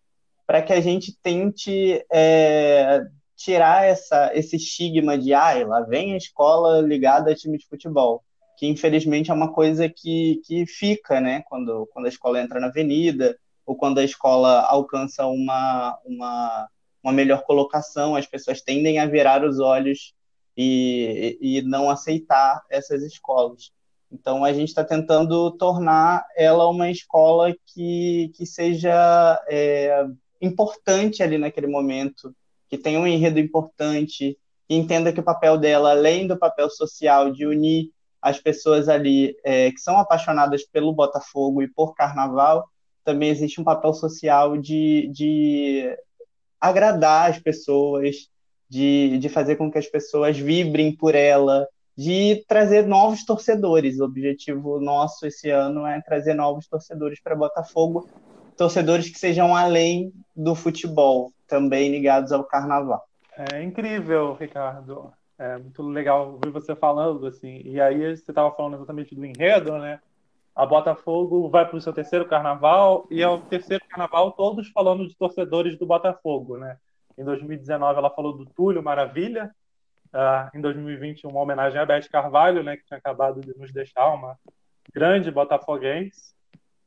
para 0.48 0.64
que 0.64 0.74
a 0.74 0.82
gente 0.82 1.16
tente 1.22 2.04
é, 2.12 3.04
tirar 3.40 3.86
essa, 3.86 4.32
esse 4.36 4.58
estigma 4.58 5.18
de, 5.18 5.34
ah, 5.34 5.66
lá 5.66 5.82
vem 5.82 6.14
a 6.14 6.18
escola 6.18 6.82
ligada 6.82 7.32
a 7.32 7.36
time 7.36 7.58
de 7.58 7.66
futebol, 7.66 8.22
que 8.58 8.68
infelizmente 8.68 9.32
é 9.32 9.34
uma 9.34 9.54
coisa 9.54 9.88
que, 9.88 10.42
que 10.46 10.66
fica, 10.66 11.22
né, 11.22 11.42
quando, 11.48 11.88
quando 11.94 12.06
a 12.06 12.10
escola 12.10 12.42
entra 12.42 12.60
na 12.60 12.68
avenida, 12.68 13.38
ou 13.66 13.78
quando 13.78 14.00
a 14.00 14.04
escola 14.04 14.64
alcança 14.64 15.26
uma, 15.26 15.98
uma, 16.04 16.68
uma 17.02 17.14
melhor 17.14 17.44
colocação, 17.44 18.14
as 18.16 18.26
pessoas 18.26 18.62
tendem 18.62 19.00
a 19.00 19.06
virar 19.06 19.46
os 19.46 19.60
olhos 19.60 20.14
e, 20.58 21.38
e 21.40 21.62
não 21.62 21.90
aceitar 21.90 22.62
essas 22.70 23.02
escolas. 23.04 23.72
Então, 24.12 24.44
a 24.44 24.52
gente 24.52 24.70
está 24.70 24.84
tentando 24.84 25.52
tornar 25.52 26.26
ela 26.36 26.68
uma 26.68 26.90
escola 26.92 27.56
que, 27.68 28.32
que 28.36 28.46
seja 28.46 29.42
é, 29.48 30.06
importante 30.42 31.24
ali 31.24 31.38
naquele 31.38 31.68
momento, 31.68 32.36
que 32.70 32.78
tenha 32.78 33.00
um 33.00 33.08
enredo 33.08 33.40
importante, 33.40 34.38
que 34.68 34.76
entenda 34.76 35.12
que 35.12 35.20
o 35.20 35.24
papel 35.24 35.58
dela, 35.58 35.92
além 35.92 36.28
do 36.28 36.38
papel 36.38 36.70
social 36.70 37.32
de 37.32 37.46
unir 37.46 37.92
as 38.22 38.40
pessoas 38.40 38.88
ali 38.88 39.36
é, 39.44 39.72
que 39.72 39.80
são 39.80 39.98
apaixonadas 39.98 40.64
pelo 40.66 40.94
Botafogo 40.94 41.62
e 41.62 41.68
por 41.68 41.96
Carnaval, 41.96 42.66
também 43.04 43.30
existe 43.30 43.60
um 43.60 43.64
papel 43.64 43.94
social 43.94 44.58
de, 44.58 45.10
de 45.12 45.98
agradar 46.60 47.32
as 47.32 47.40
pessoas, 47.40 48.30
de, 48.70 49.18
de 49.18 49.30
fazer 49.30 49.56
com 49.56 49.72
que 49.72 49.78
as 49.78 49.88
pessoas 49.88 50.38
vibrem 50.38 50.96
por 50.96 51.16
ela, 51.16 51.68
de 51.98 52.44
trazer 52.48 52.86
novos 52.86 53.26
torcedores. 53.26 54.00
O 54.00 54.06
objetivo 54.06 54.80
nosso 54.80 55.26
esse 55.26 55.50
ano 55.50 55.86
é 55.88 56.00
trazer 56.02 56.34
novos 56.34 56.68
torcedores 56.68 57.20
para 57.22 57.36
Botafogo, 57.36 58.08
torcedores 58.56 59.10
que 59.10 59.18
sejam 59.18 59.56
além 59.56 60.14
do 60.36 60.54
futebol, 60.54 61.34
também 61.50 61.92
ligados 61.92 62.32
ao 62.32 62.46
carnaval. 62.46 63.06
É 63.52 63.62
incrível, 63.62 64.34
Ricardo. 64.34 65.12
É 65.38 65.58
muito 65.58 65.82
legal 65.82 66.34
ouvir 66.34 66.52
você 66.52 66.76
falando 66.76 67.26
assim. 67.26 67.62
E 67.66 67.80
aí 67.82 68.16
você 68.16 68.32
estava 68.32 68.52
falando 68.52 68.76
exatamente 68.76 69.16
do 69.16 69.26
enredo, 69.26 69.78
né? 69.78 70.00
A 70.56 70.66
Botafogo 70.66 71.50
vai 71.50 71.66
para 71.66 71.78
o 71.78 71.82
seu 71.82 71.94
terceiro 71.94 72.26
carnaval 72.26 73.08
e 73.10 73.22
é 73.22 73.28
o 73.28 73.40
terceiro 73.40 73.84
carnaval 73.88 74.34
todos 74.34 74.68
falando 74.70 75.08
de 75.08 75.16
torcedores 75.16 75.78
do 75.78 75.86
Botafogo, 75.86 76.58
né? 76.58 76.78
Em 77.18 77.24
2019 77.24 77.98
ela 77.98 78.10
falou 78.10 78.34
do 78.34 78.46
Túlio 78.46 78.84
Maravilha. 78.84 79.50
Uh, 80.12 80.58
em 80.58 80.60
2020 80.60 81.28
uma 81.28 81.40
homenagem 81.40 81.80
a 81.80 81.86
Beth 81.86 82.10
Carvalho, 82.12 82.62
né? 82.62 82.76
Que 82.76 82.86
tinha 82.86 82.98
acabado 82.98 83.40
de 83.40 83.58
nos 83.58 83.72
deixar 83.72 84.14
uma 84.14 84.38
grande 84.94 85.32
botafoguense. 85.32 86.34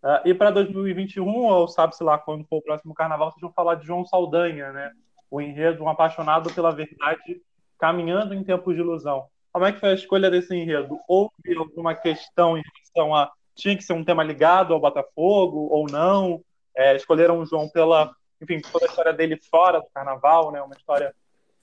Uh, 0.03 0.29
e 0.29 0.35
para 0.35 0.51
2021, 0.51 1.29
ou 1.29 1.69
sabe-se 1.69 2.03
lá 2.03 2.19
quando 2.19 2.45
for 2.45 2.57
o 2.57 2.63
próximo 2.63 2.93
carnaval, 2.93 3.31
vocês 3.31 3.41
vão 3.41 3.53
falar 3.53 3.77
de 3.77 3.87
João 3.87 4.05
Saldanha, 4.05 4.73
né? 4.73 4.91
O 5.31 5.41
enredo, 5.41 5.85
um 5.85 5.89
apaixonado 5.89 6.53
pela 6.53 6.73
verdade, 6.73 7.41
caminhando 7.79 8.35
em 8.35 8.43
tempos 8.43 8.75
de 8.75 8.81
ilusão. 8.81 9.27
Como 9.53 9.65
é 9.65 9.73
que 9.73 9.79
foi 9.79 9.91
a 9.91 9.95
escolha 9.95 10.31
desse 10.31 10.55
enredo? 10.55 10.99
Houve 11.07 11.57
alguma 11.57 11.95
questão 11.95 12.59
em 12.59 12.63
relação 12.63 13.15
a 13.15 13.31
tinha 13.55 13.77
que 13.77 13.85
ser 13.85 13.93
um 13.93 14.05
tema 14.05 14.25
ligado 14.25 14.73
ao 14.73 14.81
Botafogo 14.81 15.69
ou 15.71 15.87
não? 15.89 16.43
É, 16.77 16.97
escolheram 16.97 17.39
o 17.39 17.47
João 17.47 17.69
pela, 17.69 18.11
enfim, 18.41 18.61
toda 18.73 18.87
a 18.87 18.89
história 18.89 19.13
dele 19.13 19.39
fora 19.51 19.79
do 19.79 19.87
carnaval, 19.95 20.51
né? 20.51 20.61
Uma 20.63 20.75
história 20.75 21.15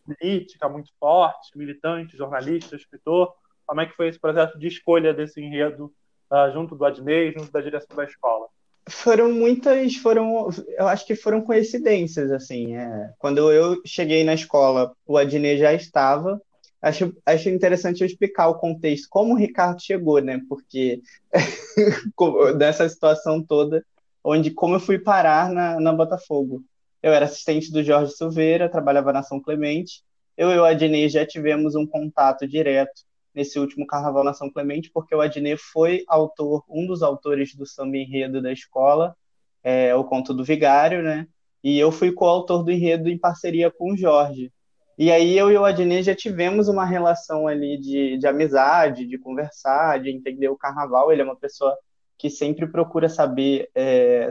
política 0.06 0.70
muito 0.70 0.92
forte, 1.00 1.58
militante, 1.58 2.16
jornalista, 2.16 2.76
escritor. 2.76 3.34
Como 3.66 3.82
é 3.82 3.86
que 3.86 3.96
foi 3.96 4.08
esse 4.08 4.20
processo 4.20 4.58
de 4.58 4.68
escolha 4.68 5.14
desse 5.14 5.42
enredo 5.42 5.92
uh, 6.32 6.52
junto 6.54 6.76
do 6.76 6.86
Adnei, 6.86 7.32
junto 7.32 7.52
da 7.52 7.62
direção 7.62 7.96
da 7.96 8.04
escola? 8.04 8.48
Foram 8.88 9.32
muitas, 9.32 9.96
foram, 9.98 10.50
eu 10.78 10.88
acho 10.88 11.06
que 11.06 11.16
foram 11.16 11.42
coincidências, 11.42 12.32
assim. 12.32 12.76
É. 12.76 13.12
Quando 13.20 13.52
eu 13.52 13.80
cheguei 13.86 14.24
na 14.24 14.34
escola, 14.34 14.94
o 15.06 15.18
Adnei 15.18 15.58
já 15.58 15.74
estava. 15.74 16.42
Acho, 16.82 17.14
acho 17.26 17.50
interessante 17.50 18.02
eu 18.02 18.08
explicar 18.08 18.48
o 18.48 18.58
contexto, 18.58 19.08
como 19.10 19.34
o 19.34 19.38
Ricardo 19.38 19.82
chegou, 19.82 20.22
né? 20.22 20.42
Porque 20.48 21.02
nessa 22.58 22.88
situação 22.88 23.44
toda, 23.44 23.86
onde 24.24 24.50
como 24.50 24.76
eu 24.76 24.80
fui 24.80 24.98
parar 24.98 25.50
na, 25.50 25.80
na 25.80 25.94
Botafogo. 25.94 26.64
Eu 27.02 27.14
era 27.14 27.26
assistente 27.26 27.72
do 27.72 27.84
Jorge 27.84 28.14
Silveira, 28.14 28.70
trabalhava 28.70 29.14
na 29.14 29.24
São 29.24 29.40
Clemente. 29.42 30.04
Eu 30.38 30.52
e 30.52 30.58
o 30.58 30.66
Adnei 30.66 31.08
já 31.10 31.26
tivemos 31.26 31.76
um 31.76 31.86
contato 31.86 32.48
direto 32.48 33.04
nesse 33.34 33.60
último 33.60 33.86
Carnaval 33.86 34.24
na 34.24 34.34
São 34.34 34.50
Clemente, 34.52 34.92
porque 34.94 35.14
o 35.14 35.22
Adnet 35.22 35.62
foi 35.62 36.04
autor, 36.08 36.64
um 36.70 36.86
dos 36.88 37.04
autores 37.04 37.56
do 37.56 37.66
samba 37.66 37.98
enredo 37.98 38.42
da 38.42 38.52
escola, 38.52 39.16
é, 39.64 39.94
o 39.96 40.04
Conto 40.04 40.34
do 40.34 40.44
Vigário, 40.44 41.04
né? 41.04 41.28
E 41.64 41.78
eu 41.78 41.92
fui 41.92 42.12
coautor 42.12 42.64
do 42.64 42.72
enredo 42.72 43.10
em 43.10 43.18
parceria 43.18 43.70
com 43.70 43.94
o 43.94 43.98
Jorge. 43.98 44.52
E 44.98 45.12
aí 45.12 45.38
eu 45.38 45.50
e 45.52 45.58
o 45.58 45.64
Adnet 45.64 46.04
já 46.04 46.16
tivemos 46.16 46.68
uma 46.68 46.86
relação 46.86 47.48
ali 47.48 47.78
de, 47.78 48.18
de 48.18 48.28
amizade, 48.28 49.06
de 49.06 49.18
conversar, 49.18 50.02
de 50.02 50.10
entender 50.10 50.50
o 50.50 50.58
carnaval. 50.58 51.12
Ele 51.12 51.22
é 51.22 51.26
uma 51.26 51.38
pessoa 51.38 51.78
que 52.18 52.30
sempre 52.30 52.68
procura 52.68 53.08
saber 53.08 53.70
é, 53.74 54.30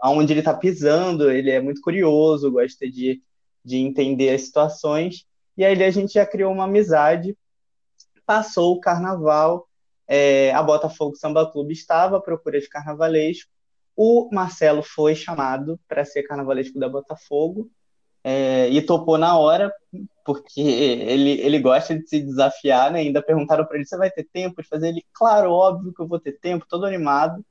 aonde 0.00 0.32
ele 0.32 0.40
está 0.40 0.54
pisando, 0.54 1.30
ele 1.30 1.50
é 1.50 1.60
muito 1.60 1.80
curioso, 1.80 2.52
gosta 2.52 2.88
de, 2.88 3.20
de 3.64 3.78
entender 3.78 4.30
as 4.30 4.42
situações. 4.42 5.26
E 5.56 5.64
aí 5.64 5.82
a 5.82 5.90
gente 5.90 6.14
já 6.14 6.24
criou 6.24 6.52
uma 6.52 6.64
amizade 6.64 7.36
passou 8.26 8.74
o 8.74 8.80
carnaval, 8.80 9.68
é, 10.06 10.52
a 10.52 10.62
Botafogo 10.62 11.16
Samba 11.16 11.50
Clube 11.50 11.72
estava 11.72 12.18
à 12.18 12.20
procura 12.20 12.60
de 12.60 12.68
carnavalesco, 12.68 13.50
o 13.96 14.28
Marcelo 14.32 14.82
foi 14.82 15.14
chamado 15.14 15.78
para 15.88 16.04
ser 16.04 16.24
carnavalesco 16.24 16.78
da 16.78 16.88
Botafogo 16.88 17.70
é, 18.24 18.68
e 18.70 18.82
topou 18.82 19.18
na 19.18 19.38
hora, 19.38 19.72
porque 20.24 20.60
ele, 20.60 21.32
ele 21.40 21.58
gosta 21.58 21.96
de 21.96 22.08
se 22.08 22.20
desafiar, 22.20 22.90
né? 22.90 23.00
Ainda 23.00 23.22
perguntaram 23.22 23.64
para 23.66 23.76
ele: 23.76 23.86
você 23.86 23.96
vai 23.96 24.10
ter 24.10 24.24
tempo 24.24 24.62
de 24.62 24.68
fazer? 24.68 24.88
Ele, 24.88 25.04
claro, 25.12 25.52
óbvio 25.52 25.92
que 25.92 26.00
eu 26.00 26.08
vou 26.08 26.18
ter 26.18 26.32
tempo, 26.40 26.66
todo 26.68 26.86
animado, 26.86 27.44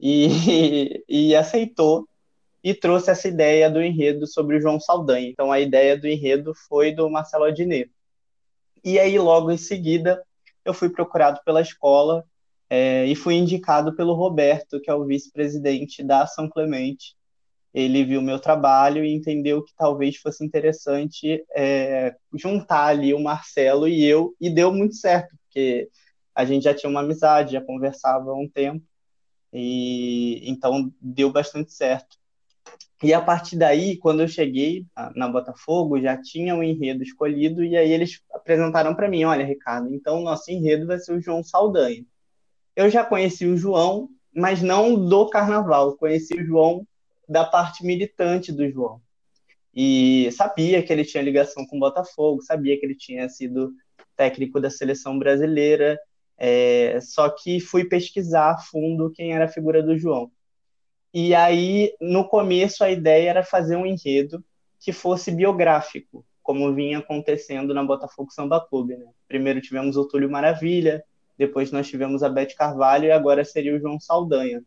e, 0.00 1.04
e 1.08 1.36
aceitou 1.36 2.08
e 2.62 2.72
trouxe 2.72 3.10
essa 3.10 3.28
ideia 3.28 3.70
do 3.70 3.82
enredo 3.82 4.26
sobre 4.26 4.56
o 4.56 4.60
João 4.60 4.80
Saldanha. 4.80 5.28
Então, 5.28 5.52
a 5.52 5.60
ideia 5.60 5.98
do 5.98 6.08
enredo 6.08 6.54
foi 6.54 6.92
do 6.92 7.10
Marcelo 7.10 7.44
Adnet. 7.44 7.90
E 8.84 8.98
aí, 8.98 9.18
logo 9.18 9.50
em 9.50 9.56
seguida, 9.56 10.22
eu 10.64 10.74
fui 10.74 10.90
procurado 10.90 11.40
pela 11.44 11.62
escola 11.62 12.24
é, 12.68 13.06
e 13.06 13.14
fui 13.14 13.34
indicado 13.34 13.94
pelo 13.96 14.14
Roberto, 14.14 14.80
que 14.80 14.90
é 14.90 14.94
o 14.94 15.04
vice-presidente 15.04 16.02
da 16.02 16.26
São 16.26 16.48
Clemente. 16.48 17.16
Ele 17.72 18.04
viu 18.04 18.22
meu 18.22 18.38
trabalho 18.38 19.04
e 19.04 19.12
entendeu 19.12 19.62
que 19.64 19.72
talvez 19.76 20.16
fosse 20.16 20.44
interessante 20.44 21.44
é, 21.56 22.14
juntar 22.34 22.86
ali 22.86 23.14
o 23.14 23.22
Marcelo 23.22 23.88
e 23.88 24.04
eu, 24.04 24.34
e 24.40 24.50
deu 24.50 24.72
muito 24.72 24.94
certo, 24.94 25.34
porque 25.44 25.88
a 26.34 26.44
gente 26.44 26.64
já 26.64 26.74
tinha 26.74 26.90
uma 26.90 27.00
amizade, 27.00 27.52
já 27.52 27.60
conversava 27.60 28.30
há 28.30 28.34
um 28.34 28.48
tempo, 28.48 28.84
e 29.52 30.42
então 30.50 30.92
deu 31.00 31.32
bastante 31.32 31.72
certo. 31.72 32.16
E 33.02 33.12
a 33.12 33.20
partir 33.20 33.56
daí, 33.56 33.96
quando 33.96 34.20
eu 34.20 34.28
cheguei 34.28 34.86
na 35.14 35.28
Botafogo, 35.28 36.00
já 36.00 36.16
tinha 36.20 36.54
o 36.54 36.58
um 36.58 36.62
enredo 36.62 37.02
escolhido, 37.02 37.64
e 37.64 37.76
aí 37.76 37.92
eles 37.92 38.22
apresentaram 38.32 38.94
para 38.94 39.08
mim: 39.08 39.24
olha, 39.24 39.44
Ricardo, 39.44 39.92
então 39.94 40.22
nosso 40.22 40.50
enredo 40.50 40.86
vai 40.86 40.98
ser 40.98 41.12
o 41.12 41.20
João 41.20 41.42
Saldanha. 41.42 42.04
Eu 42.76 42.88
já 42.90 43.04
conheci 43.04 43.46
o 43.46 43.56
João, 43.56 44.08
mas 44.34 44.62
não 44.62 44.94
do 44.94 45.28
carnaval, 45.28 45.96
conheci 45.96 46.34
o 46.34 46.44
João 46.44 46.86
da 47.28 47.44
parte 47.44 47.84
militante 47.84 48.52
do 48.52 48.68
João. 48.70 49.00
E 49.74 50.30
sabia 50.32 50.82
que 50.82 50.92
ele 50.92 51.04
tinha 51.04 51.22
ligação 51.22 51.66
com 51.66 51.76
o 51.76 51.80
Botafogo, 51.80 52.42
sabia 52.42 52.78
que 52.78 52.86
ele 52.86 52.94
tinha 52.94 53.28
sido 53.28 53.72
técnico 54.16 54.60
da 54.60 54.70
seleção 54.70 55.18
brasileira, 55.18 55.98
é, 56.36 56.98
só 57.00 57.28
que 57.28 57.60
fui 57.60 57.84
pesquisar 57.84 58.52
a 58.52 58.58
fundo 58.58 59.10
quem 59.10 59.32
era 59.32 59.46
a 59.46 59.48
figura 59.48 59.82
do 59.82 59.98
João. 59.98 60.30
E 61.16 61.32
aí, 61.32 61.94
no 62.00 62.26
começo, 62.26 62.82
a 62.82 62.90
ideia 62.90 63.30
era 63.30 63.44
fazer 63.44 63.76
um 63.76 63.86
enredo 63.86 64.44
que 64.80 64.92
fosse 64.92 65.30
biográfico, 65.30 66.26
como 66.42 66.74
vinha 66.74 66.98
acontecendo 66.98 67.72
na 67.72 67.84
Botafogo 67.84 68.32
Samba 68.32 68.60
Clube. 68.60 68.96
Né? 68.96 69.06
Primeiro 69.28 69.60
tivemos 69.60 69.96
o 69.96 70.08
Túlio 70.08 70.28
Maravilha, 70.28 71.04
depois 71.38 71.70
nós 71.70 71.86
tivemos 71.86 72.24
a 72.24 72.28
Beth 72.28 72.56
Carvalho 72.58 73.04
e 73.04 73.12
agora 73.12 73.44
seria 73.44 73.76
o 73.76 73.78
João 73.78 74.00
Saldanha. 74.00 74.64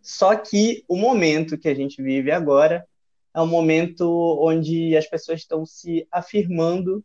Só 0.00 0.34
que 0.34 0.84
o 0.88 0.96
momento 0.96 1.58
que 1.58 1.68
a 1.68 1.74
gente 1.74 2.02
vive 2.02 2.30
agora 2.30 2.86
é 3.34 3.40
um 3.42 3.46
momento 3.46 4.08
onde 4.40 4.96
as 4.96 5.06
pessoas 5.06 5.40
estão 5.40 5.66
se 5.66 6.08
afirmando 6.10 7.04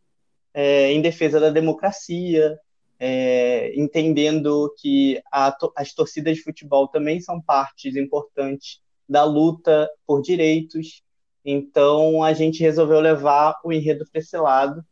é, 0.54 0.90
em 0.90 1.02
defesa 1.02 1.38
da 1.38 1.50
democracia, 1.50 2.58
é, 2.98 3.72
entendendo 3.78 4.74
que 4.78 5.20
a, 5.32 5.56
as 5.76 5.92
torcidas 5.92 6.36
de 6.36 6.42
futebol 6.42 6.88
também 6.88 7.20
são 7.20 7.40
partes 7.40 7.96
importantes 7.96 8.80
da 9.08 9.24
luta 9.24 9.88
por 10.06 10.20
direitos. 10.20 11.02
Então 11.44 12.22
a 12.22 12.32
gente 12.32 12.60
resolveu 12.60 13.00
levar 13.00 13.58
o 13.64 13.72
enredo 13.72 14.04
para 14.10 14.20
esse 14.20 14.36
lado. 14.36 14.84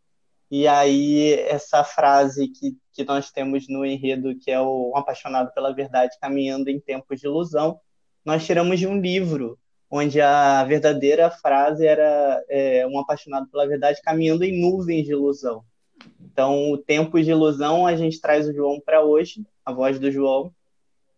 E 0.51 0.67
aí 0.69 1.33
essa 1.49 1.83
frase 1.83 2.49
que, 2.49 2.77
que 2.93 3.05
nós 3.05 3.31
temos 3.33 3.69
no 3.69 3.85
enredo, 3.85 4.39
que 4.39 4.51
é 4.51 4.61
o 4.61 4.93
um 4.93 4.97
apaixonado 4.97 5.53
pela 5.53 5.75
verdade 5.75 6.17
caminhando 6.21 6.71
em 6.71 6.81
tempos 6.81 7.21
de 7.21 7.27
ilusão, 7.27 7.81
nós 8.25 8.47
tiramos 8.47 8.79
de 8.79 8.87
um 8.87 9.01
livro 9.01 9.59
onde 9.91 10.21
a 10.21 10.65
verdadeira 10.65 11.31
frase 11.31 11.87
era 11.87 12.43
é, 12.49 12.87
um 12.87 12.99
apaixonado 12.99 13.49
pela 13.51 13.67
verdade 13.67 14.01
caminhando 14.03 14.45
em 14.45 14.61
nuvens 14.61 15.05
de 15.05 15.13
ilusão. 15.13 15.65
Então, 16.21 16.71
o 16.71 16.79
tempo 16.79 17.21
de 17.23 17.31
ilusão, 17.31 17.87
a 17.87 17.97
gente 17.97 18.21
traz 18.21 18.47
o 18.49 18.53
João 18.53 18.81
para 18.81 19.03
hoje, 19.03 19.47
a 19.65 19.73
voz 19.73 19.99
do 19.99 20.11
João, 20.11 20.53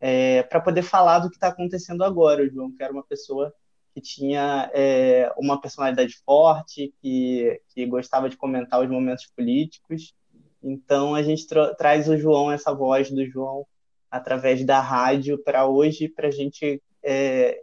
é, 0.01 0.43
para 0.45 0.61
poder 0.61 0.83
falar 0.83 1.19
do 1.19 1.29
que 1.29 1.37
está 1.37 1.49
acontecendo 1.49 2.05
agora. 2.05 2.43
O 2.43 2.49
João, 2.49 2.71
que 2.71 2.83
era 2.83 2.93
uma 2.93 3.03
pessoa 3.03 3.53
que 3.95 4.01
tinha 4.01 4.71
é, 4.73 5.33
uma 5.37 5.61
personalidade 5.61 6.15
forte, 6.25 6.95
que, 7.03 7.61
que 7.75 7.87
gostava 7.87 8.29
de 8.29 8.37
comentar 8.37 8.81
os 8.81 8.89
momentos 8.89 9.27
políticos. 9.27 10.15
Então, 10.63 11.15
a 11.15 11.23
gente 11.23 11.47
tra 11.47 11.75
traz 11.75 12.09
o 12.09 12.17
João, 12.17 12.51
essa 12.51 12.73
voz 12.73 13.11
do 13.11 13.25
João, 13.27 13.67
através 14.11 14.65
da 14.65 14.81
rádio 14.81 15.39
para 15.39 15.67
hoje, 15.67 16.09
para 16.09 16.29
a 16.29 16.31
gente 16.31 16.83
é, 17.03 17.63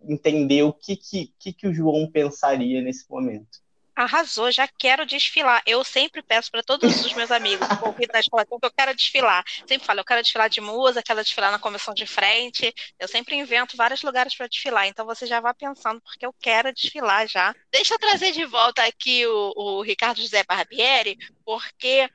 entender 0.00 0.62
o 0.62 0.72
que, 0.72 0.96
que, 0.96 1.32
que, 1.38 1.52
que 1.52 1.66
o 1.66 1.72
João 1.72 2.10
pensaria 2.10 2.82
nesse 2.82 3.08
momento. 3.10 3.63
Arrasou, 3.94 4.50
já 4.50 4.66
quero 4.66 5.06
desfilar. 5.06 5.62
Eu 5.64 5.84
sempre 5.84 6.22
peço 6.22 6.50
para 6.50 6.62
todos 6.62 7.04
os 7.04 7.12
meus 7.12 7.30
amigos 7.30 7.68
envolvidos 7.70 8.12
na 8.12 8.20
escola 8.20 8.44
que 8.44 8.52
eu 8.52 8.72
quero 8.72 8.94
desfilar. 8.94 9.44
Sempre 9.66 9.86
falo, 9.86 10.00
eu 10.00 10.04
quero 10.04 10.22
desfilar 10.22 10.50
de 10.50 10.60
musa, 10.60 11.02
quero 11.02 11.22
desfilar 11.22 11.52
na 11.52 11.58
comissão 11.58 11.94
de 11.94 12.06
frente. 12.06 12.74
Eu 12.98 13.06
sempre 13.06 13.36
invento 13.36 13.76
vários 13.76 14.02
lugares 14.02 14.34
para 14.34 14.48
desfilar. 14.48 14.86
Então 14.88 15.06
você 15.06 15.26
já 15.26 15.40
vá 15.40 15.54
pensando, 15.54 16.00
porque 16.00 16.26
eu 16.26 16.34
quero 16.40 16.72
desfilar 16.72 17.28
já. 17.28 17.54
Deixa 17.70 17.94
eu 17.94 17.98
trazer 17.98 18.32
de 18.32 18.44
volta 18.44 18.82
aqui 18.82 19.24
o, 19.26 19.52
o 19.56 19.82
Ricardo 19.82 20.20
José 20.20 20.42
Barbieri, 20.42 21.16
porque 21.44 22.10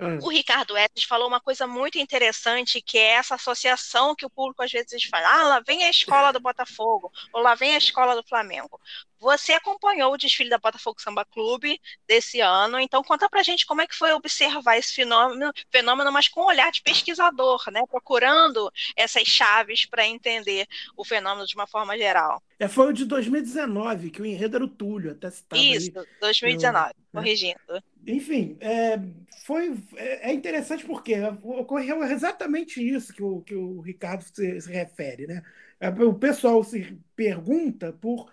Hum. 0.00 0.18
O 0.22 0.30
Ricardo 0.30 0.78
Etes 0.78 1.04
falou 1.04 1.28
uma 1.28 1.40
coisa 1.40 1.66
muito 1.66 1.98
interessante, 1.98 2.80
que 2.80 2.96
é 2.96 3.12
essa 3.12 3.34
associação 3.34 4.14
que 4.14 4.24
o 4.24 4.30
público 4.30 4.62
às 4.62 4.72
vezes 4.72 5.04
fala, 5.04 5.28
ah, 5.28 5.44
lá 5.44 5.60
vem 5.60 5.84
a 5.84 5.90
escola 5.90 6.32
do 6.32 6.40
Botafogo, 6.40 7.12
ou 7.34 7.42
lá 7.42 7.54
vem 7.54 7.74
a 7.74 7.78
escola 7.78 8.16
do 8.16 8.26
Flamengo. 8.26 8.80
Você 9.20 9.52
acompanhou 9.52 10.14
o 10.14 10.16
desfile 10.16 10.48
da 10.48 10.56
Botafogo 10.56 11.00
Samba 11.00 11.26
Clube 11.26 11.78
desse 12.08 12.40
ano, 12.40 12.80
então 12.80 13.04
conta 13.04 13.28
pra 13.28 13.42
gente 13.42 13.66
como 13.66 13.82
é 13.82 13.86
que 13.86 13.94
foi 13.94 14.12
observar 14.12 14.78
esse 14.78 14.94
fenômeno, 14.94 15.52
fenômeno 15.70 16.10
mas 16.10 16.26
com 16.26 16.40
um 16.40 16.46
olhar 16.46 16.72
de 16.72 16.82
pesquisador, 16.82 17.62
né? 17.70 17.82
Procurando 17.86 18.72
essas 18.96 19.24
chaves 19.24 19.84
para 19.84 20.06
entender 20.06 20.66
o 20.96 21.04
fenômeno 21.04 21.46
de 21.46 21.54
uma 21.54 21.66
forma 21.66 21.96
geral. 21.98 22.42
É, 22.58 22.66
foi 22.66 22.88
o 22.88 22.92
de 22.92 23.04
2019, 23.04 24.10
que 24.10 24.22
o 24.22 24.26
enredo 24.26 24.56
era 24.56 24.64
o 24.64 24.68
Túlio, 24.68 25.12
até 25.12 25.30
citado 25.30 25.62
Isso, 25.62 25.98
aí, 25.98 26.06
2019, 26.20 26.88
eu, 26.88 26.88
né? 26.88 26.94
corrigindo. 27.12 27.84
Enfim, 28.06 28.56
é, 28.60 28.98
foi, 29.44 29.78
é, 29.96 30.30
é, 30.30 30.32
interessante 30.32 30.84
porque 30.84 31.14
ocorreu 31.42 32.02
exatamente 32.04 32.82
isso 32.82 33.12
que 33.12 33.22
o, 33.22 33.42
que 33.42 33.54
o 33.54 33.80
Ricardo 33.80 34.22
se, 34.22 34.60
se 34.60 34.72
refere, 34.72 35.26
né? 35.26 35.42
É, 35.78 35.88
o 35.88 36.14
pessoal 36.14 36.62
se 36.64 36.98
pergunta 37.14 37.92
por 37.92 38.30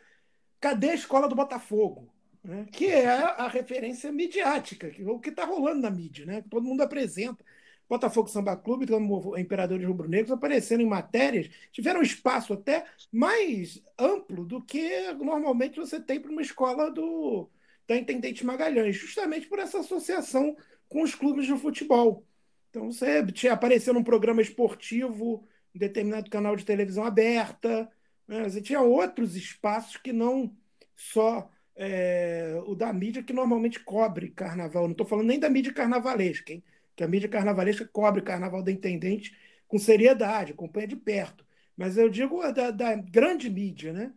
cadê 0.60 0.92
a 0.92 0.96
escola 0.96 1.28
do 1.28 1.36
Botafogo? 1.36 2.12
né? 2.48 2.66
que 2.72 2.86
é 2.86 3.08
a 3.08 3.48
referência 3.48 4.12
midiática, 4.12 4.90
que, 4.90 5.04
o 5.04 5.20
que 5.20 5.30
está 5.30 5.44
rolando 5.46 5.82
na 5.82 5.92
mídia, 5.92 6.26
né? 6.26 6.42
que 6.42 6.50
todo 6.50 6.66
mundo 6.66 6.82
apresenta. 6.82 7.44
Botafogo 7.90 8.28
Samba 8.28 8.56
Clube, 8.58 8.86
como 8.86 9.38
Imperadores 9.38 9.88
Rubro-Negros, 9.88 10.32
aparecendo 10.32 10.82
em 10.82 10.86
matérias, 10.86 11.50
tiveram 11.72 12.02
um 12.02 12.04
espaço 12.04 12.54
até 12.54 12.86
mais 13.12 13.82
amplo 13.98 14.44
do 14.44 14.62
que 14.62 15.14
normalmente 15.14 15.78
você 15.78 16.00
tem 16.00 16.20
para 16.20 16.32
uma 16.32 16.42
escola 16.42 16.92
do, 16.92 17.50
da 17.88 17.96
Intendente 17.96 18.46
Magalhães, 18.46 18.98
justamente 18.98 19.48
por 19.48 19.60
essa 19.60 19.80
associação 19.80 20.58
com 20.90 21.02
os 21.02 21.16
clubes 21.16 21.46
de 21.46 21.58
futebol. 21.58 22.26
Então 22.70 22.92
você 22.92 23.48
apareceu 23.50 23.94
num 23.94 24.04
programa 24.04 24.42
esportivo 24.42 25.48
em 25.74 25.80
determinado 25.80 26.30
canal 26.30 26.58
de 26.58 26.66
televisão 26.66 27.06
aberta, 27.06 27.90
né? 28.28 28.44
você 28.44 28.62
tinha 28.62 28.82
outros 28.82 29.36
espaços 29.36 29.98
que 29.98 30.12
não 30.12 30.56
só 30.96 31.50
é, 31.76 32.60
o 32.66 32.76
da 32.76 32.92
mídia 32.92 33.24
que 33.24 33.34
normalmente 33.34 33.80
cobre 33.80 34.30
carnaval. 34.30 34.84
Não 34.84 34.92
estou 34.92 35.06
falando 35.06 35.28
nem 35.28 35.40
da 35.40 35.50
mídia 35.50 35.74
carnavalesca, 35.74 36.52
hein? 36.52 36.64
que 36.96 37.04
a 37.04 37.08
mídia 37.08 37.30
carnavalesca 37.30 37.86
cobre 37.86 38.22
carnaval 38.22 38.64
da 38.64 38.72
Intendente 38.72 39.38
com 39.68 39.78
seriedade, 39.78 40.54
acompanha 40.54 40.88
de 40.88 40.96
perto. 40.96 41.46
Mas 41.76 41.98
eu 41.98 42.10
digo 42.10 42.42
da, 42.52 42.72
da 42.72 42.96
grande 42.96 43.50
mídia, 43.50 43.94
né? 43.94 44.14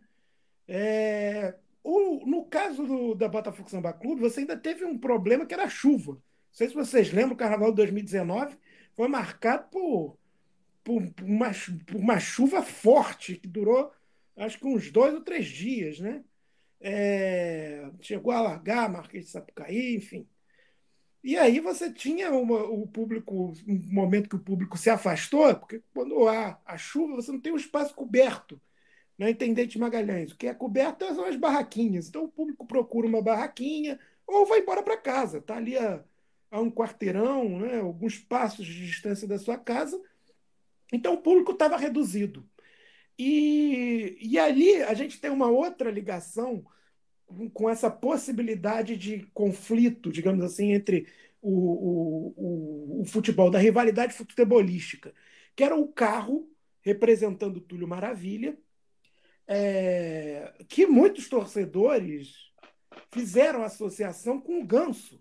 É, 0.67 1.55
o, 1.83 2.25
no 2.25 2.45
caso 2.45 2.85
do, 2.85 3.13
da 3.13 3.27
Botafogo 3.27 3.69
Samba 3.69 3.93
Clube, 3.93 4.21
você 4.21 4.39
ainda 4.39 4.57
teve 4.57 4.83
um 4.85 4.97
problema 4.97 5.45
que 5.45 5.53
era 5.53 5.65
a 5.65 5.69
chuva. 5.69 6.13
Não 6.13 6.21
sei 6.51 6.69
se 6.69 6.73
vocês 6.73 7.11
lembram, 7.11 7.33
o 7.33 7.37
carnaval 7.37 7.69
de 7.69 7.77
2019 7.77 8.57
foi 8.95 9.07
marcado 9.07 9.67
por, 9.69 10.17
por, 10.83 11.03
por, 11.11 11.25
uma, 11.25 11.51
por 11.85 11.95
uma 11.97 12.19
chuva 12.19 12.63
forte 12.63 13.35
que 13.35 13.47
durou 13.47 13.91
acho 14.45 14.59
que 14.59 14.67
uns 14.67 14.91
dois 14.91 15.13
ou 15.13 15.21
três 15.21 15.45
dias, 15.47 15.99
né? 15.99 16.23
É, 16.79 17.89
chegou 18.01 18.31
a 18.33 18.37
alagar 18.37 18.91
Marquês 18.91 19.25
de 19.25 19.31
Sapucaí, 19.31 19.95
enfim. 19.95 20.27
E 21.23 21.37
aí 21.37 21.59
você 21.59 21.91
tinha 21.93 22.31
uma, 22.31 22.63
o 22.63 22.87
público, 22.87 23.53
um 23.67 23.93
momento 23.93 24.29
que 24.29 24.35
o 24.35 24.39
público 24.39 24.77
se 24.77 24.89
afastou, 24.89 25.55
porque 25.55 25.81
quando 25.93 26.27
há 26.27 26.59
a 26.65 26.77
chuva, 26.77 27.15
você 27.15 27.31
não 27.31 27.39
tem 27.39 27.53
um 27.53 27.57
espaço 27.57 27.93
coberto 27.93 28.59
na 29.21 29.27
né? 29.27 29.31
Intendente 29.31 29.77
Magalhães. 29.77 30.31
O 30.31 30.37
que 30.37 30.47
é 30.47 30.53
coberto 30.53 31.05
são 31.13 31.25
as 31.25 31.35
barraquinhas. 31.35 32.07
Então 32.07 32.23
o 32.23 32.27
público 32.27 32.65
procura 32.65 33.07
uma 33.07 33.21
barraquinha 33.21 33.99
ou 34.25 34.47
vai 34.47 34.59
embora 34.59 34.81
para 34.81 34.97
casa. 34.97 35.37
Está 35.37 35.57
ali 35.57 35.77
a, 35.77 36.03
a, 36.49 36.59
um 36.59 36.71
quarteirão, 36.71 37.59
né? 37.59 37.79
alguns 37.79 38.17
passos 38.17 38.65
de 38.65 38.85
distância 38.85 39.27
da 39.27 39.37
sua 39.37 39.57
casa. 39.57 40.01
Então 40.91 41.13
o 41.13 41.21
público 41.21 41.51
estava 41.51 41.77
reduzido. 41.77 42.49
E, 43.23 44.17
e 44.19 44.39
ali 44.39 44.81
a 44.81 44.95
gente 44.95 45.21
tem 45.21 45.29
uma 45.29 45.47
outra 45.47 45.91
ligação 45.91 46.65
com 47.53 47.69
essa 47.69 47.87
possibilidade 47.87 48.97
de 48.97 49.27
conflito, 49.31 50.11
digamos 50.11 50.43
assim, 50.43 50.71
entre 50.71 51.07
o, 51.39 51.51
o, 51.51 53.01
o, 53.01 53.05
futebol, 53.05 53.51
da 53.51 53.59
rivalidade 53.59 54.15
futebolística, 54.15 55.13
que 55.55 55.63
era 55.63 55.75
o 55.75 55.87
carro 55.87 56.49
representando 56.81 57.61
Túlio 57.61 57.87
Maravilha, 57.87 58.57
é, 59.47 60.51
que 60.67 60.87
muitos 60.87 61.29
torcedores 61.29 62.51
fizeram 63.11 63.63
associação 63.63 64.41
com 64.41 64.59
o 64.59 64.65
Ganso, 64.65 65.20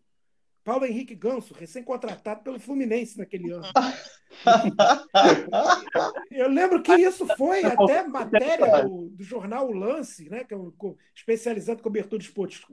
Paulo 0.63 0.85
Henrique 0.85 1.15
Ganso, 1.15 1.55
recém-contratado 1.55 2.43
pelo 2.43 2.61
Fluminense 2.61 3.19
naquele 3.19 3.51
ano. 3.51 3.65
Eu 6.31 6.49
lembro 6.49 6.83
que 6.83 6.95
isso 6.95 7.27
foi 7.37 7.65
até 7.65 8.07
matéria 8.07 8.85
do, 8.85 9.09
do 9.09 9.25
jornal 9.25 9.69
o 9.69 9.73
Lance, 9.73 10.29
né, 10.29 10.45
que 10.45 10.55
é 10.55 10.57
um 10.57 10.73
especializado 11.15 11.81
em 11.81 11.83
cobertura 11.83 12.23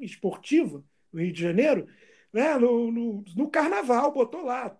esportiva 0.02 0.84
no 1.12 1.22
Rio 1.22 1.32
de 1.32 1.42
Janeiro, 1.42 1.88
né, 2.32 2.58
no, 2.58 2.92
no, 2.92 3.24
no 3.36 3.50
Carnaval, 3.50 4.12
botou 4.12 4.44
lá. 4.44 4.78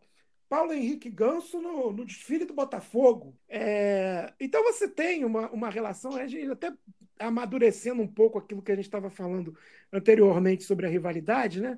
Paulo 0.49 0.74
Henrique 0.74 1.10
Ganso 1.10 1.62
no, 1.62 1.91
no 1.91 2.05
desfile 2.05 2.45
do 2.45 2.53
Botafogo. 2.53 3.38
É, 3.49 4.34
então 4.39 4.64
você 4.64 4.88
tem 4.88 5.26
uma, 5.26 5.49
uma 5.51 5.70
relação, 5.70 6.16
a 6.16 6.26
gente 6.26 6.49
até 6.49 6.72
amadurecendo 7.20 8.01
um 8.01 8.08
pouco 8.08 8.38
aquilo 8.38 8.62
que 8.62 8.72
a 8.72 8.76
gente 8.76 8.86
estava 8.86 9.10
falando 9.10 9.58
anteriormente 9.91 10.64
sobre 10.64 10.86
a 10.86 10.89
rivalidade, 10.89 11.60
né? 11.60 11.78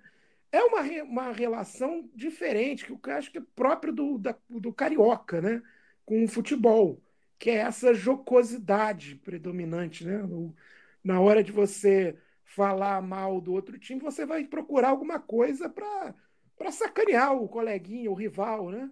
É 0.52 0.64
uma, 0.64 0.82
uma 1.04 1.32
relação 1.32 2.10
diferente, 2.16 2.86
que 2.86 2.91
eu 2.91 3.00
acho 3.14 3.32
que 3.32 3.38
é 3.38 3.43
próprio 3.56 3.93
do, 3.93 4.18
da, 4.18 4.36
do 4.50 4.74
carioca, 4.74 5.41
né? 5.41 5.62
com 6.06 6.24
o 6.24 6.28
futebol, 6.28 7.00
que 7.38 7.52
é 7.52 7.58
essa 7.58 7.93
jocosidade 7.93 9.16
predominante. 9.16 10.04
Né? 10.06 10.18
No, 10.18 10.56
na 11.04 11.20
hora 11.22 11.43
de 11.43 11.52
você 11.52 12.18
falar 12.43 13.00
mal 13.02 13.39
do 13.39 13.54
outro 13.54 13.78
time, 13.78 14.02
você 14.02 14.26
vai 14.26 14.43
procurar 14.45 14.89
alguma 14.89 15.20
coisa 15.20 15.70
para 15.70 16.72
sacanear 16.72 17.34
o 17.34 17.47
coleguinha, 17.47 18.10
o 18.10 18.16
rival, 18.16 18.72
né? 18.72 18.89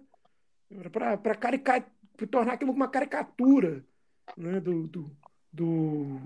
para 0.92 1.16
tornar 2.30 2.52
aquilo 2.52 2.72
uma 2.72 2.88
caricatura 2.88 3.84
né? 4.36 4.60
do, 4.60 4.86
do, 4.86 5.16
do, 5.52 6.20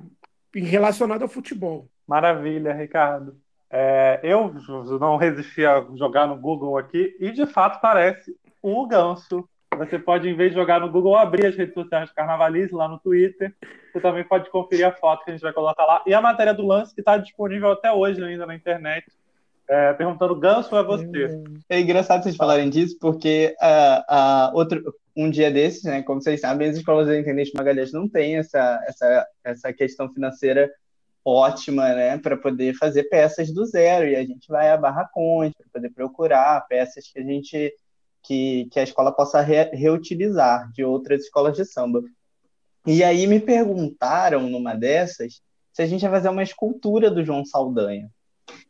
relacionado 0.55 1.22
ao 1.22 1.28
futebol. 1.28 1.91
Maravilha, 2.07 2.74
Ricardo. 2.74 3.41
É, 3.75 4.20
eu 4.23 4.53
não 5.01 5.16
resisti 5.16 5.64
a 5.64 5.83
jogar 5.95 6.27
no 6.27 6.37
Google 6.37 6.77
aqui 6.77 7.16
e 7.18 7.33
de 7.33 7.47
fato 7.47 7.81
parece 7.81 8.37
o 8.61 8.87
ganso. 8.87 9.49
Você 9.79 9.99
pode, 9.99 10.29
em 10.29 10.37
vez 10.37 10.51
de 10.51 10.59
jogar 10.59 10.81
no 10.81 10.91
Google, 10.91 11.16
abrir 11.16 11.47
as 11.47 11.57
redes 11.57 11.73
sociais 11.73 12.11
do 12.11 12.14
Carnavalize 12.14 12.75
lá 12.75 12.87
no 12.87 12.99
Twitter. 12.99 13.55
Você 13.91 14.01
também 14.01 14.23
pode 14.25 14.51
conferir 14.51 14.87
a 14.87 14.93
foto 14.93 15.25
que 15.25 15.31
a 15.31 15.33
gente 15.33 15.43
vai 15.43 15.55
colocar 15.55 15.87
lá. 15.87 16.03
E 16.07 16.12
a 16.12 16.20
matéria 16.20 16.53
do 16.53 16.66
lance 16.66 16.95
que 16.95 17.01
está 17.01 17.16
disponível 17.16 17.73
até 17.73 17.91
hoje 17.91 18.23
ainda 18.23 18.45
na 18.45 18.55
internet. 18.55 19.07
É, 19.66 19.95
perguntando, 19.95 20.39
Ganso 20.39 20.77
é 20.77 20.83
você? 20.83 21.43
É 21.70 21.81
engraçado 21.81 22.23
vocês 22.23 22.37
falarem 22.37 22.68
disso, 22.68 22.99
porque 23.01 23.57
uh, 23.62 24.14
uh, 24.14 24.55
outro, 24.55 24.95
um 25.16 25.31
dia 25.31 25.51
desses, 25.51 25.85
né, 25.85 26.03
como 26.03 26.20
vocês 26.20 26.43
sabem, 26.43 26.68
as 26.68 26.77
escolas 26.77 27.09
de 27.09 27.18
Intendente 27.18 27.53
Magalhães 27.57 27.91
não 27.91 28.07
têm 28.07 28.37
essa, 28.37 28.85
essa, 28.87 29.27
essa 29.43 29.73
questão 29.73 30.12
financeira 30.12 30.70
ótima, 31.25 31.95
né, 31.95 32.18
para 32.18 32.37
poder 32.37 32.75
fazer 32.75 33.05
peças 33.05 33.53
do 33.53 33.64
zero. 33.64 34.09
E 34.09 34.16
a 34.16 34.25
gente 34.25 34.49
vai 34.49 34.70
a 34.70 34.77
barracões 34.77 35.53
para 35.57 35.66
poder 35.73 35.91
procurar 35.91 36.66
peças 36.68 37.07
que 37.07 37.18
a 37.18 37.23
gente 37.23 37.73
que, 38.23 38.68
que 38.70 38.79
a 38.79 38.85
escola 38.85 39.12
possa 39.12 39.41
re, 39.41 39.64
reutilizar 39.73 40.70
de 40.73 40.85
outras 40.85 41.23
escolas 41.25 41.57
de 41.57 41.64
samba. 41.64 42.03
E 42.87 43.03
aí 43.03 43.27
me 43.27 43.41
perguntaram 43.41 44.49
numa 44.49 44.75
dessas 44.75 45.41
se 45.73 45.83
a 45.83 45.87
gente 45.87 46.03
ia 46.03 46.11
fazer 46.11 46.29
uma 46.29 46.43
escultura 46.43 47.11
do 47.11 47.25
João 47.25 47.45
Saldanha. 47.45 48.11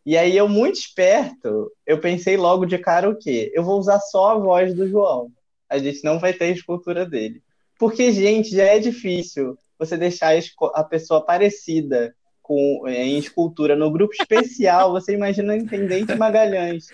E 0.05 0.17
aí 0.17 0.37
eu 0.37 0.49
muito 0.49 0.79
esperto, 0.79 1.71
eu 1.87 2.01
pensei 2.01 2.37
logo 2.37 2.65
de 2.67 2.79
cara 2.79 3.09
o 3.09 3.17
quê? 3.17 3.51
Eu 3.55 3.65
vou 3.65 3.79
usar 3.79 4.01
só 4.01 4.31
a 4.31 4.39
voz 4.39 4.75
do 4.75 4.89
João. 4.89 5.31
A 5.69 5.79
gente 5.79 6.05
não 6.05 6.19
vai 6.19 6.33
ter 6.33 6.47
a 6.47 6.51
escultura 6.51 7.07
dele. 7.07 7.43
Porque, 7.79 8.13
gente, 8.13 8.51
já 8.51 8.65
é 8.65 8.79
difícil 8.79 9.57
você 9.79 9.97
deixar 9.97 10.39
a 10.75 10.85
pessoa 10.85 11.25
parecida 11.25 12.15
com, 12.53 12.87
é, 12.87 13.03
em 13.03 13.17
escultura 13.17 13.75
no 13.75 13.91
grupo 13.91 14.13
especial, 14.13 14.93
você 14.93 15.15
imagina 15.15 15.55
o 15.55 15.57
Intendente 15.57 16.15
Magalhães. 16.15 16.89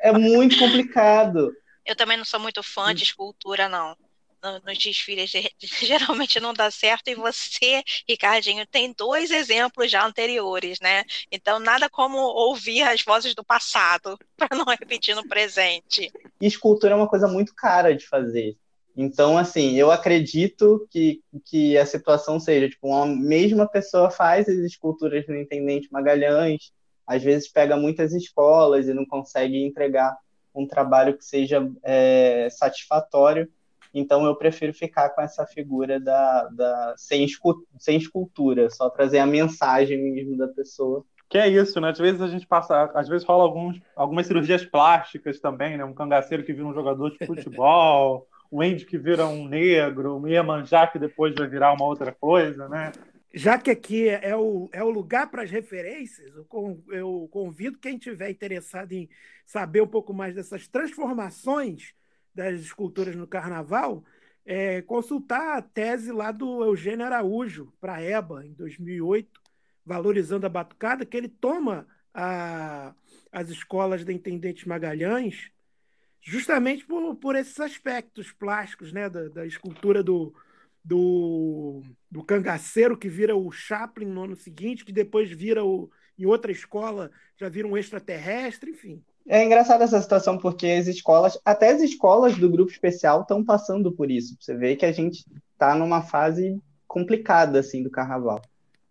É 0.00 0.10
muito 0.10 0.58
complicado. 0.58 1.52
Eu 1.84 1.94
também 1.94 2.16
não 2.16 2.24
sou 2.24 2.40
muito 2.40 2.62
fã 2.62 2.94
de 2.94 3.02
escultura, 3.02 3.68
não. 3.68 3.94
Nos 4.64 4.78
desfiles 4.78 5.30
geralmente 5.60 6.40
não 6.40 6.54
dá 6.54 6.70
certo, 6.70 7.08
e 7.08 7.14
você, 7.14 7.82
Ricardinho, 8.08 8.66
tem 8.66 8.94
dois 8.96 9.30
exemplos 9.30 9.90
já 9.90 10.06
anteriores, 10.06 10.80
né? 10.80 11.04
Então, 11.30 11.58
nada 11.58 11.90
como 11.90 12.16
ouvir 12.16 12.82
as 12.82 13.02
vozes 13.02 13.34
do 13.34 13.44
passado 13.44 14.18
para 14.38 14.56
não 14.56 14.64
repetir 14.64 15.14
no 15.14 15.28
presente. 15.28 16.10
E 16.40 16.46
escultura 16.46 16.94
é 16.94 16.96
uma 16.96 17.08
coisa 17.08 17.28
muito 17.28 17.54
cara 17.54 17.94
de 17.94 18.06
fazer. 18.06 18.56
Então, 18.96 19.38
assim, 19.38 19.74
eu 19.74 19.90
acredito 19.90 20.86
que, 20.90 21.22
que 21.46 21.78
a 21.78 21.86
situação 21.86 22.38
seja, 22.38 22.68
tipo, 22.68 22.88
uma 22.88 23.06
mesma 23.06 23.66
pessoa 23.66 24.10
faz 24.10 24.48
as 24.48 24.56
esculturas 24.56 25.26
no 25.26 25.36
Intendente 25.36 25.88
Magalhães, 25.90 26.72
às 27.06 27.22
vezes 27.22 27.50
pega 27.50 27.76
muitas 27.76 28.12
escolas 28.12 28.86
e 28.86 28.94
não 28.94 29.06
consegue 29.06 29.62
entregar 29.64 30.16
um 30.54 30.66
trabalho 30.66 31.16
que 31.16 31.24
seja 31.24 31.66
é, 31.82 32.48
satisfatório. 32.50 33.48
Então, 33.94 34.24
eu 34.24 34.36
prefiro 34.36 34.72
ficar 34.72 35.10
com 35.10 35.22
essa 35.22 35.46
figura 35.46 35.98
da, 35.98 36.44
da 36.48 36.94
sem, 36.96 37.26
sem 37.78 37.96
escultura, 37.96 38.70
só 38.70 38.90
trazer 38.90 39.18
a 39.18 39.26
mensagem 39.26 39.98
mesmo 39.98 40.36
da 40.36 40.48
pessoa. 40.48 41.04
Que 41.28 41.38
é 41.38 41.48
isso, 41.48 41.80
né? 41.80 41.90
Às 41.90 41.98
vezes 41.98 42.20
a 42.20 42.28
gente 42.28 42.46
passa, 42.46 42.90
às 42.94 43.08
vezes 43.08 43.26
rola 43.26 43.44
alguns, 43.44 43.80
algumas 43.96 44.26
cirurgias 44.26 44.66
plásticas 44.66 45.40
também, 45.40 45.78
né? 45.78 45.84
Um 45.84 45.94
cangaceiro 45.94 46.44
que 46.44 46.52
vira 46.52 46.66
um 46.66 46.74
jogador 46.74 47.10
de 47.10 47.24
futebol 47.26 48.26
o 48.52 48.60
Andy 48.60 48.84
que 48.84 48.98
vira 48.98 49.26
um 49.26 49.48
negro, 49.48 50.20
o 50.20 50.28
Iemanjá 50.28 50.86
que 50.86 50.98
depois 50.98 51.34
vai 51.34 51.48
virar 51.48 51.72
uma 51.72 51.86
outra 51.86 52.12
coisa, 52.12 52.68
né? 52.68 52.92
Já 53.32 53.58
que 53.58 53.70
aqui 53.70 54.10
é 54.10 54.36
o, 54.36 54.68
é 54.74 54.84
o 54.84 54.90
lugar 54.90 55.30
para 55.30 55.42
as 55.42 55.50
referências, 55.50 56.30
eu 56.90 57.28
convido 57.30 57.78
quem 57.78 57.96
tiver 57.96 58.28
interessado 58.28 58.92
em 58.92 59.08
saber 59.46 59.80
um 59.80 59.86
pouco 59.86 60.12
mais 60.12 60.34
dessas 60.34 60.68
transformações 60.68 61.94
das 62.34 62.60
esculturas 62.60 63.16
no 63.16 63.26
carnaval, 63.26 64.04
é, 64.44 64.82
consultar 64.82 65.56
a 65.56 65.62
tese 65.62 66.12
lá 66.12 66.30
do 66.30 66.62
Eugênio 66.62 67.06
Araújo 67.06 67.72
para 67.80 67.94
a 67.94 68.02
EBA, 68.02 68.44
em 68.44 68.52
2008, 68.52 69.40
valorizando 69.82 70.44
a 70.44 70.50
batucada, 70.50 71.06
que 71.06 71.16
ele 71.16 71.28
toma 71.28 71.86
a, 72.12 72.94
as 73.30 73.48
escolas 73.48 74.04
da 74.04 74.12
Intendente 74.12 74.68
Magalhães, 74.68 75.51
justamente 76.22 76.86
por, 76.86 77.16
por 77.16 77.36
esses 77.36 77.58
aspectos 77.58 78.32
plásticos, 78.32 78.92
né, 78.92 79.10
da, 79.10 79.28
da 79.28 79.46
escultura 79.46 80.02
do, 80.02 80.32
do, 80.84 81.82
do 82.10 82.22
cangaceiro 82.22 82.96
que 82.96 83.08
vira 83.08 83.36
o 83.36 83.50
Chaplin 83.50 84.06
no 84.06 84.24
ano 84.24 84.36
seguinte, 84.36 84.84
que 84.84 84.92
depois 84.92 85.30
vira 85.30 85.64
o, 85.64 85.90
em 86.18 86.24
outra 86.24 86.52
escola, 86.52 87.10
já 87.36 87.48
vira 87.48 87.66
um 87.66 87.76
extraterrestre, 87.76 88.70
enfim. 88.70 89.02
É 89.28 89.44
engraçada 89.44 89.84
essa 89.84 90.00
situação 90.00 90.38
porque 90.38 90.66
as 90.66 90.86
escolas, 90.86 91.38
até 91.44 91.70
as 91.70 91.80
escolas 91.80 92.36
do 92.36 92.50
grupo 92.50 92.70
especial 92.70 93.22
estão 93.22 93.44
passando 93.44 93.92
por 93.92 94.10
isso. 94.10 94.36
Você 94.40 94.54
vê 94.54 94.74
que 94.74 94.86
a 94.86 94.92
gente 94.92 95.24
está 95.52 95.74
numa 95.74 96.02
fase 96.02 96.60
complicada 96.88 97.60
assim 97.60 97.82
do 97.82 97.90
carnaval. 97.90 98.40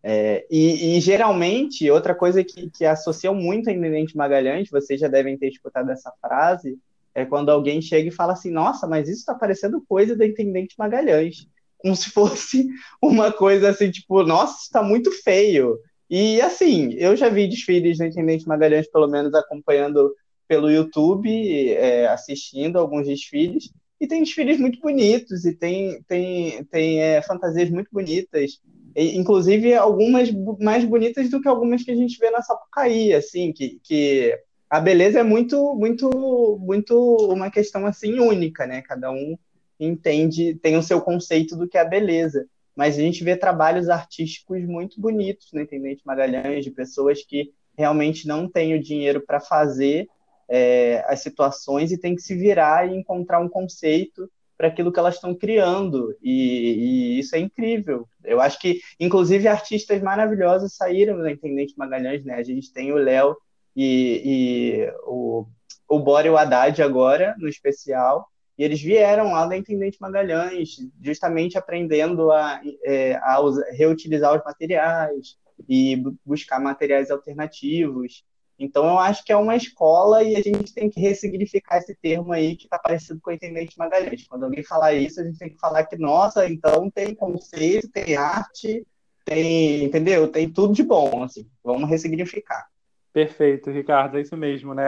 É, 0.04 0.48
e, 0.50 0.98
e, 0.98 1.02
geralmente, 1.02 1.90
outra 1.92 2.16
coisa 2.16 2.44
que, 2.44 2.70
que 2.72 2.86
associam 2.86 3.36
muito 3.36 3.70
a 3.70 3.74
Intendente 3.74 4.18
Magalhães, 4.18 4.70
vocês 4.70 5.00
já 5.00 5.08
devem 5.08 5.38
ter 5.38 5.50
escutado 5.50 5.92
essa 5.92 6.12
frase, 6.20 6.80
é 7.14 7.26
quando 7.26 7.50
alguém 7.50 7.82
chega 7.82 8.10
e 8.10 8.14
fala 8.14 8.34
assim: 8.34 8.52
Nossa, 8.52 8.88
mas 8.88 9.08
isso 9.08 9.20
está 9.20 9.36
parecendo 9.36 9.84
coisa 9.88 10.16
da 10.16 10.26
Intendente 10.26 10.76
Magalhães. 10.78 11.48
Como 11.78 11.96
se 11.96 12.10
fosse 12.12 12.68
uma 13.02 13.32
coisa 13.32 13.70
assim, 13.70 13.92
tipo, 13.92 14.24
nossa, 14.24 14.64
está 14.64 14.84
muito 14.84 15.12
feio. 15.24 15.78
E 16.10 16.42
assim, 16.42 16.94
eu 16.94 17.16
já 17.16 17.30
vi 17.30 17.48
desfiles 17.48 17.98
da 17.98 18.08
Intendente 18.08 18.48
Magalhães, 18.48 18.90
pelo 18.90 19.08
menos 19.08 19.34
acompanhando 19.34 20.14
pelo 20.48 20.70
YouTube, 20.70 21.72
é, 21.72 22.08
assistindo 22.08 22.78
alguns 22.78 23.08
desfiles, 23.08 23.72
e 24.02 24.06
tem 24.06 24.22
desfiles 24.22 24.60
muito 24.60 24.82
bonitos, 24.82 25.46
e 25.46 25.56
tem, 25.56 26.04
tem, 26.04 26.66
tem 26.66 27.02
é, 27.02 27.22
fantasias 27.22 27.70
muito 27.70 27.88
bonitas, 27.90 28.60
e, 28.94 29.18
inclusive 29.18 29.74
algumas 29.74 30.30
mais 30.60 30.84
bonitas 30.84 31.30
do 31.30 31.40
que 31.40 31.48
algumas 31.48 31.84
que 31.84 31.92
a 31.92 31.96
gente 31.96 32.20
vê 32.20 32.30
na 32.30 32.42
Sapucaí, 32.42 33.14
assim, 33.14 33.54
que, 33.54 33.80
que 33.82 34.38
a 34.72 34.80
beleza 34.80 35.20
é 35.20 35.24
muito, 35.24 35.76
muito, 35.76 36.10
muito 36.58 36.96
uma 37.30 37.52
questão 37.52 37.86
assim 37.86 38.20
única, 38.22 38.66
né? 38.66 38.82
Cada 38.82 39.12
um 39.12 39.38
entende, 39.78 40.56
tem 40.56 40.78
o 40.78 40.82
seu 40.82 41.02
conceito 41.02 41.58
do 41.58 41.68
que 41.68 41.78
é 41.78 41.82
a 41.82 41.86
beleza. 41.86 42.48
Mas 42.74 42.98
a 42.98 43.02
gente 43.02 43.22
vê 43.22 43.36
trabalhos 43.36 43.90
artísticos 43.90 44.64
muito 44.64 45.02
bonitos 45.02 45.52
no 45.52 45.60
Intendente 45.60 46.04
Magalhães, 46.06 46.64
de 46.64 46.72
pessoas 46.72 47.22
que 47.22 47.52
realmente 47.78 48.26
não 48.26 48.48
têm 48.48 48.74
o 48.74 48.82
dinheiro 48.82 49.20
para 49.20 49.42
fazer 49.42 50.08
é, 50.48 51.04
as 51.06 51.20
situações 51.20 51.92
e 51.92 51.98
tem 51.98 52.16
que 52.16 52.22
se 52.22 52.34
virar 52.34 52.90
e 52.90 52.96
encontrar 52.96 53.42
um 53.42 53.50
conceito 53.50 54.32
para 54.58 54.70
aquilo 54.70 54.90
que 54.90 55.00
elas 55.00 55.16
estão 55.16 55.36
criando. 55.36 56.16
E, 56.22 57.18
e, 57.18 57.20
isso 57.20 57.36
é 57.36 57.40
incrível. 57.40 58.08
Eu 58.24 58.40
acho 58.40 58.58
que, 58.58 58.80
inclusive, 58.98 59.50
artistas 59.50 60.02
maravilhosos 60.02 60.78
saíram 60.78 61.18
do 61.18 61.28
Intendente 61.28 61.74
Magalhães, 61.78 62.24
né? 62.24 62.36
A 62.36 62.44
gente 62.44 62.72
tem 62.72 62.94
o 62.94 62.96
Léo 62.96 63.36
e, 63.76 64.22
e, 64.26 64.94
o, 65.06 65.46
o 65.88 66.00
Bora 66.00 66.28
e 66.28 66.30
o 66.30 66.38
Haddad 66.38 66.82
agora, 66.82 67.36
no 67.38 67.48
especial, 67.48 68.28
e 68.58 68.64
eles 68.64 68.82
vieram 68.82 69.32
lá 69.32 69.46
da 69.46 69.58
Intendente 69.58 69.98
Magalhães, 70.00 70.76
justamente 71.02 71.58
aprendendo 71.58 72.32
a, 72.32 72.62
é, 72.86 73.16
a 73.16 73.40
reutilizar 73.72 74.38
os 74.38 74.44
materiais 74.44 75.38
e 75.68 76.04
buscar 76.26 76.60
materiais 76.60 77.10
alternativos. 77.10 78.24
Então, 78.60 78.86
eu 78.86 79.00
acho 79.00 79.24
que 79.24 79.32
é 79.32 79.36
uma 79.36 79.56
escola 79.56 80.22
e 80.24 80.36
a 80.36 80.42
gente 80.42 80.74
tem 80.74 80.90
que 80.90 81.00
ressignificar 81.00 81.78
esse 81.78 81.96
termo 81.96 82.32
aí 82.32 82.56
que 82.56 82.66
está 82.66 82.78
parecido 82.78 83.20
com 83.20 83.32
o 83.32 83.34
Intendente 83.34 83.78
Magalhães. 83.78 84.28
Quando 84.28 84.44
alguém 84.44 84.64
falar 84.64 84.94
isso, 84.94 85.20
a 85.20 85.24
gente 85.24 85.40
tem 85.40 85.50
que 85.50 85.60
falar 85.60 85.86
que, 85.86 85.98
nossa, 85.98 86.48
então 86.48 86.90
tem 86.92 87.16
conceito, 87.16 87.90
tem 87.90 88.16
arte, 88.16 88.86
tem, 89.26 89.84
entendeu? 89.84 90.28
Tem 90.28 90.48
tudo 90.48 90.74
de 90.74 90.84
bom, 90.84 91.24
assim. 91.24 91.50
Vamos 91.64 91.90
ressignificar. 91.90 92.71
Perfeito, 93.14 93.70
Ricardo, 93.70 94.18
é 94.18 94.22
isso 94.22 94.38
mesmo, 94.38 94.74
né? 94.74 94.86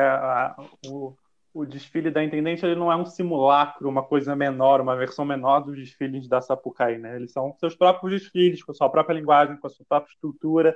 O, 0.87 1.15
o 1.53 1.65
desfile 1.65 2.09
da 2.09 2.23
Intendente 2.23 2.65
ele 2.65 2.75
não 2.75 2.91
é 2.91 2.95
um 2.95 3.05
simulacro, 3.05 3.89
uma 3.89 4.03
coisa 4.03 4.35
menor, 4.35 4.81
uma 4.81 4.95
versão 4.95 5.25
menor 5.25 5.59
dos 5.59 5.75
desfiles 5.75 6.27
da 6.27 6.41
Sapucaí, 6.41 6.97
né? 6.97 7.17
Eles 7.17 7.31
são 7.31 7.53
seus 7.59 7.75
próprios 7.75 8.21
desfiles, 8.21 8.63
com 8.63 8.71
a 8.71 8.75
sua 8.75 8.89
própria 8.89 9.13
linguagem, 9.13 9.57
com 9.57 9.67
a 9.67 9.69
sua 9.69 9.85
própria 9.87 10.11
estrutura 10.11 10.75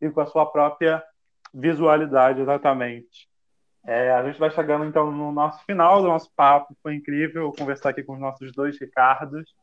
e 0.00 0.10
com 0.10 0.20
a 0.20 0.26
sua 0.26 0.44
própria 0.46 1.02
visualidade, 1.54 2.40
exatamente. 2.40 3.28
É, 3.86 4.12
a 4.12 4.22
gente 4.24 4.38
vai 4.38 4.50
chegando 4.50 4.84
então 4.84 5.10
no 5.10 5.32
nosso 5.32 5.64
final 5.64 6.02
do 6.02 6.08
nosso 6.08 6.30
papo. 6.34 6.76
Foi 6.82 6.94
incrível 6.94 7.52
conversar 7.56 7.90
aqui 7.90 8.02
com 8.02 8.14
os 8.14 8.20
nossos 8.20 8.52
dois 8.52 8.78
Ricardos. 8.78 9.54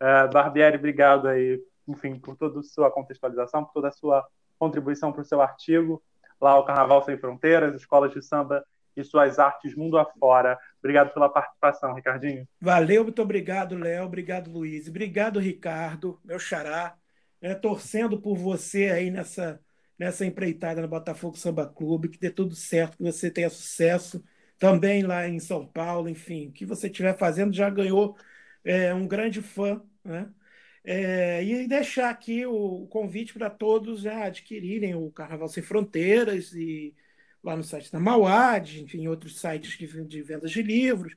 É, 0.00 0.26
Barbieri, 0.28 0.76
obrigado 0.76 1.28
aí, 1.28 1.60
enfim, 1.86 2.18
por 2.18 2.36
toda 2.36 2.60
a 2.60 2.62
sua 2.62 2.90
contextualização, 2.90 3.64
por 3.64 3.72
toda 3.74 3.88
a 3.88 3.92
sua 3.92 4.26
contribuição 4.58 5.12
para 5.12 5.22
o 5.22 5.24
seu 5.24 5.40
artigo. 5.42 6.02
Lá 6.40 6.58
o 6.58 6.64
Carnaval 6.64 7.02
Sem 7.04 7.18
Fronteiras, 7.18 7.74
Escolas 7.74 8.12
de 8.12 8.22
Samba 8.22 8.64
e 8.96 9.04
Suas 9.04 9.38
Artes 9.38 9.74
Mundo 9.74 9.98
Afora. 9.98 10.58
Obrigado 10.78 11.12
pela 11.12 11.28
participação, 11.28 11.94
Ricardinho. 11.94 12.46
Valeu, 12.60 13.04
muito 13.04 13.22
obrigado, 13.22 13.76
Léo. 13.76 14.04
Obrigado, 14.04 14.50
Luiz. 14.50 14.88
Obrigado, 14.88 15.38
Ricardo, 15.38 16.20
meu 16.24 16.38
xará. 16.38 16.96
É, 17.40 17.54
torcendo 17.54 18.20
por 18.20 18.36
você 18.36 18.90
aí 18.90 19.10
nessa 19.10 19.60
nessa 19.98 20.24
empreitada 20.24 20.80
no 20.80 20.88
Botafogo 20.88 21.36
Samba 21.36 21.66
Clube, 21.66 22.08
que 22.08 22.18
dê 22.18 22.30
tudo 22.30 22.54
certo, 22.54 22.96
que 22.96 23.02
você 23.02 23.30
tenha 23.30 23.50
sucesso 23.50 24.22
também 24.58 25.02
lá 25.02 25.26
em 25.28 25.40
São 25.40 25.66
Paulo, 25.66 26.08
enfim, 26.08 26.48
o 26.48 26.52
que 26.52 26.64
você 26.64 26.86
estiver 26.86 27.16
fazendo 27.18 27.52
já 27.52 27.68
ganhou 27.68 28.16
é, 28.64 28.94
um 28.94 29.06
grande 29.06 29.42
fã, 29.42 29.82
né? 30.04 30.30
É, 30.84 31.44
e 31.44 31.66
deixar 31.68 32.10
aqui 32.10 32.46
o, 32.46 32.86
convite 32.88 33.34
para 33.34 33.50
todos 33.50 34.02
já 34.02 34.24
adquirirem 34.24 34.94
o 34.94 35.10
Carnaval 35.10 35.48
Sem 35.48 35.62
Fronteiras 35.62 36.52
e 36.54 36.94
lá 37.42 37.56
no 37.56 37.62
site 37.62 37.92
da 37.92 38.00
Mauad, 38.00 38.82
enfim, 38.82 39.06
outros 39.08 39.40
sites 39.40 39.72
de, 39.76 40.04
de 40.06 40.22
vendas 40.22 40.50
de 40.50 40.62
livros. 40.62 41.14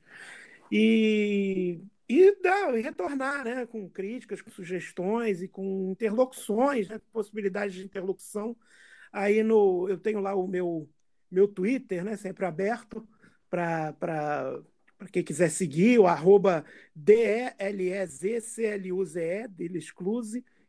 E 0.70 1.80
e, 2.12 2.36
dar, 2.42 2.78
e 2.78 2.82
retornar 2.82 3.44
né, 3.44 3.66
com 3.66 3.88
críticas, 3.88 4.42
com 4.42 4.50
sugestões 4.50 5.40
e 5.42 5.48
com 5.48 5.92
interlocuções, 5.92 6.88
né, 6.88 7.00
possibilidades 7.12 7.74
de 7.74 7.84
interlocução. 7.84 8.56
Aí 9.12 9.42
no, 9.42 9.88
eu 9.88 9.98
tenho 9.98 10.20
lá 10.20 10.34
o 10.34 10.46
meu, 10.46 10.90
meu 11.30 11.48
Twitter, 11.48 12.04
né, 12.04 12.16
sempre 12.16 12.44
aberto 12.44 13.06
para 13.48 14.62
quem 15.10 15.22
quiser 15.22 15.48
seguir, 15.50 15.98
o 15.98 16.06
arroba 16.06 16.64
D-E-L-E-Z-C-L-U-Z-E, 16.94 17.64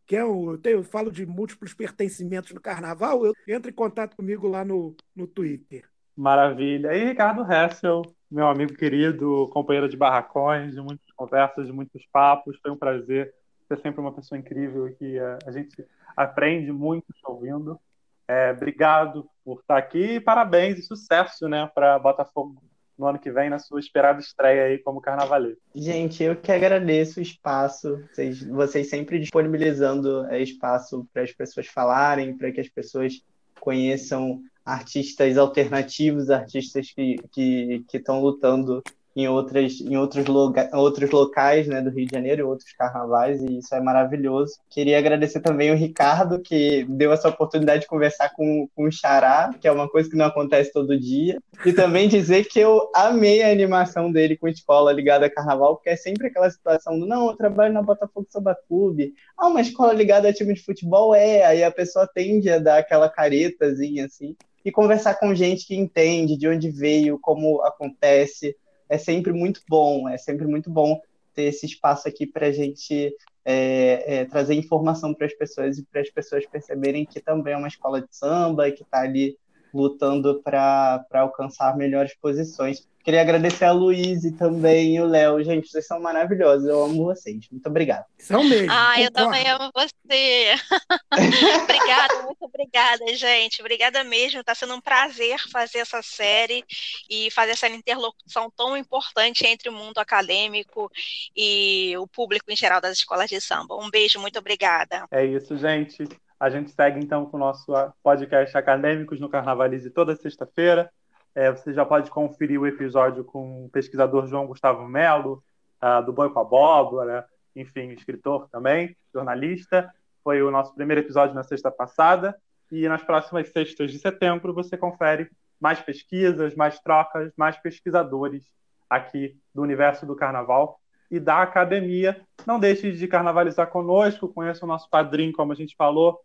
que 0.05 0.15
é 0.15 0.23
o, 0.23 0.51
eu, 0.51 0.57
tenho, 0.57 0.77
eu 0.77 0.83
falo 0.83 1.11
de 1.11 1.25
múltiplos 1.25 1.73
pertencimentos 1.73 2.51
no 2.51 2.61
carnaval, 2.61 3.25
eu 3.25 3.33
entre 3.47 3.71
em 3.71 3.75
contato 3.75 4.15
comigo 4.15 4.47
lá 4.47 4.63
no, 4.65 4.95
no 5.15 5.27
Twitter. 5.27 5.85
Maravilha. 6.15 6.93
E 6.95 7.05
Ricardo 7.05 7.41
Hessel, 7.51 8.03
meu 8.29 8.47
amigo 8.47 8.73
querido, 8.75 9.49
companheiro 9.51 9.89
de 9.89 9.97
barracões, 9.97 10.73
de 10.73 10.81
muitas 10.81 11.11
conversas, 11.15 11.65
de 11.65 11.73
muitos 11.73 12.05
papos. 12.11 12.57
Foi 12.61 12.71
um 12.71 12.77
prazer. 12.77 13.33
Você 13.67 13.73
é 13.73 13.77
sempre 13.77 13.99
uma 13.99 14.13
pessoa 14.13 14.37
incrível 14.37 14.93
que 14.95 15.17
a, 15.17 15.39
a 15.47 15.51
gente 15.51 15.83
aprende 16.15 16.71
muito 16.71 17.11
te 17.11 17.21
ouvindo. 17.25 17.79
É, 18.27 18.51
obrigado 18.51 19.27
por 19.43 19.59
estar 19.59 19.77
aqui 19.77 20.15
e 20.15 20.19
parabéns 20.19 20.77
e 20.77 20.83
sucesso 20.83 21.49
né, 21.49 21.69
para 21.73 21.99
Botafogo 21.99 22.61
no 22.97 23.07
ano 23.07 23.19
que 23.19 23.31
vem, 23.31 23.49
na 23.49 23.59
sua 23.59 23.79
esperada 23.79 24.19
estreia 24.19 24.65
aí 24.65 24.77
como 24.77 25.01
carnavalesco. 25.01 25.61
Gente, 25.73 26.23
eu 26.23 26.35
que 26.35 26.51
agradeço 26.51 27.19
o 27.19 27.23
espaço, 27.23 27.99
vocês, 28.11 28.43
vocês 28.43 28.89
sempre 28.89 29.19
disponibilizando 29.19 30.25
é, 30.27 30.41
espaço 30.41 31.07
para 31.11 31.23
as 31.23 31.31
pessoas 31.31 31.67
falarem, 31.67 32.37
para 32.37 32.51
que 32.51 32.61
as 32.61 32.69
pessoas 32.69 33.21
conheçam 33.59 34.41
artistas 34.65 35.37
alternativos, 35.37 36.29
artistas 36.29 36.91
que 36.91 37.15
estão 37.15 37.29
que, 37.31 37.85
que 37.87 38.11
lutando 38.11 38.81
em, 39.15 39.27
outras, 39.27 39.79
em 39.79 39.95
outros, 39.95 40.25
loga, 40.25 40.69
outros 40.73 41.09
locais 41.11 41.67
né, 41.67 41.81
do 41.81 41.89
Rio 41.89 42.07
de 42.07 42.15
Janeiro, 42.15 42.49
outros 42.49 42.71
carnavais, 42.73 43.41
e 43.41 43.59
isso 43.59 43.73
é 43.75 43.81
maravilhoso. 43.81 44.53
Queria 44.69 44.97
agradecer 44.97 45.39
também 45.39 45.71
o 45.71 45.75
Ricardo, 45.75 46.39
que 46.39 46.85
deu 46.89 47.11
essa 47.11 47.29
oportunidade 47.29 47.81
de 47.81 47.87
conversar 47.87 48.29
com, 48.35 48.67
com 48.75 48.85
o 48.85 48.91
Xará, 48.91 49.53
que 49.59 49.67
é 49.67 49.71
uma 49.71 49.87
coisa 49.87 50.09
que 50.09 50.15
não 50.15 50.25
acontece 50.25 50.71
todo 50.73 50.99
dia, 50.99 51.39
e 51.65 51.73
também 51.73 52.07
dizer 52.07 52.45
que 52.45 52.59
eu 52.59 52.89
amei 52.95 53.43
a 53.43 53.51
animação 53.51 54.11
dele 54.11 54.37
com 54.37 54.47
escola 54.47 54.91
ligada 54.91 55.25
a 55.25 55.29
carnaval, 55.29 55.75
porque 55.75 55.89
é 55.89 55.95
sempre 55.95 56.27
aquela 56.27 56.49
situação 56.49 56.99
do, 56.99 57.05
não, 57.05 57.27
eu 57.27 57.37
trabalho 57.37 57.73
na 57.73 57.81
Botafogo 57.81 58.27
Samba 58.29 58.57
Clube, 58.67 59.13
ah, 59.37 59.47
uma 59.47 59.61
escola 59.61 59.93
ligada 59.93 60.27
a 60.27 60.33
time 60.33 60.53
de 60.53 60.63
futebol 60.63 61.13
é, 61.13 61.45
aí 61.45 61.63
a 61.63 61.71
pessoa 61.71 62.07
tende 62.07 62.49
a 62.49 62.59
dar 62.59 62.79
aquela 62.79 63.09
caretazinha 63.09 64.05
assim, 64.05 64.35
e 64.65 64.71
conversar 64.71 65.15
com 65.15 65.35
gente 65.35 65.67
que 65.67 65.75
entende 65.75 66.37
de 66.37 66.47
onde 66.47 66.71
veio, 66.71 67.19
como 67.19 67.61
acontece, 67.61 68.55
é 68.93 68.97
sempre 68.99 69.33
muito 69.33 69.61
bom, 69.67 70.07
é 70.07 70.17
sempre 70.17 70.45
muito 70.45 70.69
bom 70.69 71.01
ter 71.33 71.43
esse 71.43 71.65
espaço 71.65 72.07
aqui 72.07 72.27
para 72.27 72.47
a 72.47 72.51
gente 72.51 73.11
é, 73.43 74.19
é, 74.19 74.25
trazer 74.25 74.53
informação 74.53 75.15
para 75.15 75.25
as 75.25 75.33
pessoas 75.33 75.79
e 75.79 75.83
para 75.83 76.01
as 76.01 76.11
pessoas 76.11 76.45
perceberem 76.45 77.03
que 77.03 77.19
também 77.19 77.55
é 77.55 77.57
uma 77.57 77.67
escola 77.67 77.99
de 78.01 78.15
samba, 78.15 78.71
que 78.71 78.83
está 78.83 79.01
ali 79.01 79.35
lutando 79.73 80.41
para 80.43 81.05
alcançar 81.13 81.75
melhores 81.75 82.15
posições. 82.15 82.87
Queria 83.03 83.19
agradecer 83.19 83.65
a 83.65 83.73
Luísa 83.73 84.33
também 84.37 84.95
e 84.95 85.01
o 85.01 85.05
Léo. 85.05 85.43
Gente, 85.43 85.67
vocês 85.67 85.85
são 85.85 85.99
maravilhosos. 85.99 86.65
Eu 86.65 86.85
amo 86.85 87.03
vocês. 87.03 87.49
Muito 87.51 87.67
obrigado. 87.67 88.05
São 88.17 88.41
mesmo. 88.45 88.71
Ah, 88.71 89.01
eu 89.01 89.11
também 89.11 89.45
amo 89.49 89.69
você. 89.75 90.53
obrigada, 91.63 92.23
muito 92.23 92.45
obrigada, 92.45 93.13
gente. 93.13 93.59
Obrigada 93.59 94.05
mesmo. 94.05 94.39
Está 94.39 94.55
sendo 94.55 94.75
um 94.75 94.79
prazer 94.79 95.37
fazer 95.51 95.79
essa 95.79 96.01
série 96.01 96.63
e 97.09 97.29
fazer 97.31 97.51
essa 97.51 97.67
interlocução 97.67 98.49
tão 98.55 98.77
importante 98.77 99.45
entre 99.45 99.67
o 99.67 99.73
mundo 99.73 99.97
acadêmico 99.97 100.89
e 101.35 101.93
o 101.97 102.07
público 102.07 102.49
em 102.49 102.55
geral 102.55 102.79
das 102.79 102.99
escolas 102.99 103.29
de 103.29 103.41
samba. 103.41 103.75
Um 103.75 103.89
beijo, 103.89 104.17
muito 104.17 104.39
obrigada. 104.39 105.05
É 105.11 105.25
isso, 105.25 105.57
gente. 105.57 106.07
A 106.43 106.49
gente 106.49 106.71
segue 106.71 106.99
então 106.99 107.25
com 107.25 107.37
o 107.37 107.39
nosso 107.39 107.71
podcast 108.03 108.57
Acadêmicos 108.57 109.17
no 109.17 109.29
Carnavalize 109.29 109.89
toda 109.89 110.13
sexta-feira. 110.13 110.91
É, 111.33 111.49
você 111.49 111.73
já 111.73 111.85
pode 111.85 112.11
conferir 112.11 112.59
o 112.59 112.67
episódio 112.67 113.23
com 113.23 113.63
o 113.63 113.69
pesquisador 113.69 114.27
João 114.27 114.45
Gustavo 114.45 114.85
Melo, 114.85 115.41
uh, 115.81 116.05
do 116.05 116.11
Boi 116.11 116.29
com 116.29 116.39
a 116.39 116.41
Abóbora, 116.41 117.25
enfim, 117.55 117.91
escritor 117.91 118.49
também, 118.49 118.93
jornalista. 119.13 119.89
Foi 120.21 120.43
o 120.43 120.51
nosso 120.51 120.75
primeiro 120.75 120.99
episódio 120.99 121.33
na 121.33 121.43
sexta 121.43 121.71
passada. 121.71 122.37
E 122.69 122.89
nas 122.89 123.01
próximas 123.01 123.47
sextas 123.47 123.89
de 123.89 123.99
setembro 123.99 124.53
você 124.53 124.75
confere 124.75 125.31
mais 125.61 125.79
pesquisas, 125.79 126.55
mais 126.55 126.77
trocas, 126.77 127.31
mais 127.37 127.55
pesquisadores 127.55 128.43
aqui 128.89 129.39
do 129.55 129.61
universo 129.61 130.05
do 130.05 130.13
carnaval 130.13 130.77
e 131.09 131.21
da 131.21 131.41
academia. 131.41 132.19
Não 132.45 132.59
deixe 132.59 132.91
de 132.91 133.07
carnavalizar 133.07 133.67
conosco, 133.67 134.27
conheça 134.27 134.65
o 134.65 134.67
nosso 134.67 134.89
padrinho, 134.89 135.31
como 135.31 135.53
a 135.53 135.55
gente 135.55 135.73
falou, 135.77 136.19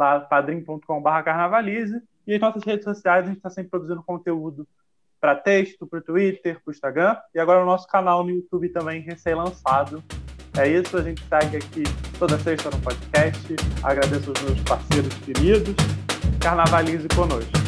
lá 0.00 0.18
padrim.com.br 0.20 1.22
carnavalize. 1.24 2.02
E 2.26 2.34
as 2.34 2.40
nossas 2.40 2.64
redes 2.64 2.84
sociais, 2.84 3.24
a 3.24 3.28
gente 3.28 3.36
está 3.36 3.50
sempre 3.50 3.70
produzindo 3.70 4.02
conteúdo 4.02 4.66
para 5.20 5.36
texto, 5.36 5.86
para 5.86 5.98
o 5.98 6.02
Twitter, 6.02 6.58
para 6.62 6.70
o 6.70 6.72
Instagram. 6.72 7.16
E 7.34 7.38
agora 7.38 7.62
o 7.62 7.66
nosso 7.66 7.86
canal 7.86 8.24
no 8.24 8.30
YouTube 8.30 8.70
também 8.70 9.02
recém-lançado. 9.02 10.02
É 10.58 10.66
isso, 10.66 10.96
a 10.96 11.02
gente 11.02 11.22
segue 11.28 11.58
aqui 11.58 11.84
toda 12.18 12.38
sexta 12.38 12.70
no 12.70 12.80
podcast. 12.80 13.54
Agradeço 13.82 14.30
aos 14.30 14.42
meus 14.42 14.60
parceiros 14.62 15.14
queridos. 15.18 15.74
Carnavalize 16.40 17.06
conosco. 17.08 17.59